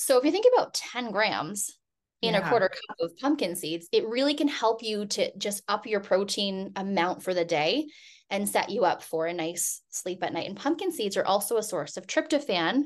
So 0.00 0.16
if 0.16 0.24
you 0.24 0.30
think 0.30 0.46
about 0.56 0.72
10 0.72 1.10
grams 1.10 1.76
in 2.22 2.32
yeah. 2.32 2.40
a 2.40 2.48
quarter 2.48 2.70
cup 2.70 2.96
of 3.00 3.14
pumpkin 3.18 3.54
seeds, 3.54 3.86
it 3.92 4.08
really 4.08 4.32
can 4.32 4.48
help 4.48 4.82
you 4.82 5.04
to 5.04 5.30
just 5.36 5.62
up 5.68 5.86
your 5.86 6.00
protein 6.00 6.72
amount 6.74 7.22
for 7.22 7.34
the 7.34 7.44
day 7.44 7.86
and 8.30 8.48
set 8.48 8.70
you 8.70 8.86
up 8.86 9.02
for 9.02 9.26
a 9.26 9.34
nice 9.34 9.82
sleep 9.90 10.24
at 10.24 10.32
night. 10.32 10.48
And 10.48 10.56
pumpkin 10.56 10.90
seeds 10.90 11.18
are 11.18 11.24
also 11.26 11.58
a 11.58 11.62
source 11.62 11.98
of 11.98 12.06
tryptophan, 12.06 12.84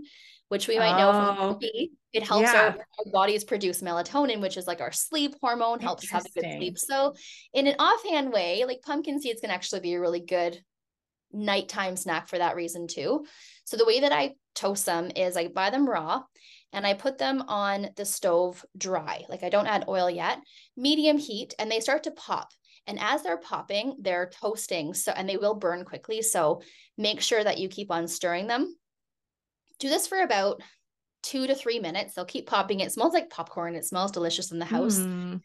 which 0.48 0.66
we 0.66 0.76
might 0.76 0.94
oh, 0.94 0.98
know 0.98 1.12
from 1.12 1.38
oh, 1.38 1.52
coffee. 1.52 1.92
It 2.12 2.24
helps 2.24 2.52
yeah. 2.52 2.60
our, 2.60 2.68
our, 2.70 3.12
bodies 3.12 3.44
produce 3.44 3.80
melatonin, 3.80 4.40
which 4.40 4.56
is 4.56 4.66
like 4.66 4.80
our 4.80 4.92
sleep 4.92 5.36
hormone, 5.40 5.78
helps 5.78 6.02
us 6.06 6.10
have 6.10 6.26
a 6.26 6.40
good 6.40 6.56
sleep. 6.56 6.78
So, 6.78 7.14
in 7.52 7.68
an 7.68 7.76
offhand 7.78 8.32
way, 8.32 8.64
like 8.66 8.82
pumpkin 8.82 9.20
seeds 9.20 9.40
can 9.40 9.50
actually 9.50 9.80
be 9.80 9.94
a 9.94 10.00
really 10.00 10.20
good 10.20 10.60
nighttime 11.32 11.96
snack 11.96 12.26
for 12.26 12.38
that 12.38 12.56
reason 12.56 12.88
too. 12.88 13.24
So, 13.66 13.76
the 13.76 13.86
way 13.86 14.00
that 14.00 14.12
I 14.12 14.32
toast 14.56 14.84
them 14.84 15.12
is 15.14 15.36
I 15.36 15.46
buy 15.46 15.70
them 15.70 15.88
raw 15.88 16.22
and 16.74 16.86
I 16.86 16.94
put 16.94 17.18
them 17.18 17.42
on 17.48 17.88
the 17.96 18.04
stove 18.04 18.64
dry. 18.76 19.24
Like 19.28 19.42
I 19.42 19.48
don't 19.48 19.66
add 19.66 19.86
oil 19.88 20.10
yet, 20.10 20.40
medium 20.76 21.18
heat, 21.18 21.54
and 21.58 21.70
they 21.70 21.80
start 21.80 22.04
to 22.04 22.10
pop. 22.10 22.50
And 22.86 22.98
as 23.00 23.22
they're 23.22 23.38
popping, 23.38 23.96
they're 24.00 24.30
toasting. 24.30 24.92
So, 24.92 25.12
and 25.12 25.28
they 25.28 25.38
will 25.38 25.54
burn 25.54 25.84
quickly. 25.84 26.20
So 26.20 26.60
make 26.98 27.20
sure 27.20 27.42
that 27.42 27.58
you 27.58 27.68
keep 27.68 27.90
on 27.90 28.06
stirring 28.06 28.46
them. 28.46 28.76
Do 29.78 29.88
this 29.88 30.06
for 30.06 30.20
about 30.20 30.60
two 31.22 31.46
to 31.46 31.54
three 31.54 31.80
minutes. 31.80 32.14
They'll 32.14 32.26
keep 32.26 32.46
popping. 32.46 32.80
It 32.80 32.92
smells 32.92 33.14
like 33.14 33.30
popcorn. 33.30 33.74
It 33.74 33.86
smells 33.86 34.12
delicious 34.12 34.52
in 34.52 34.58
the 34.58 34.66
house. 34.66 34.98
Mm. 34.98 35.40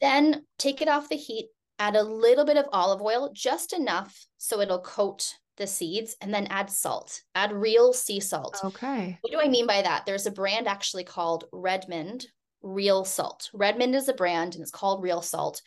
Then 0.00 0.44
take 0.58 0.82
it 0.82 0.88
off 0.88 1.08
the 1.08 1.16
heat, 1.16 1.48
add 1.78 1.94
a 1.94 2.02
little 2.02 2.44
bit 2.44 2.56
of 2.56 2.66
olive 2.72 3.02
oil, 3.02 3.30
just 3.32 3.72
enough 3.72 4.26
so 4.38 4.60
it'll 4.60 4.80
coat 4.80 5.34
the 5.60 5.68
seeds 5.68 6.16
and 6.20 6.34
then 6.34 6.48
add 6.48 6.68
salt. 6.68 7.22
Add 7.36 7.52
real 7.52 7.92
sea 7.92 8.18
salt. 8.18 8.58
Okay. 8.64 9.18
What 9.20 9.30
do 9.32 9.38
I 9.40 9.48
mean 9.48 9.68
by 9.68 9.82
that? 9.82 10.06
There's 10.06 10.26
a 10.26 10.32
brand 10.32 10.66
actually 10.66 11.04
called 11.04 11.44
Redmond 11.52 12.26
real 12.62 13.04
salt. 13.04 13.48
Redmond 13.54 13.94
is 13.94 14.08
a 14.08 14.14
brand 14.14 14.54
and 14.54 14.62
it's 14.62 14.72
called 14.72 15.02
real 15.02 15.22
salt 15.22 15.62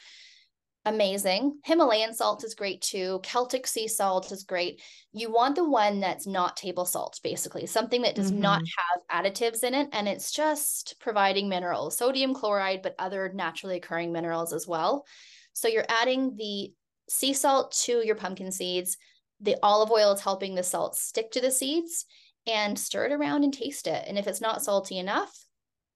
amazing. 0.86 1.60
Himalayan 1.64 2.14
salt 2.14 2.44
is 2.44 2.56
great 2.56 2.82
too. 2.82 3.20
Celtic 3.24 3.68
sea 3.68 3.88
salt 3.88 4.32
is 4.32 4.44
great. 4.44 4.82
You 5.14 5.32
want 5.32 5.56
the 5.56 5.68
one 5.68 6.00
that's 6.00 6.28
not 6.28 6.58
table 6.58 6.86
salt, 6.86 7.20
basically, 7.24 7.66
something 7.66 8.02
that 8.02 8.16
does 8.16 8.32
mm-hmm. 8.32 8.41
not 8.41 8.62
have 8.78 9.26
additives 9.26 9.64
in 9.64 9.74
it. 9.74 9.88
And 9.94 10.08
it's 10.08 10.32
just 10.32 10.96
providing 11.00 11.48
minerals, 11.48 11.98
sodium 11.98 12.34
chloride, 12.34 12.82
but 12.82 12.96
other 13.00 13.32
naturally 13.34 13.78
occurring 13.78 14.12
minerals 14.12 14.52
as 14.52 14.68
well. 14.68 15.06
So 15.54 15.68
you're 15.68 15.86
adding 15.88 16.36
the 16.36 16.74
sea 17.10 17.34
salt 17.34 17.72
to 17.84 18.06
your 18.06 18.16
pumpkin 18.16 18.52
seeds. 18.52 18.98
The 19.44 19.58
olive 19.62 19.91
oil 19.91 20.14
is 20.14 20.22
helping 20.22 20.56
the 20.56 20.64
salt 20.64 20.96
stick 20.98 21.32
to 21.32 21.41
the 21.41 21.52
seeds 21.52 22.06
and 22.48 22.78
stir 22.78 23.06
it 23.06 23.12
around 23.12 23.44
and 23.44 23.54
taste 23.54 23.88
it. 23.88 24.04
And 24.08 24.18
if 24.18 24.28
it's 24.28 24.41
not 24.41 24.64
salty 24.64 24.98
enough, 24.98 25.32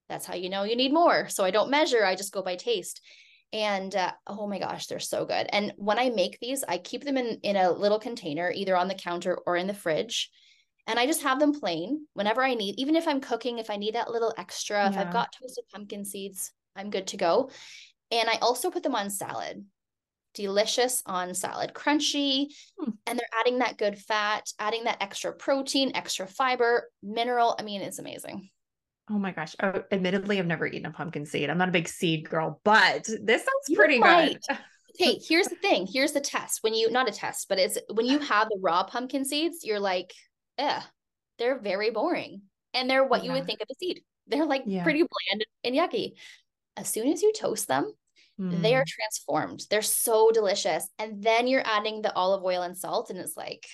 that's 0.07 0.25
how 0.25 0.35
you 0.35 0.49
know 0.49 0.63
you 0.63 0.75
need 0.75 0.93
more. 0.93 1.27
So 1.27 1.43
I 1.43 1.51
don't 1.51 1.71
measure, 1.71 2.05
I 2.05 2.15
just 2.15 2.31
go 2.31 2.41
by 2.41 2.55
taste 2.55 3.01
and 3.53 3.95
uh, 3.95 4.11
oh 4.27 4.47
my 4.47 4.59
gosh 4.59 4.87
they're 4.87 4.99
so 4.99 5.25
good 5.25 5.47
and 5.49 5.73
when 5.77 5.97
i 5.97 6.09
make 6.09 6.37
these 6.39 6.63
i 6.67 6.77
keep 6.77 7.03
them 7.03 7.17
in 7.17 7.39
in 7.43 7.55
a 7.55 7.71
little 7.71 7.99
container 7.99 8.51
either 8.51 8.75
on 8.75 8.87
the 8.87 8.93
counter 8.93 9.37
or 9.45 9.55
in 9.55 9.67
the 9.67 9.73
fridge 9.73 10.29
and 10.85 10.99
i 10.99 11.05
just 11.05 11.23
have 11.23 11.39
them 11.39 11.57
plain 11.57 12.05
whenever 12.13 12.43
i 12.43 12.53
need 12.53 12.75
even 12.77 12.95
if 12.95 13.07
i'm 13.07 13.21
cooking 13.21 13.57
if 13.57 13.69
i 13.69 13.77
need 13.77 13.95
that 13.95 14.11
little 14.11 14.33
extra 14.37 14.83
yeah. 14.83 14.89
if 14.89 14.97
i've 14.97 15.13
got 15.13 15.31
toasted 15.31 15.63
pumpkin 15.73 16.03
seeds 16.03 16.51
i'm 16.75 16.89
good 16.89 17.07
to 17.07 17.17
go 17.17 17.49
and 18.11 18.29
i 18.29 18.37
also 18.41 18.69
put 18.69 18.83
them 18.83 18.95
on 18.95 19.09
salad 19.09 19.63
delicious 20.37 21.03
on 21.05 21.33
salad 21.33 21.73
crunchy 21.73 22.47
hmm. 22.79 22.91
and 23.05 23.19
they're 23.19 23.39
adding 23.39 23.59
that 23.59 23.77
good 23.77 23.97
fat 23.97 24.49
adding 24.59 24.85
that 24.85 25.01
extra 25.01 25.33
protein 25.33 25.91
extra 25.95 26.27
fiber 26.27 26.89
mineral 27.03 27.55
i 27.59 27.63
mean 27.63 27.81
it's 27.81 27.99
amazing 27.99 28.49
Oh 29.09 29.17
my 29.17 29.31
gosh. 29.31 29.55
Oh, 29.63 29.83
admittedly, 29.91 30.37
I've 30.37 30.47
never 30.47 30.67
eaten 30.67 30.85
a 30.85 30.91
pumpkin 30.91 31.25
seed. 31.25 31.49
I'm 31.49 31.57
not 31.57 31.69
a 31.69 31.71
big 31.71 31.87
seed 31.87 32.29
girl, 32.29 32.59
but 32.65 33.05
this 33.21 33.41
sounds 33.41 33.77
pretty 33.77 33.99
good. 33.99 34.37
okay, 35.01 35.17
here's 35.25 35.47
the 35.47 35.55
thing. 35.55 35.87
Here's 35.89 36.11
the 36.11 36.19
test. 36.19 36.61
When 36.61 36.73
you 36.73 36.91
not 36.91 37.07
a 37.07 37.13
test, 37.13 37.47
but 37.47 37.57
it's 37.57 37.77
when 37.89 38.05
you 38.05 38.19
have 38.19 38.49
the 38.49 38.59
raw 38.61 38.83
pumpkin 38.83 39.23
seeds, 39.23 39.63
you're 39.63 39.79
like, 39.79 40.13
eh, 40.57 40.81
they're 41.39 41.57
very 41.57 41.89
boring. 41.89 42.41
And 42.73 42.89
they're 42.89 43.05
what 43.05 43.23
yeah. 43.23 43.27
you 43.27 43.31
would 43.33 43.45
think 43.45 43.61
of 43.61 43.67
a 43.71 43.75
seed. 43.75 44.01
They're 44.27 44.45
like 44.45 44.63
yeah. 44.65 44.83
pretty 44.83 45.03
bland 45.03 45.45
and 45.63 45.73
yucky. 45.73 46.13
As 46.75 46.89
soon 46.89 47.07
as 47.07 47.21
you 47.21 47.31
toast 47.31 47.69
them, 47.69 47.93
mm. 48.39 48.61
they 48.61 48.75
are 48.75 48.83
mm. 48.83 48.87
transformed. 48.87 49.65
They're 49.69 49.81
so 49.81 50.31
delicious. 50.31 50.87
And 50.99 51.23
then 51.23 51.47
you're 51.47 51.65
adding 51.65 52.01
the 52.01 52.13
olive 52.13 52.43
oil 52.43 52.63
and 52.63 52.77
salt, 52.77 53.09
and 53.09 53.19
it's 53.19 53.37
like 53.37 53.65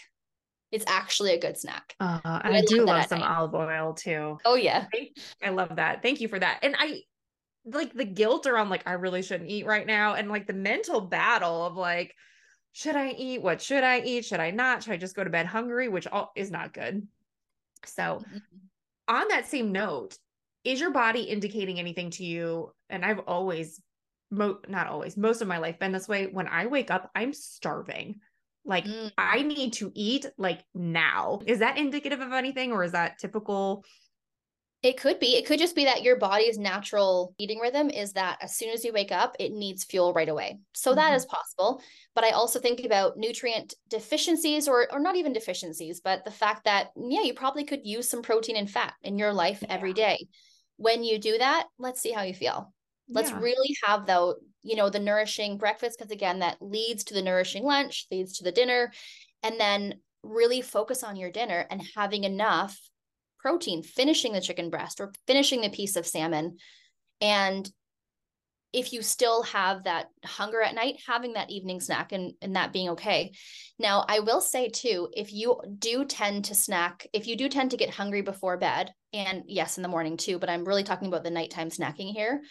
it's 0.72 0.86
actually 0.88 1.34
a 1.34 1.40
good 1.40 1.58
snack. 1.58 1.96
Uh, 2.00 2.20
and 2.44 2.56
I, 2.56 2.60
I 2.60 2.62
do 2.62 2.84
love 2.84 3.06
some 3.06 3.20
night. 3.20 3.30
olive 3.30 3.54
oil 3.54 3.94
too. 3.94 4.40
Oh 4.44 4.56
yeah. 4.56 4.88
I 5.44 5.50
love 5.50 5.76
that. 5.76 6.02
Thank 6.02 6.20
you 6.20 6.28
for 6.28 6.40
that. 6.40 6.60
And 6.64 6.76
I 6.80 7.02
like 7.66 7.94
the 7.94 8.06
guilt 8.06 8.48
around 8.48 8.70
like 8.70 8.84
I 8.88 8.94
really 8.94 9.22
shouldn't 9.22 9.50
eat 9.50 9.68
right 9.68 9.86
now 9.86 10.16
and 10.16 10.30
like 10.30 10.48
the 10.48 10.54
mental 10.54 11.00
battle 11.00 11.66
of 11.66 11.76
like 11.78 12.14
should 12.74 12.96
I 12.96 13.12
eat? 13.12 13.44
What 13.44 13.62
should 13.62 13.84
I 13.84 14.02
eat? 14.02 14.26
Should 14.26 14.40
I 14.40 14.50
not? 14.50 14.84
Should 14.84 14.94
I 14.94 14.98
just 14.98 15.16
go 15.16 15.24
to 15.24 15.30
bed 15.30 15.46
hungry, 15.46 15.90
which 15.90 16.08
all 16.08 16.32
is 16.36 16.50
not 16.50 16.74
good. 16.74 17.08
So, 17.86 18.02
mm-hmm. 18.02 18.38
on 19.08 19.28
that 19.28 19.48
same 19.48 19.72
note, 19.72 20.18
is 20.64 20.80
your 20.80 20.90
body 20.90 21.22
indicating 21.22 21.80
anything 21.80 22.10
to 22.12 22.26
you? 22.26 22.74
And 22.90 23.06
I've 23.06 23.20
always 23.20 23.80
mo- 24.34 24.60
not 24.68 24.88
always, 24.88 25.16
most 25.16 25.42
of 25.42 25.48
my 25.48 25.58
life 25.58 25.80
been 25.80 25.92
this 25.92 26.08
way. 26.08 26.28
When 26.28 26.48
I 26.48 26.66
wake 26.66 26.92
up, 26.92 27.12
I'm 27.16 27.34
starving. 27.34 28.20
Like 28.66 28.86
mm. 28.86 29.12
I 29.18 29.42
need 29.42 29.74
to 29.74 29.92
eat 29.94 30.26
like 30.38 30.64
now. 30.74 31.42
Is 31.46 31.60
that 31.60 31.78
indicative 31.78 32.22
of 32.22 32.32
anything 32.32 32.72
or 32.72 32.84
is 32.84 32.94
that 32.94 33.20
typical? 33.20 33.84
It 34.82 35.00
could 35.00 35.20
be. 35.20 35.36
It 35.38 35.46
could 35.46 35.60
just 35.60 35.76
be 35.76 35.86
that 35.86 36.04
your 36.04 36.18
body's 36.18 36.58
natural 36.58 37.34
eating 37.38 37.60
rhythm 37.60 37.90
is 37.90 38.14
that 38.14 38.38
as 38.42 38.56
soon 38.56 38.70
as 38.70 38.84
you 38.84 38.92
wake 38.92 39.14
up, 39.14 39.36
it 39.40 39.54
needs 39.54 39.86
fuel 39.86 40.14
right 40.14 40.28
away. 40.28 40.60
So 40.74 40.92
mm-hmm. 40.92 40.98
that 40.98 41.14
is 41.14 41.26
possible. 41.26 41.82
But 42.16 42.26
I 42.26 42.32
also 42.32 42.60
think 42.60 42.84
about 42.86 43.18
nutrient 43.18 43.76
deficiencies 43.90 44.68
or 44.68 44.92
or 44.92 45.00
not 45.00 45.16
even 45.16 45.34
deficiencies, 45.34 46.02
but 46.02 46.26
the 46.26 46.32
fact 46.32 46.66
that 46.66 46.90
yeah, 46.96 47.22
you 47.22 47.34
probably 47.34 47.64
could 47.64 47.86
use 47.86 48.10
some 48.10 48.22
protein 48.22 48.58
and 48.58 48.70
fat 48.70 48.94
in 49.04 49.18
your 49.18 49.34
life 49.34 49.60
yeah. 49.62 49.74
every 49.74 49.94
day. 49.94 50.28
When 50.78 51.04
you 51.04 51.20
do 51.20 51.38
that, 51.38 51.68
let's 51.78 52.02
see 52.02 52.12
how 52.12 52.24
you 52.24 52.34
feel. 52.34 52.74
Let's 53.10 53.32
yeah. 53.32 53.40
really 53.40 53.76
have 53.86 54.06
though 54.06 54.36
you 54.64 54.76
know 54.76 54.90
the 54.90 55.00
nourishing 55.00 55.58
breakfast 55.58 56.00
because 56.00 56.12
again 56.12 56.40
that 56.40 56.58
leads 56.62 57.04
to 57.04 57.14
the 57.14 57.22
nourishing 57.22 57.64
lunch 57.64 58.08
leads 58.10 58.38
to 58.38 58.44
the 58.44 58.52
dinner 58.52 58.92
and 59.44 59.60
then 59.60 59.96
really 60.24 60.62
focus 60.62 61.04
on 61.04 61.18
your 61.18 61.32
dinner 61.32 61.68
and 61.70 61.84
having 61.96 62.24
enough 62.24 62.80
protein 63.40 63.84
finishing 63.84 64.32
the 64.34 64.42
chicken 64.42 64.70
breast 64.70 65.02
or 65.02 65.12
finishing 65.28 65.62
the 65.62 65.70
piece 65.70 65.96
of 65.96 66.08
salmon 66.08 66.58
and 67.22 67.70
if 68.72 68.92
you 68.92 69.04
still 69.04 69.44
have 69.44 69.84
that 69.84 70.08
hunger 70.26 70.62
at 70.62 70.74
night 70.74 70.96
having 71.06 71.34
that 71.34 71.52
evening 71.52 71.80
snack 71.80 72.12
and, 72.12 72.34
and 72.42 72.56
that 72.56 72.72
being 72.72 72.90
okay 72.90 73.34
now 73.78 74.06
i 74.08 74.20
will 74.20 74.40
say 74.40 74.70
too 74.70 75.10
if 75.14 75.34
you 75.34 75.60
do 75.78 76.06
tend 76.06 76.46
to 76.46 76.56
snack 76.56 77.06
if 77.12 77.28
you 77.28 77.36
do 77.36 77.50
tend 77.50 77.72
to 77.72 77.78
get 77.78 77.90
hungry 77.90 78.22
before 78.22 78.58
bed 78.58 78.94
and 79.12 79.44
yes 79.48 79.78
in 79.78 79.84
the 79.84 79.90
morning 79.90 80.16
too 80.16 80.40
but 80.40 80.50
i'm 80.50 80.64
really 80.64 80.84
talking 80.84 81.10
about 81.10 81.24
the 81.24 81.30
nighttime 81.30 81.70
snacking 81.70 82.14
here 82.14 82.42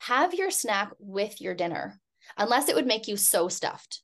have 0.00 0.34
your 0.34 0.50
snack 0.50 0.92
with 0.98 1.40
your 1.40 1.54
dinner, 1.54 2.00
unless 2.36 2.68
it 2.68 2.74
would 2.74 2.86
make 2.86 3.08
you 3.08 3.16
so 3.16 3.48
stuffed. 3.48 4.02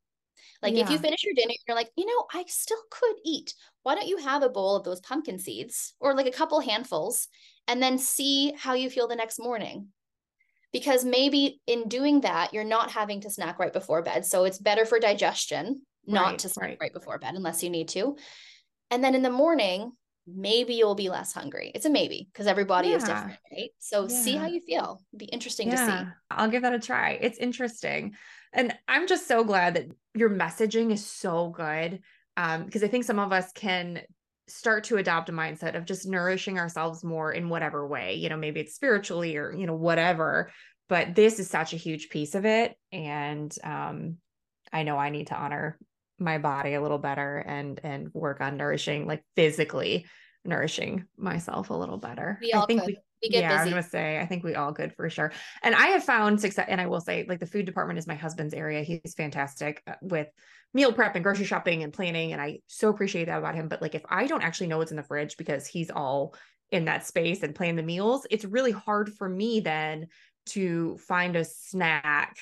Like 0.63 0.75
yeah. 0.75 0.85
if 0.85 0.91
you 0.91 0.99
finish 0.99 1.23
your 1.23 1.35
dinner, 1.35 1.55
you're 1.69 1.77
like, 1.77 1.91
you 1.97 2.07
know, 2.07 2.25
I 2.33 2.45
still 2.49 2.81
could 2.91 3.17
eat. 3.25 3.55
Why 3.83 3.95
don't 3.95 4.09
you 4.09 4.17
have 4.17 4.43
a 4.43 4.49
bowl 4.49 4.77
of 4.77 4.85
those 4.85 5.01
pumpkin 5.01 5.39
seeds 5.39 5.95
or 6.01 6.15
like 6.15 6.27
a 6.27 6.31
couple 6.31 6.59
handfuls 6.61 7.29
and 7.69 7.83
then 7.83 7.99
see 7.99 8.55
how 8.57 8.73
you 8.73 8.89
feel 8.89 9.07
the 9.07 9.15
next 9.15 9.39
morning? 9.39 9.89
Because 10.73 11.05
maybe 11.05 11.61
in 11.67 11.89
doing 11.89 12.23
that, 12.23 12.55
you're 12.55 12.65
not 12.65 12.91
having 12.91 13.21
to 13.21 13.31
snack 13.31 13.59
right 13.59 13.73
before 13.73 14.03
bed. 14.03 14.25
So 14.25 14.45
it's 14.45 14.59
better 14.59 14.87
for 14.87 14.99
digestion 14.99 15.83
not 16.07 16.31
right, 16.31 16.39
to 16.41 16.49
snack 16.49 16.69
right. 16.69 16.79
right 16.81 16.93
before 16.93 17.19
bed 17.19 17.35
unless 17.35 17.63
you 17.63 17.71
need 17.71 17.89
to. 17.89 18.17
And 18.91 19.03
then 19.03 19.15
in 19.15 19.23
the 19.23 19.31
morning, 19.31 19.93
maybe 20.27 20.75
you'll 20.75 20.95
be 20.95 21.09
less 21.09 21.33
hungry. 21.33 21.71
It's 21.75 21.87
a 21.87 21.91
maybe 21.91 22.29
because 22.33 22.47
everybody 22.47 22.89
yeah. 22.89 22.97
is 22.97 23.05
different, 23.05 23.39
right? 23.53 23.71
So 23.79 24.03
yeah. 24.03 24.09
see 24.09 24.37
how 24.37 24.47
you 24.47 24.61
feel. 24.61 25.03
It'd 25.13 25.19
be 25.19 25.25
interesting 25.27 25.69
yeah. 25.69 25.75
to 25.75 25.87
see. 25.87 26.11
I'll 26.31 26.51
give 26.51 26.63
that 26.63 26.73
a 26.73 26.79
try. 26.79 27.19
It's 27.21 27.39
interesting. 27.39 28.15
And 28.53 28.75
I'm 28.89 29.07
just 29.07 29.27
so 29.27 29.45
glad 29.45 29.75
that 29.75 29.87
your 30.15 30.31
messaging 30.31 30.93
is 30.93 31.05
so 31.05 31.49
good. 31.51 32.01
Um, 32.37 32.65
because 32.65 32.83
I 32.83 32.89
think 32.89 33.05
some 33.05 33.19
of 33.19 33.33
us 33.33 33.53
can 33.53 34.01
start 34.49 34.85
to 34.85 34.97
adopt 34.97 35.29
a 35.29 35.33
mindset 35.33 35.77
of 35.77 35.85
just 35.85 36.07
nourishing 36.07 36.59
ourselves 36.59 37.05
more 37.05 37.33
in 37.33 37.49
whatever 37.49 37.87
way, 37.87 38.15
you 38.15 38.29
know, 38.29 38.37
maybe 38.37 38.61
it's 38.61 38.75
spiritually 38.75 39.37
or, 39.37 39.53
you 39.53 39.67
know, 39.67 39.75
whatever. 39.75 40.51
But 40.89 41.15
this 41.15 41.39
is 41.39 41.49
such 41.49 41.73
a 41.73 41.79
huge 41.79 42.11
piece 42.11 42.35
of 42.35 42.45
it. 42.45 42.77
And 42.93 43.55
um, 43.63 44.17
I 44.73 44.83
know 44.83 44.99
I 44.99 45.11
need 45.11 45.29
to 45.29 45.37
honor 45.37 45.79
my 46.25 46.39
body 46.39 46.75
a 46.75 46.83
little 46.83 46.99
better 46.99 47.39
and 47.39 47.81
and 47.85 48.13
work 48.15 48.41
on 48.41 48.57
nourishing 48.57 49.07
like 49.07 49.23
physically 49.37 50.07
nourishing 50.45 51.05
myself 51.17 51.71
a 51.71 51.75
little 51.75 51.97
better. 51.97 52.39
We 52.41 52.53
all 52.53 52.65
I 52.65 52.67
think 52.67 52.81
could. 52.81 52.87
we 52.89 52.99
we 53.23 53.39
yeah, 53.39 53.49
busy. 53.49 53.63
I'm 53.63 53.71
gonna 53.71 53.83
say 53.83 54.19
I 54.19 54.27
think 54.27 54.45
we 54.45 54.55
all 54.55 54.73
could 54.73 54.95
for 54.95 55.09
sure. 55.09 55.33
And 55.63 55.75
I 55.75 55.89
have 55.89 56.05
found 56.05 56.41
success, 56.41 56.67
and 56.69 56.81
I 56.81 56.87
will 56.87 57.01
say, 57.01 57.25
like 57.29 57.41
the 57.41 57.47
food 57.47 57.67
department 57.67 57.99
is 57.99 58.07
my 58.07 58.15
husband's 58.15 58.55
area. 58.55 58.83
He's 58.83 59.15
fantastic 59.17 59.83
uh, 59.87 59.95
with 60.03 60.29
meal 60.73 60.93
prep 60.93 61.15
and 61.15 61.25
grocery 61.25 61.45
shopping 61.45 61.83
and 61.83 61.93
planning, 61.93 62.33
and 62.33 62.41
I 62.41 62.61
so 62.67 62.89
appreciate 62.89 63.27
that 63.27 63.39
about 63.39 63.55
him. 63.55 63.69
But 63.69 63.83
like 63.83 63.95
if 63.95 64.03
I 64.09 64.27
don't 64.27 64.43
actually 64.43 64.69
know 64.69 64.79
what's 64.79 64.91
in 64.91 64.97
the 64.97 65.03
fridge 65.03 65.37
because 65.37 65.67
he's 65.67 65.91
all 65.91 66.35
in 66.71 66.87
that 66.87 67.07
space 67.07 67.43
and 67.43 67.55
plan 67.55 67.77
the 67.77 67.83
meals, 67.83 68.27
it's 68.31 68.45
really 68.45 68.73
hard 68.73 69.13
for 69.13 69.29
me 69.29 69.61
then 69.61 70.09
to 70.47 70.99
find 70.99 71.37
a 71.37 71.45
snack 71.45 72.37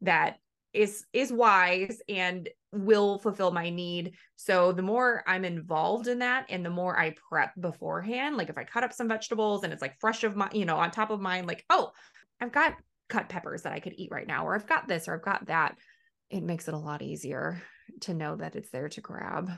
that 0.00 0.38
is 0.74 1.06
is 1.12 1.32
wise 1.32 2.02
and 2.08 2.48
will 2.72 3.18
fulfill 3.18 3.52
my 3.52 3.70
need. 3.70 4.14
So 4.36 4.72
the 4.72 4.82
more 4.82 5.22
I'm 5.26 5.44
involved 5.44 6.08
in 6.08 6.18
that 6.18 6.46
and 6.48 6.66
the 6.66 6.70
more 6.70 6.98
I 6.98 7.14
prep 7.28 7.52
beforehand, 7.58 8.36
like 8.36 8.50
if 8.50 8.58
I 8.58 8.64
cut 8.64 8.84
up 8.84 8.92
some 8.92 9.08
vegetables 9.08 9.62
and 9.62 9.72
it's 9.72 9.82
like 9.82 9.98
fresh 10.00 10.24
of 10.24 10.36
my, 10.36 10.50
you 10.52 10.64
know, 10.64 10.76
on 10.76 10.90
top 10.90 11.10
of 11.10 11.20
mine, 11.20 11.46
like, 11.46 11.64
oh, 11.70 11.92
I've 12.40 12.52
got 12.52 12.74
cut 13.08 13.28
peppers 13.28 13.62
that 13.62 13.72
I 13.72 13.80
could 13.80 13.94
eat 13.96 14.10
right 14.10 14.26
now, 14.26 14.46
or 14.46 14.54
I've 14.54 14.66
got 14.66 14.88
this 14.88 15.06
or 15.06 15.14
I've 15.14 15.24
got 15.24 15.46
that. 15.46 15.76
It 16.30 16.42
makes 16.42 16.66
it 16.66 16.74
a 16.74 16.78
lot 16.78 17.02
easier 17.02 17.62
to 18.02 18.14
know 18.14 18.36
that 18.36 18.56
it's 18.56 18.70
there 18.70 18.88
to 18.88 19.00
grab. 19.00 19.50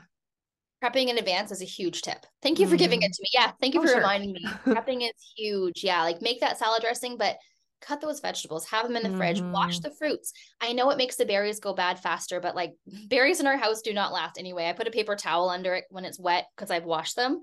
Prepping 0.83 1.07
in 1.07 1.17
advance 1.17 1.51
is 1.51 1.63
a 1.63 1.65
huge 1.65 2.03
tip. 2.03 2.23
Thank 2.43 2.59
you 2.59 2.67
for 2.67 2.75
giving 2.75 3.01
it 3.01 3.05
mm-hmm. 3.05 3.11
to 3.13 3.21
me. 3.23 3.29
Yeah. 3.33 3.51
Thank 3.59 3.73
you 3.73 3.79
oh, 3.79 3.83
for 3.83 3.89
sure. 3.89 3.97
reminding 3.97 4.33
me. 4.33 4.45
Prepping 4.65 5.01
is 5.01 5.33
huge. 5.35 5.83
Yeah. 5.83 6.03
Like 6.03 6.21
make 6.21 6.39
that 6.41 6.59
salad 6.59 6.83
dressing, 6.83 7.17
but 7.17 7.37
cut 7.81 8.01
those 8.01 8.19
vegetables, 8.19 8.67
have 8.69 8.87
them 8.87 8.97
in 8.97 9.03
the 9.03 9.09
mm-hmm. 9.09 9.17
fridge, 9.17 9.41
wash 9.41 9.79
mm-hmm. 9.79 9.89
the 9.89 9.95
fruits. 9.95 10.33
I 10.61 10.73
know 10.73 10.89
it 10.89 10.97
makes 10.97 11.15
the 11.15 11.25
berries 11.25 11.59
go 11.59 11.73
bad 11.73 11.99
faster, 11.99 12.39
but 12.39 12.55
like 12.55 12.73
berries 13.09 13.39
in 13.39 13.47
our 13.47 13.57
house 13.57 13.81
do 13.81 13.93
not 13.93 14.13
last 14.13 14.37
anyway. 14.37 14.67
I 14.67 14.73
put 14.73 14.87
a 14.87 14.91
paper 14.91 15.15
towel 15.15 15.49
under 15.49 15.73
it 15.75 15.85
when 15.89 16.05
it's 16.05 16.19
wet 16.19 16.47
because 16.55 16.71
I've 16.71 16.85
washed 16.85 17.15
them. 17.15 17.39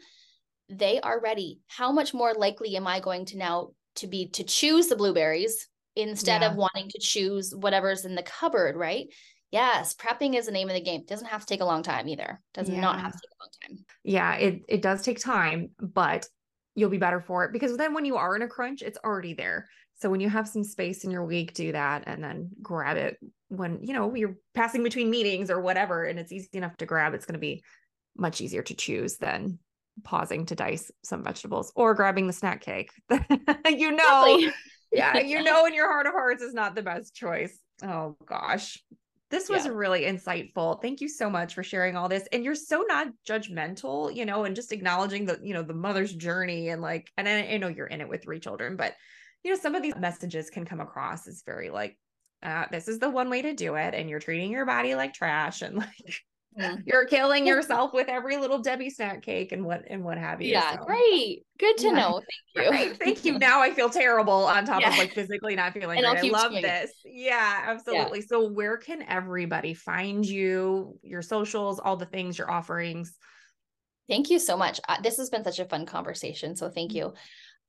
They 0.69 1.01
are 1.01 1.21
ready. 1.21 1.61
How 1.69 1.93
much 1.93 2.15
more 2.15 2.35
likely 2.35 2.77
am 2.77 2.87
I 2.87 3.01
going 3.01 3.27
to 3.27 3.39
now 3.39 3.71
to 3.97 4.07
be 4.07 4.29
to 4.31 4.45
choose 4.45 4.89
the 4.89 4.97
blueberries 4.97 5.69
instead 5.95 6.43
yeah. 6.43 6.51
of 6.51 6.57
wanting 6.57 6.89
to 6.91 6.99
choose 6.99 7.55
whatever's 7.55 8.05
in 8.05 8.15
the 8.15 8.23
cupboard, 8.23 8.77
right? 8.77 9.07
Yes, 9.51 9.95
prepping 9.95 10.35
is 10.35 10.47
the 10.47 10.53
name 10.53 10.69
of 10.69 10.75
the 10.75 10.81
game. 10.81 11.03
It 11.03 11.07
doesn't 11.07 11.29
have 11.29 11.43
to 11.43 11.47
take 11.47 11.61
a 11.61 11.65
long 11.65 11.85
time 11.85 12.09
either. 12.09 12.41
Does 12.55 12.69
yeah. 12.69 12.81
not 12.81 12.99
have 12.99 13.13
to 13.13 13.19
take 13.19 13.31
a 13.31 13.43
long 13.43 13.77
time. 13.77 13.85
Yeah, 14.03 14.35
it 14.35 14.63
it 14.69 14.83
does 14.83 15.03
take 15.03 15.21
time, 15.21 15.71
but 15.79 16.27
you'll 16.75 16.91
be 16.91 16.99
better 16.99 17.21
for 17.21 17.45
it 17.45 17.53
because 17.53 17.77
then 17.77 17.95
when 17.95 18.05
you 18.05 18.17
are 18.17 18.35
in 18.35 18.43
a 18.43 18.49
crunch, 18.49 18.83
it's 18.83 18.99
already 19.05 19.35
there. 19.35 19.69
So 20.01 20.11
when 20.11 20.21
you 20.21 20.29
have 20.29 20.49
some 20.49 20.65
space 20.65 21.05
in 21.05 21.11
your 21.11 21.25
week, 21.25 21.55
do 21.55 21.73
that 21.73 22.05
and 22.07 22.23
then 22.23 22.51
grab 22.61 22.97
it 22.97 23.19
when, 23.49 23.81
you 23.83 23.93
know, 23.95 24.15
you're 24.15 24.37
passing 24.55 24.83
between 24.83 25.11
meetings 25.11 25.51
or 25.51 25.61
whatever 25.61 26.05
and 26.05 26.19
it's 26.19 26.33
easy 26.33 26.49
enough 26.55 26.77
to 26.79 26.87
grab, 26.87 27.15
it's 27.15 27.27
going 27.27 27.35
to 27.35 27.41
be 27.41 27.63
much 28.17 28.41
easier 28.41 28.63
to 28.63 28.75
choose 28.75 29.17
than 29.17 29.59
pausing 30.03 30.47
to 30.47 30.55
dice 30.55 30.91
some 31.05 31.23
vegetables 31.23 31.73
or 31.77 31.95
grabbing 31.95 32.27
the 32.27 32.33
snack 32.33 32.61
cake. 32.61 32.91
you 33.69 33.93
know, 33.93 34.51
yeah, 34.93 35.19
you 35.19 35.43
know 35.43 35.67
in 35.67 35.75
your 35.75 35.91
heart 35.91 36.07
of 36.07 36.13
hearts 36.13 36.43
is 36.43 36.55
not 36.55 36.75
the 36.75 36.83
best 36.83 37.15
choice. 37.15 37.59
Oh 37.83 38.17
gosh. 38.27 38.83
This 39.31 39.49
was 39.49 39.65
yeah. 39.65 39.73
really 39.73 40.03
insightful. 40.03 40.81
Thank 40.81 41.01
you 41.01 41.09
so 41.09 41.29
much 41.29 41.55
for 41.55 41.65
sharing 41.65 41.97
all 41.97 42.09
this. 42.09 42.29
And 42.33 42.45
you're 42.45 42.55
so 42.55 42.85
not 42.87 43.09
judgmental, 43.29 44.15
you 44.15 44.27
know, 44.27 44.45
and 44.45 44.55
just 44.55 44.71
acknowledging 44.71 45.25
the, 45.25 45.41
you 45.43 45.55
know, 45.55 45.63
the 45.63 45.75
mother's 45.75 46.13
journey 46.13 46.69
and 46.69 46.81
like, 46.81 47.11
and 47.17 47.27
I, 47.29 47.41
I 47.41 47.57
know 47.57 47.67
you're 47.67 47.87
in 47.87 48.01
it 48.01 48.09
with 48.09 48.23
three 48.23 48.39
children, 48.39 48.77
but 48.77 48.95
you 49.45 49.53
know, 49.53 49.59
some 49.59 49.75
of 49.75 49.83
these 49.83 49.97
messages 49.97 50.51
can 50.51 50.65
come 50.65 50.81
across 50.81 51.29
as 51.29 51.43
very 51.45 51.71
like, 51.71 51.97
uh, 52.43 52.65
this 52.71 52.89
is 52.89 52.99
the 52.99 53.11
one 53.11 53.31
way 53.31 53.43
to 53.43 53.55
do 53.55 53.75
it. 53.77 53.95
And 53.95 54.09
you're 54.09 54.21
treating 54.21 54.51
your 54.51 54.67
body 54.67 54.95
like 54.95 55.13
trash 55.13 55.63
and 55.63 55.77
like, 55.79 56.15
yeah. 56.57 56.77
you're 56.87 57.07
killing 57.07 57.47
yourself 57.47 57.93
with 57.93 58.09
every 58.09 58.39
little 58.39 58.59
Debbie 58.59 58.91
snack 58.91 59.23
cake 59.23 59.53
and 59.53 59.65
what 59.65 59.85
and 59.89 60.03
what 60.03 60.19
have 60.19 60.41
you. 60.41 60.53
Yeah, 60.53 60.79
so. 60.79 60.85
great. 60.85 61.45
Good 61.59 61.77
to 61.79 61.87
yeah. 61.87 61.93
know. 61.93 62.23
Thank 62.55 62.67
you. 62.67 62.71
Right. 62.71 62.99
Thank 62.99 63.25
you. 63.25 63.39
Now 63.39 63.61
I 63.61 63.73
feel 63.73 63.91
terrible 63.91 64.45
on 64.45 64.65
top 64.65 64.81
yeah. 64.81 64.93
of 64.93 64.99
like 64.99 65.13
physically 65.13 65.57
not 65.57 65.73
feeling 65.75 65.99
and 66.03 66.19
great. 66.19 66.33
I 66.33 66.37
love 66.37 66.53
this. 66.53 66.93
Yeah, 67.05 67.65
absolutely. 67.67 68.23
So 68.23 68.49
where 68.49 68.77
can 68.79 69.03
everybody 69.03 69.75
find 69.75 70.25
you, 70.25 70.99
your 71.03 71.23
socials, 71.23 71.81
all 71.81 71.97
the 71.97 72.07
things, 72.07 72.39
your 72.39 72.51
offerings? 72.51 73.15
Thank 74.09 74.31
you 74.31 74.39
so 74.39 74.57
much. 74.57 74.81
Uh, 74.89 75.01
this 75.03 75.17
has 75.17 75.31
been 75.31 75.45
such 75.45 75.59
a 75.59 75.65
fun 75.65 75.87
conversation. 75.87 76.57
So 76.57 76.69
thank 76.69 76.91
mm-hmm. 76.91 76.99
you. 76.99 77.15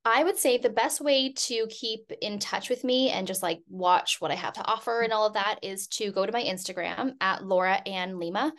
I 0.06 0.22
would 0.22 0.38
say 0.38 0.56
the 0.56 0.70
best 0.70 1.00
way 1.00 1.32
to 1.32 1.66
keep 1.68 2.12
in 2.22 2.38
touch 2.38 2.70
with 2.70 2.84
me 2.84 3.10
and 3.10 3.26
just 3.26 3.42
like 3.42 3.58
watch 3.68 4.20
what 4.20 4.30
I 4.30 4.36
have 4.36 4.54
to 4.54 4.64
offer 4.64 5.00
and 5.00 5.12
all 5.12 5.26
of 5.26 5.32
that 5.32 5.58
is 5.62 5.88
to 5.88 6.12
go 6.12 6.24
to 6.24 6.30
my 6.30 6.44
Instagram 6.44 7.14
at 7.20 7.44
Laura 7.44 7.82
Ann 7.84 8.20
Lima. 8.20 8.52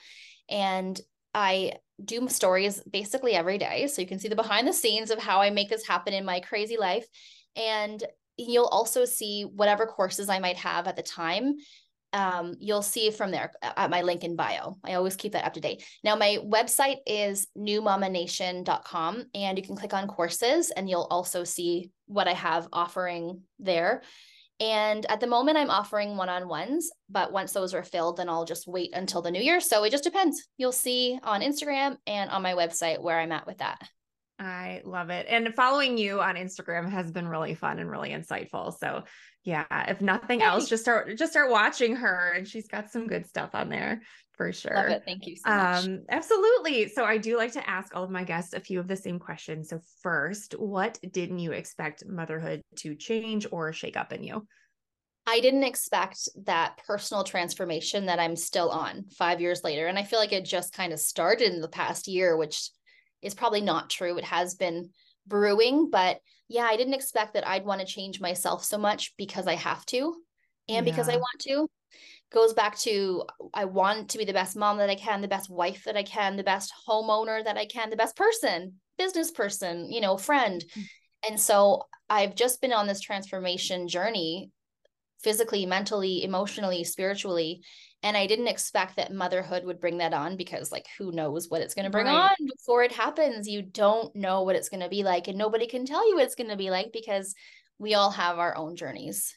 And 0.49 0.99
I 1.33 1.75
do 2.03 2.27
stories 2.27 2.81
basically 2.91 3.33
every 3.33 3.57
day. 3.57 3.87
So 3.87 4.01
you 4.01 4.09
can 4.09 4.19
see 4.19 4.27
the 4.27 4.35
behind 4.35 4.67
the 4.67 4.73
scenes 4.73 5.09
of 5.09 5.19
how 5.19 5.39
I 5.39 5.49
make 5.49 5.69
this 5.69 5.87
happen 5.87 6.13
in 6.13 6.25
my 6.25 6.41
crazy 6.41 6.75
life. 6.75 7.07
And 7.55 8.03
you'll 8.35 8.65
also 8.65 9.05
see 9.05 9.43
whatever 9.43 9.85
courses 9.85 10.27
I 10.27 10.39
might 10.39 10.57
have 10.57 10.85
at 10.85 10.97
the 10.97 11.01
time 11.01 11.55
um, 12.13 12.55
you'll 12.59 12.81
see 12.81 13.11
from 13.11 13.31
there 13.31 13.51
uh, 13.61 13.73
at 13.77 13.89
my 13.89 14.01
link 14.01 14.23
in 14.23 14.35
bio. 14.35 14.77
I 14.83 14.93
always 14.93 15.15
keep 15.15 15.33
that 15.33 15.45
up 15.45 15.53
to 15.53 15.61
date. 15.61 15.83
Now, 16.03 16.15
my 16.15 16.37
website 16.43 16.97
is 17.05 17.47
newmamanation.com, 17.57 19.25
and 19.33 19.57
you 19.57 19.63
can 19.63 19.75
click 19.75 19.93
on 19.93 20.07
courses, 20.07 20.71
and 20.71 20.89
you'll 20.89 21.07
also 21.09 21.43
see 21.43 21.91
what 22.05 22.27
I 22.27 22.33
have 22.33 22.67
offering 22.71 23.41
there. 23.59 24.01
And 24.59 25.05
at 25.05 25.19
the 25.19 25.27
moment, 25.27 25.57
I'm 25.57 25.69
offering 25.69 26.17
one 26.17 26.29
on 26.29 26.47
ones, 26.47 26.89
but 27.09 27.31
once 27.31 27.51
those 27.51 27.75
are 27.75 27.83
filled, 27.83 28.17
then 28.17 28.27
I'll 28.27 28.45
just 28.45 28.67
wait 28.67 28.91
until 28.93 29.21
the 29.21 29.29
new 29.29 29.41
year. 29.41 29.59
So 29.59 29.83
it 29.83 29.91
just 29.91 30.03
depends. 30.03 30.47
You'll 30.57 30.71
see 30.71 31.19
on 31.21 31.41
Instagram 31.41 31.97
and 32.07 32.31
on 32.31 32.41
my 32.41 32.53
website 32.53 32.99
where 32.99 33.19
I'm 33.19 33.31
at 33.31 33.45
with 33.45 33.59
that. 33.59 33.87
I 34.39 34.81
love 34.83 35.09
it. 35.09 35.25
And 35.29 35.53
following 35.55 35.97
you 35.97 36.21
on 36.21 36.35
Instagram 36.35 36.89
has 36.89 37.11
been 37.11 37.27
really 37.27 37.55
fun 37.55 37.79
and 37.79 37.89
really 37.89 38.09
insightful. 38.09 38.75
So 38.77 39.03
yeah, 39.47 39.63
if 39.89 40.01
nothing 40.01 40.41
else, 40.41 40.67
just 40.67 40.83
start 40.83 41.17
just 41.17 41.31
start 41.31 41.49
watching 41.49 41.95
her 41.95 42.33
and 42.35 42.45
she's 42.45 42.67
got 42.67 42.91
some 42.91 43.07
good 43.07 43.25
stuff 43.25 43.51
on 43.53 43.69
there 43.69 44.01
for 44.33 44.51
sure. 44.51 44.99
Thank 45.05 45.25
you 45.25 45.37
so 45.37 45.49
much. 45.49 45.85
Um, 45.85 46.01
absolutely. 46.09 46.89
So 46.89 47.05
I 47.05 47.17
do 47.17 47.37
like 47.37 47.53
to 47.53 47.67
ask 47.67 47.95
all 47.95 48.03
of 48.03 48.11
my 48.11 48.25
guests 48.25 48.53
a 48.53 48.59
few 48.59 48.77
of 48.77 48.89
the 48.89 48.97
same 48.97 49.19
questions. 49.19 49.69
So 49.69 49.79
first, 50.03 50.51
what 50.59 50.99
didn't 51.13 51.39
you 51.39 51.53
expect 51.53 52.05
motherhood 52.05 52.61
to 52.79 52.93
change 52.93 53.47
or 53.49 53.71
shake 53.71 53.95
up 53.95 54.11
in 54.11 54.21
you? 54.21 54.45
I 55.25 55.39
didn't 55.39 55.63
expect 55.63 56.27
that 56.43 56.81
personal 56.85 57.23
transformation 57.23 58.07
that 58.07 58.19
I'm 58.19 58.35
still 58.35 58.69
on 58.69 59.05
five 59.17 59.39
years 59.39 59.63
later. 59.63 59.87
And 59.87 59.97
I 59.97 60.03
feel 60.03 60.19
like 60.19 60.33
it 60.33 60.43
just 60.43 60.73
kind 60.73 60.91
of 60.91 60.99
started 60.99 61.53
in 61.53 61.61
the 61.61 61.69
past 61.69 62.09
year, 62.09 62.35
which 62.35 62.69
is 63.21 63.33
probably 63.33 63.61
not 63.61 63.89
true. 63.89 64.17
It 64.17 64.25
has 64.25 64.55
been 64.55 64.89
brewing, 65.25 65.89
but 65.89 66.19
yeah, 66.47 66.63
I 66.63 66.77
didn't 66.77 66.93
expect 66.93 67.33
that 67.33 67.47
I'd 67.47 67.65
want 67.65 67.81
to 67.81 67.87
change 67.87 68.21
myself 68.21 68.63
so 68.63 68.77
much 68.77 69.15
because 69.17 69.47
I 69.47 69.55
have 69.55 69.85
to 69.87 70.15
and 70.69 70.85
yeah. 70.85 70.91
because 70.91 71.09
I 71.09 71.15
want 71.15 71.39
to. 71.41 71.67
Goes 72.29 72.53
back 72.53 72.77
to 72.79 73.23
I 73.53 73.65
want 73.65 74.09
to 74.09 74.17
be 74.17 74.25
the 74.25 74.33
best 74.33 74.57
mom 74.57 74.77
that 74.77 74.89
I 74.89 74.95
can, 74.95 75.21
the 75.21 75.29
best 75.29 75.49
wife 75.49 75.83
that 75.85 75.95
I 75.95 76.03
can, 76.03 76.35
the 76.35 76.43
best 76.43 76.73
homeowner 76.87 77.41
that 77.43 77.57
I 77.57 77.65
can, 77.65 77.89
the 77.89 77.95
best 77.95 78.17
person, 78.17 78.73
business 78.97 79.31
person, 79.31 79.89
you 79.89 80.01
know, 80.01 80.17
friend. 80.17 80.63
Mm. 80.75 80.83
And 81.29 81.39
so 81.39 81.83
I've 82.09 82.35
just 82.35 82.59
been 82.59 82.73
on 82.73 82.85
this 82.85 82.99
transformation 82.99 83.87
journey 83.87 84.51
physically, 85.23 85.65
mentally, 85.65 86.23
emotionally, 86.23 86.83
spiritually 86.83 87.61
and 88.03 88.15
i 88.15 88.27
didn't 88.27 88.47
expect 88.47 88.95
that 88.95 89.13
motherhood 89.13 89.63
would 89.65 89.79
bring 89.79 89.97
that 89.97 90.13
on 90.13 90.37
because 90.37 90.71
like 90.71 90.85
who 90.97 91.11
knows 91.11 91.49
what 91.49 91.61
it's 91.61 91.73
going 91.73 91.85
to 91.85 91.91
bring 91.91 92.05
right. 92.05 92.31
on 92.31 92.35
before 92.45 92.83
it 92.83 92.91
happens. 92.91 93.47
You 93.47 93.61
don't 93.61 94.15
know 94.15 94.43
what 94.43 94.55
it's 94.55 94.69
going 94.69 94.83
to 94.83 94.89
be 94.89 95.03
like 95.03 95.27
and 95.27 95.37
nobody 95.37 95.67
can 95.67 95.85
tell 95.85 96.07
you 96.07 96.15
what 96.15 96.25
it's 96.25 96.35
going 96.35 96.49
to 96.49 96.57
be 96.57 96.69
like 96.69 96.91
because 96.93 97.33
we 97.79 97.93
all 97.93 98.11
have 98.11 98.39
our 98.39 98.55
own 98.55 98.75
journeys. 98.75 99.33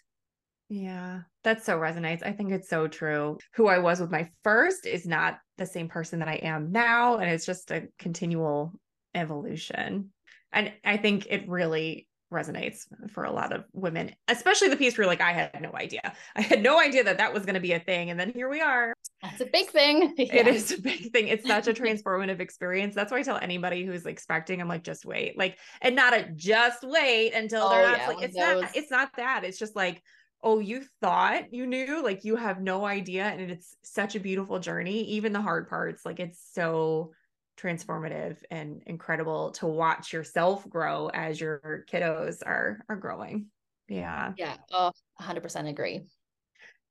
Yeah 0.68 1.22
that 1.42 1.64
so 1.64 1.78
resonates. 1.78 2.24
I 2.24 2.32
think 2.32 2.52
it's 2.52 2.68
so 2.68 2.86
true. 2.86 3.38
Who 3.54 3.66
i 3.66 3.78
was 3.78 4.00
with 4.00 4.10
my 4.10 4.28
first 4.44 4.86
is 4.86 5.06
not 5.06 5.38
the 5.56 5.66
same 5.66 5.88
person 5.88 6.20
that 6.20 6.28
i 6.28 6.34
am 6.36 6.72
now 6.72 7.18
and 7.18 7.30
it's 7.30 7.46
just 7.46 7.70
a 7.70 7.88
continual 7.98 8.74
evolution. 9.14 10.10
And 10.52 10.72
i 10.84 10.96
think 10.96 11.26
it 11.30 11.48
really 11.48 12.08
resonates 12.32 12.86
for 13.10 13.24
a 13.24 13.32
lot 13.32 13.52
of 13.52 13.64
women, 13.72 14.14
especially 14.28 14.68
the 14.68 14.76
piece 14.76 14.96
where 14.96 15.06
like 15.06 15.20
I 15.20 15.32
had 15.32 15.60
no 15.60 15.72
idea. 15.74 16.12
I 16.36 16.42
had 16.42 16.62
no 16.62 16.80
idea 16.80 17.04
that 17.04 17.18
that 17.18 17.32
was 17.32 17.44
going 17.44 17.54
to 17.54 17.60
be 17.60 17.72
a 17.72 17.80
thing, 17.80 18.10
and 18.10 18.18
then 18.18 18.30
here 18.32 18.48
we 18.48 18.60
are. 18.60 18.94
That's 19.22 19.40
a 19.40 19.46
big 19.46 19.68
thing. 19.68 20.14
yeah. 20.18 20.36
It 20.36 20.46
is 20.46 20.72
a 20.72 20.80
big 20.80 21.12
thing. 21.12 21.28
It's 21.28 21.46
such 21.46 21.68
a 21.68 21.72
transformative 21.74 22.40
experience. 22.40 22.94
That's 22.94 23.12
why 23.12 23.18
I 23.18 23.22
tell 23.22 23.38
anybody 23.38 23.84
who's 23.84 24.06
expecting, 24.06 24.60
I'm 24.60 24.68
like, 24.68 24.84
just 24.84 25.04
wait, 25.04 25.36
like, 25.36 25.58
and 25.82 25.96
not 25.96 26.14
a 26.14 26.28
just 26.34 26.82
wait 26.82 27.32
until 27.32 27.64
oh, 27.64 27.70
they're 27.70 27.88
not. 27.88 27.98
Yeah, 27.98 28.08
like, 28.08 28.22
it's 28.22 28.36
those... 28.36 28.62
not. 28.62 28.76
It's 28.76 28.90
not 28.90 29.10
that. 29.16 29.44
It's 29.44 29.58
just 29.58 29.76
like. 29.76 30.02
Oh, 30.42 30.58
you 30.58 30.84
thought 31.02 31.52
you 31.52 31.66
knew, 31.66 32.02
like 32.02 32.24
you 32.24 32.34
have 32.34 32.62
no 32.62 32.86
idea. 32.86 33.24
And 33.24 33.50
it's 33.50 33.76
such 33.82 34.16
a 34.16 34.20
beautiful 34.20 34.58
journey. 34.58 35.02
Even 35.10 35.34
the 35.34 35.42
hard 35.42 35.68
parts, 35.68 36.06
like 36.06 36.18
it's 36.18 36.40
so 36.54 37.12
transformative 37.60 38.36
and 38.50 38.82
incredible 38.86 39.50
to 39.52 39.66
watch 39.66 40.12
yourself 40.12 40.68
grow 40.68 41.08
as 41.08 41.40
your 41.40 41.84
kiddos 41.90 42.42
are 42.44 42.84
are 42.88 42.96
growing. 42.96 43.46
Yeah. 43.88 44.32
Yeah. 44.36 44.56
Oh, 44.72 44.92
100% 45.20 45.68
agree. 45.68 46.02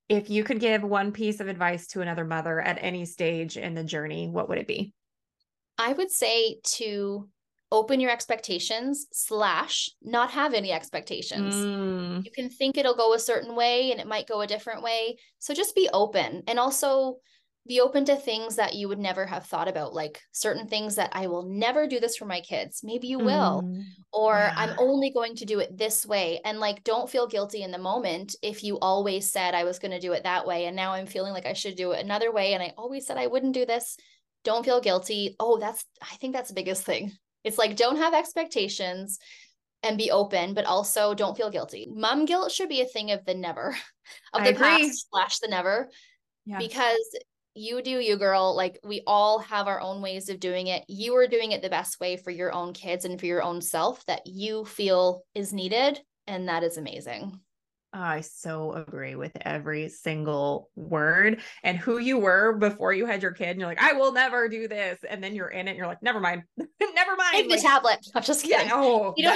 If 0.09 0.29
you 0.29 0.43
could 0.43 0.59
give 0.59 0.83
one 0.83 1.11
piece 1.11 1.39
of 1.39 1.47
advice 1.47 1.87
to 1.87 2.01
another 2.01 2.25
mother 2.25 2.59
at 2.59 2.79
any 2.81 3.05
stage 3.05 3.57
in 3.57 3.73
the 3.73 3.83
journey, 3.83 4.27
what 4.27 4.49
would 4.49 4.57
it 4.57 4.67
be? 4.67 4.93
I 5.77 5.93
would 5.93 6.11
say 6.11 6.59
to 6.63 7.29
open 7.71 7.99
your 7.99 8.11
expectations 8.11 9.07
slash 9.11 9.89
not 10.01 10.31
have 10.31 10.53
any 10.53 10.71
expectations. 10.71 11.53
Mm. 11.53 12.25
You 12.25 12.31
can 12.31 12.49
think 12.49 12.77
it'll 12.77 12.95
go 12.95 13.13
a 13.13 13.19
certain 13.19 13.55
way 13.55 13.91
and 13.91 14.01
it 14.01 14.07
might 14.07 14.27
go 14.27 14.41
a 14.41 14.47
different 14.47 14.81
way. 14.81 15.17
So 15.37 15.53
just 15.53 15.75
be 15.75 15.89
open 15.93 16.43
and 16.47 16.59
also 16.59 17.17
be 17.67 17.81
open 17.81 18.05
to 18.05 18.15
things 18.15 18.55
that 18.55 18.73
you 18.73 18.87
would 18.87 18.99
never 18.99 19.25
have 19.25 19.45
thought 19.45 19.67
about 19.67 19.93
like 19.93 20.21
certain 20.31 20.67
things 20.67 20.95
that 20.95 21.09
i 21.13 21.27
will 21.27 21.43
never 21.43 21.87
do 21.87 21.99
this 21.99 22.15
for 22.15 22.25
my 22.25 22.41
kids 22.41 22.81
maybe 22.83 23.07
you 23.07 23.19
will 23.19 23.61
mm, 23.63 23.83
or 24.11 24.33
yeah. 24.33 24.53
i'm 24.55 24.75
only 24.79 25.11
going 25.11 25.35
to 25.35 25.45
do 25.45 25.59
it 25.59 25.77
this 25.77 26.05
way 26.05 26.39
and 26.45 26.59
like 26.59 26.83
don't 26.83 27.09
feel 27.09 27.27
guilty 27.27 27.61
in 27.61 27.71
the 27.71 27.77
moment 27.77 28.35
if 28.41 28.63
you 28.63 28.79
always 28.79 29.29
said 29.31 29.53
i 29.53 29.63
was 29.63 29.79
going 29.79 29.91
to 29.91 29.99
do 29.99 30.13
it 30.13 30.23
that 30.23 30.47
way 30.47 30.65
and 30.65 30.75
now 30.75 30.93
i'm 30.93 31.05
feeling 31.05 31.33
like 31.33 31.45
i 31.45 31.53
should 31.53 31.75
do 31.75 31.91
it 31.91 32.03
another 32.03 32.31
way 32.31 32.53
and 32.53 32.63
i 32.63 32.73
always 32.77 33.05
said 33.05 33.17
i 33.17 33.27
wouldn't 33.27 33.53
do 33.53 33.65
this 33.65 33.97
don't 34.43 34.65
feel 34.65 34.81
guilty 34.81 35.35
oh 35.39 35.57
that's 35.59 35.85
i 36.01 36.15
think 36.15 36.33
that's 36.33 36.49
the 36.49 36.55
biggest 36.55 36.83
thing 36.83 37.11
it's 37.43 37.57
like 37.57 37.75
don't 37.75 37.97
have 37.97 38.13
expectations 38.13 39.19
and 39.83 39.97
be 39.97 40.11
open, 40.11 40.53
but 40.53 40.65
also 40.65 41.13
don't 41.13 41.37
feel 41.37 41.49
guilty. 41.49 41.87
Mom 41.93 42.25
guilt 42.25 42.51
should 42.51 42.69
be 42.69 42.81
a 42.81 42.85
thing 42.85 43.11
of 43.11 43.23
the 43.25 43.33
never, 43.33 43.75
of 44.33 44.43
the 44.43 44.53
past 44.53 45.07
slash 45.09 45.39
the 45.39 45.47
never, 45.47 45.89
yeah. 46.45 46.57
because 46.57 47.15
you 47.55 47.81
do 47.81 47.99
you 47.99 48.17
girl 48.17 48.55
like 48.55 48.79
we 48.83 49.01
all 49.07 49.39
have 49.39 49.67
our 49.67 49.81
own 49.81 50.01
ways 50.01 50.29
of 50.29 50.39
doing 50.39 50.67
it 50.67 50.83
you 50.87 51.15
are 51.15 51.27
doing 51.27 51.51
it 51.51 51.61
the 51.61 51.69
best 51.69 51.99
way 51.99 52.15
for 52.15 52.31
your 52.31 52.53
own 52.53 52.73
kids 52.73 53.05
and 53.05 53.19
for 53.19 53.25
your 53.25 53.43
own 53.43 53.61
self 53.61 54.05
that 54.05 54.21
you 54.25 54.65
feel 54.65 55.23
is 55.33 55.51
needed 55.51 55.99
and 56.27 56.47
that 56.47 56.63
is 56.63 56.77
amazing 56.77 57.39
I 57.91 58.21
so 58.21 58.73
agree 58.73 59.15
with 59.15 59.35
every 59.41 59.89
single 59.89 60.69
word. 60.75 61.41
And 61.63 61.77
who 61.77 61.97
you 61.97 62.19
were 62.19 62.55
before 62.55 62.93
you 62.93 63.05
had 63.05 63.23
your 63.23 63.31
kid, 63.31 63.49
and 63.49 63.59
you're 63.59 63.67
like, 63.67 63.81
I 63.81 63.93
will 63.93 64.11
never 64.11 64.47
do 64.47 64.67
this. 64.67 64.99
And 65.09 65.23
then 65.23 65.33
you're 65.33 65.47
in 65.47 65.67
it, 65.67 65.71
and 65.71 65.77
you're 65.77 65.87
like, 65.87 66.03
never 66.03 66.19
mind. 66.19 66.43
Never 66.95 67.15
mind. 67.15 67.33
Take 67.33 67.49
like, 67.49 67.59
the 67.59 67.67
tablet. 67.67 68.07
I'm 68.15 68.23
just 68.23 68.43
kidding. 68.43 68.67
Yeah, 68.67 68.73
oh, 68.73 69.13
you 69.17 69.29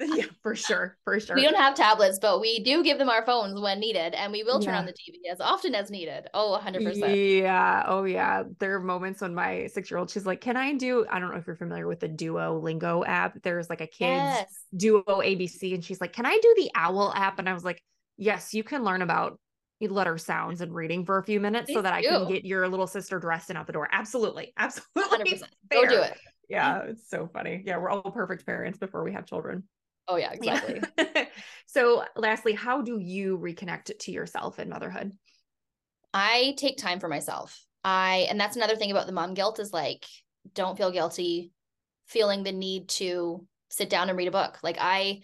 yeah, 0.00 0.24
for 0.42 0.54
sure, 0.54 0.96
for 1.04 1.18
sure. 1.20 1.36
We 1.36 1.42
don't 1.42 1.56
have 1.56 1.74
tablets, 1.74 2.18
but 2.20 2.40
we 2.40 2.62
do 2.62 2.82
give 2.82 2.98
them 2.98 3.08
our 3.08 3.24
phones 3.24 3.60
when 3.60 3.80
needed, 3.80 4.14
and 4.14 4.32
we 4.32 4.42
will 4.42 4.60
turn 4.60 4.74
yeah. 4.74 4.80
on 4.80 4.86
the 4.86 4.92
TV 4.92 5.30
as 5.30 5.40
often 5.40 5.74
as 5.74 5.90
needed. 5.90 6.28
Oh, 6.34 6.52
100 6.52 6.84
percent. 6.84 7.16
Yeah. 7.16 7.84
Oh, 7.86 8.04
yeah. 8.04 8.44
There 8.58 8.74
are 8.74 8.80
moments 8.80 9.20
when 9.20 9.34
my 9.34 9.66
six 9.68 9.90
year 9.90 9.98
old, 9.98 10.10
she's 10.10 10.26
like, 10.26 10.40
"Can 10.40 10.56
I 10.56 10.74
do?" 10.74 11.06
I 11.10 11.18
don't 11.18 11.30
know 11.30 11.38
if 11.38 11.46
you're 11.46 11.56
familiar 11.56 11.86
with 11.86 12.00
the 12.00 12.08
Duolingo 12.08 13.06
app. 13.06 13.42
There's 13.42 13.70
like 13.70 13.80
a 13.80 13.86
kids 13.86 14.00
yes. 14.00 14.64
Duo 14.76 15.02
ABC, 15.04 15.74
and 15.74 15.84
she's 15.84 16.00
like, 16.00 16.12
"Can 16.12 16.26
I 16.26 16.38
do 16.40 16.54
the 16.56 16.70
Owl 16.74 17.12
app?" 17.14 17.38
And 17.38 17.48
I 17.48 17.54
was 17.54 17.64
like, 17.64 17.82
"Yes, 18.16 18.54
you 18.54 18.62
can 18.62 18.84
learn 18.84 19.02
about 19.02 19.38
letter 19.88 20.18
sounds 20.18 20.60
and 20.60 20.74
reading 20.74 21.06
for 21.06 21.18
a 21.18 21.22
few 21.22 21.40
minutes 21.40 21.66
Please 21.66 21.74
so 21.74 21.82
that 21.82 22.02
do. 22.02 22.08
I 22.08 22.12
can 22.12 22.28
get 22.28 22.44
your 22.44 22.68
little 22.68 22.86
sister 22.86 23.18
dressed 23.18 23.48
and 23.48 23.58
out 23.58 23.66
the 23.66 23.72
door. 23.72 23.88
Absolutely. 23.90 24.52
Absolutely. 24.58 25.32
100%. 25.32 25.42
Go 25.70 25.86
do 25.86 26.02
it. 26.02 26.18
Yeah. 26.50 26.82
It's 26.82 27.08
so 27.08 27.28
funny. 27.32 27.62
Yeah. 27.64 27.78
We're 27.78 27.90
all 27.90 28.10
perfect 28.10 28.44
parents 28.44 28.78
before 28.78 29.04
we 29.04 29.12
have 29.12 29.24
children. 29.24 29.62
Oh, 30.08 30.16
yeah. 30.16 30.32
Exactly. 30.32 30.82
Yeah. 30.98 31.24
so, 31.66 32.04
lastly, 32.16 32.52
how 32.52 32.82
do 32.82 32.98
you 32.98 33.38
reconnect 33.38 33.96
to 33.98 34.10
yourself 34.10 34.58
in 34.58 34.68
motherhood? 34.68 35.12
I 36.12 36.54
take 36.56 36.76
time 36.76 36.98
for 36.98 37.08
myself. 37.08 37.64
I, 37.84 38.26
and 38.28 38.38
that's 38.38 38.56
another 38.56 38.76
thing 38.76 38.90
about 38.90 39.06
the 39.06 39.12
mom 39.12 39.34
guilt 39.34 39.60
is 39.60 39.72
like, 39.72 40.04
don't 40.54 40.76
feel 40.76 40.90
guilty 40.90 41.52
feeling 42.06 42.42
the 42.42 42.52
need 42.52 42.88
to 42.88 43.46
sit 43.68 43.88
down 43.88 44.08
and 44.08 44.18
read 44.18 44.28
a 44.28 44.32
book. 44.32 44.58
Like, 44.62 44.76
I, 44.80 45.20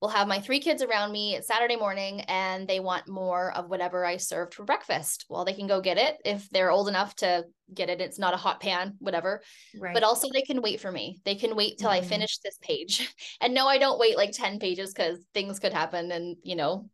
will 0.00 0.08
have 0.08 0.28
my 0.28 0.40
three 0.40 0.60
kids 0.60 0.82
around 0.82 1.12
me 1.12 1.34
it's 1.34 1.48
Saturday 1.48 1.76
morning 1.76 2.20
and 2.22 2.68
they 2.68 2.80
want 2.80 3.08
more 3.08 3.52
of 3.52 3.68
whatever 3.68 4.04
I 4.04 4.16
served 4.16 4.54
for 4.54 4.64
breakfast. 4.64 5.26
Well, 5.28 5.44
they 5.44 5.52
can 5.52 5.66
go 5.66 5.80
get 5.80 5.98
it 5.98 6.16
if 6.24 6.48
they're 6.50 6.70
old 6.70 6.88
enough 6.88 7.14
to 7.16 7.44
get 7.72 7.90
it. 7.90 8.00
It's 8.00 8.18
not 8.18 8.34
a 8.34 8.38
hot 8.38 8.60
pan, 8.60 8.94
whatever. 8.98 9.42
Right. 9.78 9.94
But 9.94 10.04
also 10.04 10.28
they 10.32 10.42
can 10.42 10.62
wait 10.62 10.80
for 10.80 10.92
me. 10.92 11.20
They 11.24 11.34
can 11.34 11.56
wait 11.56 11.78
till 11.78 11.90
mm-hmm. 11.90 12.04
I 12.04 12.08
finish 12.08 12.38
this 12.38 12.58
page. 12.60 13.14
And 13.40 13.54
no, 13.54 13.66
I 13.68 13.78
don't 13.78 14.00
wait 14.00 14.16
like 14.16 14.32
10 14.32 14.58
pages 14.58 14.92
because 14.92 15.18
things 15.32 15.58
could 15.58 15.72
happen 15.72 16.10
and 16.10 16.36
you 16.42 16.56
know, 16.56 16.88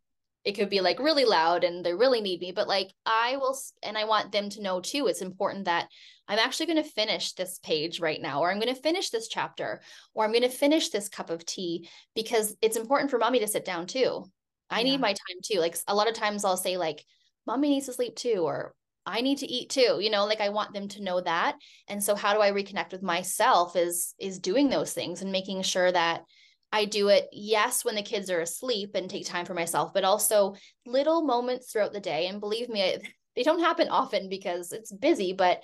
it 0.45 0.53
could 0.53 0.69
be 0.69 0.79
like 0.79 0.99
really 0.99 1.25
loud 1.25 1.63
and 1.63 1.83
they 1.83 1.93
really 1.93 2.21
need 2.21 2.39
me. 2.39 2.51
But 2.51 2.67
like 2.67 2.93
I 3.05 3.37
will 3.37 3.57
and 3.83 3.97
I 3.97 4.05
want 4.05 4.31
them 4.31 4.49
to 4.49 4.61
know 4.61 4.79
too, 4.79 5.07
it's 5.07 5.21
important 5.21 5.65
that 5.65 5.87
I'm 6.27 6.39
actually 6.39 6.67
going 6.67 6.83
to 6.83 6.89
finish 6.89 7.33
this 7.33 7.59
page 7.59 7.99
right 7.99 8.21
now, 8.21 8.41
or 8.41 8.51
I'm 8.51 8.59
going 8.59 8.73
to 8.73 8.81
finish 8.81 9.09
this 9.09 9.27
chapter, 9.27 9.81
or 10.13 10.23
I'm 10.23 10.31
going 10.31 10.43
to 10.43 10.49
finish 10.49 10.89
this 10.89 11.09
cup 11.09 11.29
of 11.29 11.45
tea 11.45 11.89
because 12.15 12.55
it's 12.61 12.77
important 12.77 13.11
for 13.11 13.17
mommy 13.17 13.39
to 13.39 13.47
sit 13.47 13.65
down 13.65 13.87
too. 13.87 14.25
I 14.69 14.79
yeah. 14.79 14.91
need 14.91 15.01
my 15.01 15.09
time 15.09 15.37
too. 15.43 15.59
Like 15.59 15.77
a 15.87 15.95
lot 15.95 16.07
of 16.07 16.15
times 16.15 16.45
I'll 16.45 16.57
say, 16.57 16.77
like, 16.77 17.03
mommy 17.45 17.69
needs 17.69 17.87
to 17.87 17.93
sleep 17.93 18.15
too, 18.15 18.43
or 18.43 18.73
I 19.05 19.21
need 19.21 19.39
to 19.39 19.51
eat 19.51 19.69
too. 19.69 19.99
You 19.99 20.09
know, 20.09 20.25
like 20.25 20.41
I 20.41 20.49
want 20.49 20.73
them 20.73 20.87
to 20.89 21.03
know 21.03 21.21
that. 21.21 21.57
And 21.87 22.03
so 22.03 22.15
how 22.15 22.33
do 22.33 22.41
I 22.41 22.51
reconnect 22.51 22.91
with 22.91 23.03
myself 23.03 23.75
is 23.75 24.15
is 24.19 24.39
doing 24.39 24.69
those 24.69 24.93
things 24.93 25.21
and 25.21 25.31
making 25.31 25.61
sure 25.61 25.91
that 25.91 26.23
I 26.71 26.85
do 26.85 27.07
it, 27.07 27.29
yes, 27.31 27.85
when 27.85 27.95
the 27.95 28.01
kids 28.01 28.29
are 28.29 28.41
asleep 28.41 28.95
and 28.95 29.09
take 29.09 29.25
time 29.25 29.45
for 29.45 29.53
myself, 29.53 29.93
but 29.93 30.03
also 30.03 30.55
little 30.85 31.23
moments 31.23 31.71
throughout 31.71 31.93
the 31.93 31.99
day. 31.99 32.27
And 32.27 32.41
believe 32.41 32.69
me, 32.69 32.97
they 33.35 33.43
don't 33.43 33.61
happen 33.61 33.89
often 33.89 34.29
because 34.29 34.71
it's 34.71 34.91
busy, 34.91 35.33
but 35.33 35.61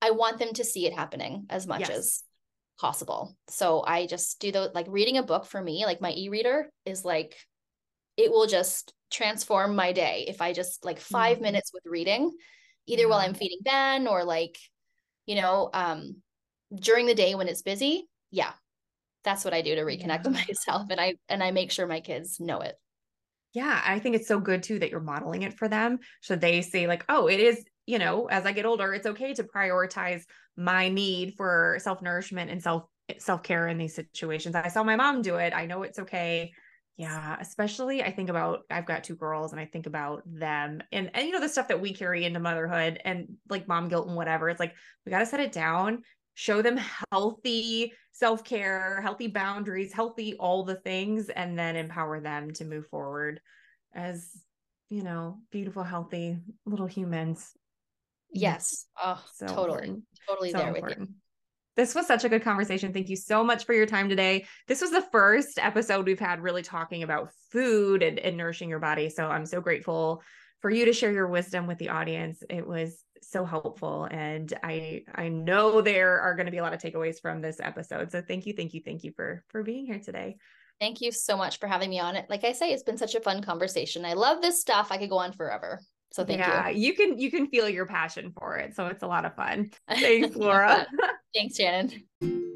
I 0.00 0.12
want 0.12 0.38
them 0.38 0.52
to 0.54 0.64
see 0.64 0.86
it 0.86 0.94
happening 0.94 1.46
as 1.50 1.66
much 1.66 1.80
yes. 1.80 1.90
as 1.90 2.22
possible. 2.78 3.36
So 3.48 3.82
I 3.86 4.06
just 4.06 4.40
do 4.40 4.52
the 4.52 4.70
like 4.74 4.86
reading 4.88 5.18
a 5.18 5.22
book 5.22 5.46
for 5.46 5.60
me, 5.60 5.84
like 5.84 6.00
my 6.00 6.12
e-reader 6.12 6.70
is 6.84 7.04
like 7.04 7.36
it 8.16 8.30
will 8.30 8.46
just 8.46 8.92
transform 9.10 9.74
my 9.74 9.92
day 9.92 10.26
if 10.28 10.40
I 10.40 10.52
just 10.52 10.84
like 10.84 11.00
5 11.00 11.36
mm-hmm. 11.36 11.42
minutes 11.42 11.72
with 11.72 11.84
reading 11.86 12.32
either 12.86 13.02
mm-hmm. 13.02 13.10
while 13.10 13.20
I'm 13.20 13.34
feeding 13.34 13.58
Ben 13.62 14.06
or 14.06 14.24
like 14.24 14.58
you 15.26 15.34
know 15.36 15.70
um 15.72 16.16
during 16.74 17.06
the 17.06 17.14
day 17.14 17.34
when 17.34 17.48
it's 17.48 17.62
busy. 17.62 18.06
Yeah. 18.30 18.52
That's 19.28 19.44
what 19.44 19.52
I 19.52 19.60
do 19.60 19.74
to 19.74 19.82
reconnect 19.82 20.24
yeah. 20.24 20.30
with 20.30 20.48
myself 20.48 20.86
and 20.88 20.98
I 20.98 21.16
and 21.28 21.42
I 21.42 21.50
make 21.50 21.70
sure 21.70 21.86
my 21.86 22.00
kids 22.00 22.40
know 22.40 22.60
it. 22.60 22.76
Yeah, 23.52 23.82
I 23.84 23.98
think 23.98 24.16
it's 24.16 24.26
so 24.26 24.40
good 24.40 24.62
too 24.62 24.78
that 24.78 24.90
you're 24.90 25.00
modeling 25.00 25.42
it 25.42 25.52
for 25.52 25.68
them. 25.68 25.98
So 26.22 26.34
they 26.34 26.62
say 26.62 26.86
like, 26.86 27.04
"Oh, 27.10 27.26
it 27.26 27.38
is 27.38 27.62
you 27.84 27.98
know, 27.98 28.26
as 28.26 28.46
I 28.46 28.52
get 28.52 28.64
older, 28.64 28.94
it's 28.94 29.06
okay 29.06 29.34
to 29.34 29.44
prioritize 29.44 30.22
my 30.56 30.88
need 30.88 31.34
for 31.36 31.76
self 31.80 32.00
nourishment 32.00 32.50
and 32.50 32.62
self 32.62 32.84
self 33.18 33.42
care 33.42 33.68
in 33.68 33.76
these 33.76 33.94
situations. 33.94 34.54
I 34.54 34.68
saw 34.68 34.82
my 34.82 34.96
mom 34.96 35.20
do 35.20 35.36
it. 35.36 35.52
I 35.54 35.66
know 35.66 35.82
it's 35.82 35.98
okay. 35.98 36.52
Yeah, 36.96 37.36
especially 37.38 38.02
I 38.02 38.10
think 38.10 38.28
about 38.28 38.62
I've 38.70 38.86
got 38.86 39.04
two 39.04 39.14
girls 39.14 39.52
and 39.52 39.60
I 39.60 39.66
think 39.66 39.86
about 39.86 40.22
them 40.26 40.82
and 40.90 41.10
and 41.14 41.26
you 41.26 41.32
know 41.32 41.40
the 41.40 41.48
stuff 41.48 41.68
that 41.68 41.80
we 41.80 41.94
carry 41.94 42.24
into 42.24 42.40
motherhood 42.40 42.98
and 43.04 43.36
like 43.50 43.68
mom 43.68 43.88
guilt 43.88 44.08
and 44.08 44.16
whatever. 44.16 44.48
It's 44.48 44.58
like 44.58 44.74
we 45.06 45.10
got 45.10 45.20
to 45.20 45.26
set 45.26 45.40
it 45.40 45.52
down, 45.52 46.02
show 46.38 46.62
them 46.62 46.78
healthy 47.10 47.92
self-care, 48.12 49.00
healthy 49.02 49.26
boundaries, 49.26 49.92
healthy 49.92 50.34
all 50.34 50.62
the 50.62 50.76
things 50.76 51.28
and 51.30 51.58
then 51.58 51.74
empower 51.74 52.20
them 52.20 52.52
to 52.52 52.64
move 52.64 52.86
forward 52.86 53.40
as 53.92 54.30
you 54.88 55.02
know, 55.02 55.38
beautiful 55.50 55.82
healthy 55.82 56.38
little 56.64 56.86
humans 56.86 57.52
Yes. 58.32 58.86
Oh, 59.02 59.22
so 59.34 59.46
totally. 59.46 59.66
Important. 59.66 60.04
Totally 60.28 60.50
so 60.50 60.58
there 60.58 60.68
important. 60.68 61.00
with 61.00 61.08
you. 61.08 61.14
This 61.76 61.94
was 61.94 62.06
such 62.06 62.24
a 62.24 62.28
good 62.28 62.42
conversation. 62.42 62.92
Thank 62.92 63.08
you 63.08 63.16
so 63.16 63.44
much 63.44 63.64
for 63.64 63.72
your 63.72 63.86
time 63.86 64.08
today. 64.08 64.46
This 64.66 64.80
was 64.80 64.90
the 64.90 65.06
first 65.12 65.58
episode 65.58 66.06
we've 66.06 66.18
had 66.18 66.40
really 66.42 66.62
talking 66.62 67.04
about 67.04 67.30
food 67.50 68.02
and, 68.02 68.18
and 68.18 68.36
nourishing 68.36 68.68
your 68.68 68.80
body. 68.80 69.08
So 69.08 69.28
I'm 69.28 69.46
so 69.46 69.60
grateful 69.60 70.22
for 70.60 70.70
you 70.70 70.84
to 70.86 70.92
share 70.92 71.12
your 71.12 71.28
wisdom 71.28 71.66
with 71.66 71.78
the 71.78 71.90
audience. 71.90 72.42
It 72.48 72.66
was 72.66 73.04
so 73.22 73.44
helpful 73.44 74.08
and 74.10 74.52
I 74.62 75.02
I 75.14 75.28
know 75.28 75.80
there 75.80 76.20
are 76.20 76.34
going 76.34 76.46
to 76.46 76.52
be 76.52 76.58
a 76.58 76.62
lot 76.62 76.72
of 76.72 76.80
takeaways 76.80 77.20
from 77.20 77.40
this 77.40 77.60
episode. 77.60 78.10
So 78.12 78.22
thank 78.22 78.46
you, 78.46 78.54
thank 78.54 78.74
you, 78.74 78.80
thank 78.84 79.04
you 79.04 79.12
for 79.12 79.44
for 79.48 79.62
being 79.62 79.86
here 79.86 79.98
today. 79.98 80.36
Thank 80.80 81.00
you 81.00 81.10
so 81.10 81.36
much 81.36 81.58
for 81.58 81.66
having 81.66 81.90
me 81.90 81.98
on 81.98 82.14
it. 82.14 82.26
Like 82.30 82.44
I 82.44 82.52
say, 82.52 82.72
it's 82.72 82.84
been 82.84 82.98
such 82.98 83.16
a 83.16 83.20
fun 83.20 83.42
conversation. 83.42 84.04
I 84.04 84.12
love 84.12 84.40
this 84.40 84.60
stuff. 84.60 84.88
I 84.90 84.98
could 84.98 85.10
go 85.10 85.18
on 85.18 85.32
forever. 85.32 85.80
So 86.12 86.24
thank 86.24 86.38
you. 86.38 86.46
yeah, 86.46 86.68
you. 86.68 86.86
you 86.86 86.94
can 86.94 87.18
you 87.18 87.30
can 87.30 87.48
feel 87.48 87.68
your 87.68 87.86
passion 87.86 88.32
for 88.38 88.56
it. 88.56 88.74
So 88.74 88.86
it's 88.86 89.02
a 89.02 89.06
lot 89.06 89.24
of 89.24 89.34
fun. 89.34 89.70
Thanks, 89.90 90.36
Laura. 90.36 90.86
Thanks, 91.34 91.56
Shannon. 91.56 92.47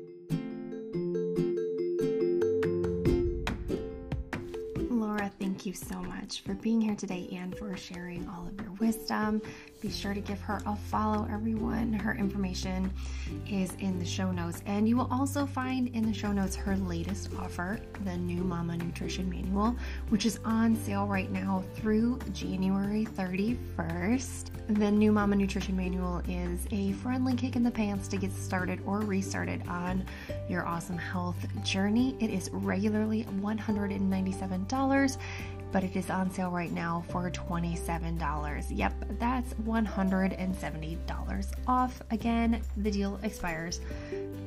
Laura, 5.12 5.30
thank 5.38 5.66
you 5.66 5.74
so 5.74 5.96
much 5.96 6.40
for 6.40 6.54
being 6.54 6.80
here 6.80 6.94
today 6.94 7.28
and 7.32 7.54
for 7.58 7.76
sharing 7.76 8.26
all 8.30 8.46
of 8.46 8.58
your 8.58 8.70
wisdom. 8.80 9.42
Be 9.82 9.90
sure 9.90 10.14
to 10.14 10.20
give 10.20 10.40
her 10.42 10.62
a 10.64 10.76
follow, 10.76 11.26
everyone. 11.28 11.92
Her 11.92 12.14
information 12.14 12.88
is 13.50 13.74
in 13.80 13.98
the 13.98 14.04
show 14.04 14.30
notes. 14.30 14.62
And 14.64 14.88
you 14.88 14.96
will 14.96 15.08
also 15.10 15.44
find 15.44 15.88
in 15.88 16.06
the 16.06 16.14
show 16.14 16.30
notes 16.30 16.54
her 16.54 16.76
latest 16.76 17.30
offer, 17.36 17.80
the 18.04 18.16
new 18.16 18.44
Mama 18.44 18.76
Nutrition 18.76 19.28
Manual, 19.28 19.74
which 20.10 20.24
is 20.24 20.38
on 20.44 20.76
sale 20.76 21.08
right 21.08 21.32
now 21.32 21.64
through 21.74 22.20
January 22.32 23.08
31st. 23.16 24.50
The 24.68 24.88
new 24.88 25.10
Mama 25.10 25.34
Nutrition 25.34 25.76
Manual 25.76 26.22
is 26.28 26.64
a 26.70 26.92
friendly 26.92 27.34
kick 27.34 27.56
in 27.56 27.64
the 27.64 27.70
pants 27.70 28.06
to 28.08 28.16
get 28.16 28.30
started 28.32 28.78
or 28.86 29.00
restarted 29.00 29.66
on 29.66 30.04
your 30.48 30.64
awesome 30.64 30.96
health 30.96 31.44
journey. 31.64 32.16
It 32.20 32.30
is 32.30 32.50
regularly 32.52 33.24
$197 33.40 35.18
but 35.72 35.82
it 35.82 35.96
is 35.96 36.10
on 36.10 36.30
sale 36.30 36.50
right 36.50 36.70
now 36.70 37.02
for 37.08 37.30
$27. 37.30 38.64
Yep, 38.70 38.92
that's 39.18 39.54
$170 39.54 41.46
off. 41.66 42.02
Again, 42.10 42.62
the 42.76 42.90
deal 42.90 43.18
expires 43.22 43.80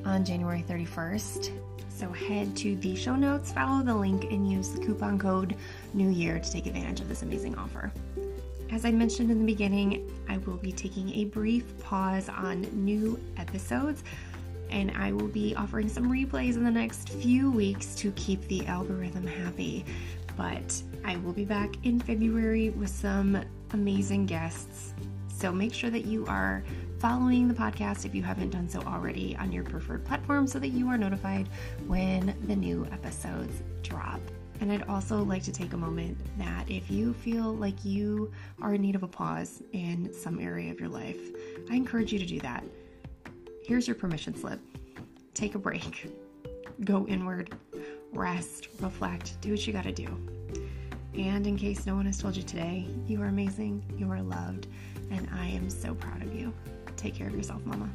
on 0.04 0.24
January 0.24 0.64
31st. 0.68 1.50
So 1.88 2.12
head 2.12 2.56
to 2.58 2.76
the 2.76 2.94
show 2.94 3.16
notes, 3.16 3.52
follow 3.52 3.82
the 3.82 3.94
link, 3.94 4.24
and 4.24 4.50
use 4.50 4.70
the 4.70 4.84
coupon 4.84 5.18
code 5.18 5.56
New 5.94 6.10
Year 6.10 6.38
to 6.38 6.52
take 6.52 6.66
advantage 6.66 7.00
of 7.00 7.08
this 7.08 7.22
amazing 7.22 7.56
offer. 7.56 7.90
As 8.70 8.84
I 8.84 8.90
mentioned 8.90 9.30
in 9.30 9.38
the 9.38 9.46
beginning, 9.46 10.10
I 10.28 10.38
will 10.38 10.56
be 10.56 10.72
taking 10.72 11.10
a 11.14 11.24
brief 11.24 11.78
pause 11.78 12.28
on 12.28 12.62
new 12.72 13.18
episodes 13.36 14.02
and 14.70 14.90
I 14.96 15.12
will 15.12 15.28
be 15.28 15.54
offering 15.54 15.88
some 15.88 16.10
replays 16.10 16.56
in 16.56 16.64
the 16.64 16.70
next 16.70 17.10
few 17.10 17.50
weeks 17.50 17.94
to 17.96 18.10
keep 18.12 18.46
the 18.48 18.66
algorithm 18.66 19.26
happy 19.26 19.84
but 20.36 20.82
I 21.04 21.16
will 21.16 21.32
be 21.32 21.44
back 21.44 21.74
in 21.84 22.00
February 22.00 22.70
with 22.70 22.90
some 22.90 23.42
amazing 23.72 24.26
guests. 24.26 24.94
So 25.28 25.52
make 25.52 25.72
sure 25.72 25.90
that 25.90 26.04
you 26.04 26.26
are 26.26 26.64
following 26.98 27.46
the 27.46 27.54
podcast 27.54 28.04
if 28.04 28.14
you 28.14 28.22
haven't 28.22 28.50
done 28.50 28.68
so 28.68 28.80
already 28.80 29.36
on 29.36 29.52
your 29.52 29.64
preferred 29.64 30.04
platform 30.04 30.46
so 30.46 30.58
that 30.58 30.68
you 30.68 30.88
are 30.88 30.96
notified 30.96 31.48
when 31.86 32.34
the 32.46 32.56
new 32.56 32.86
episodes 32.90 33.62
drop. 33.82 34.20
And 34.60 34.72
I'd 34.72 34.88
also 34.88 35.22
like 35.22 35.42
to 35.44 35.52
take 35.52 35.74
a 35.74 35.76
moment 35.76 36.16
that 36.38 36.70
if 36.70 36.90
you 36.90 37.12
feel 37.12 37.54
like 37.54 37.84
you 37.84 38.32
are 38.62 38.74
in 38.74 38.82
need 38.82 38.94
of 38.94 39.02
a 39.02 39.08
pause 39.08 39.62
in 39.72 40.12
some 40.14 40.40
area 40.40 40.70
of 40.72 40.80
your 40.80 40.88
life, 40.88 41.20
I 41.70 41.74
encourage 41.74 42.12
you 42.12 42.18
to 42.18 42.26
do 42.26 42.40
that. 42.40 42.64
Here's 43.62 43.86
your 43.86 43.96
permission 43.96 44.34
slip 44.34 44.60
take 45.34 45.54
a 45.54 45.58
break, 45.58 46.10
go 46.84 47.06
inward, 47.06 47.54
rest, 48.12 48.68
reflect, 48.80 49.40
do 49.40 49.50
what 49.50 49.66
you 49.66 49.72
got 49.72 49.84
to 49.84 49.92
do. 49.92 50.08
And 51.16 51.46
in 51.46 51.56
case 51.56 51.86
no 51.86 51.94
one 51.94 52.06
has 52.06 52.18
told 52.18 52.36
you 52.36 52.42
today, 52.42 52.86
you 53.06 53.22
are 53.22 53.26
amazing, 53.26 53.84
you 53.96 54.10
are 54.10 54.20
loved, 54.20 54.66
and 55.10 55.28
I 55.34 55.46
am 55.46 55.70
so 55.70 55.94
proud 55.94 56.22
of 56.22 56.34
you. 56.34 56.52
Take 56.96 57.14
care 57.14 57.28
of 57.28 57.34
yourself, 57.34 57.64
Mama. 57.64 57.88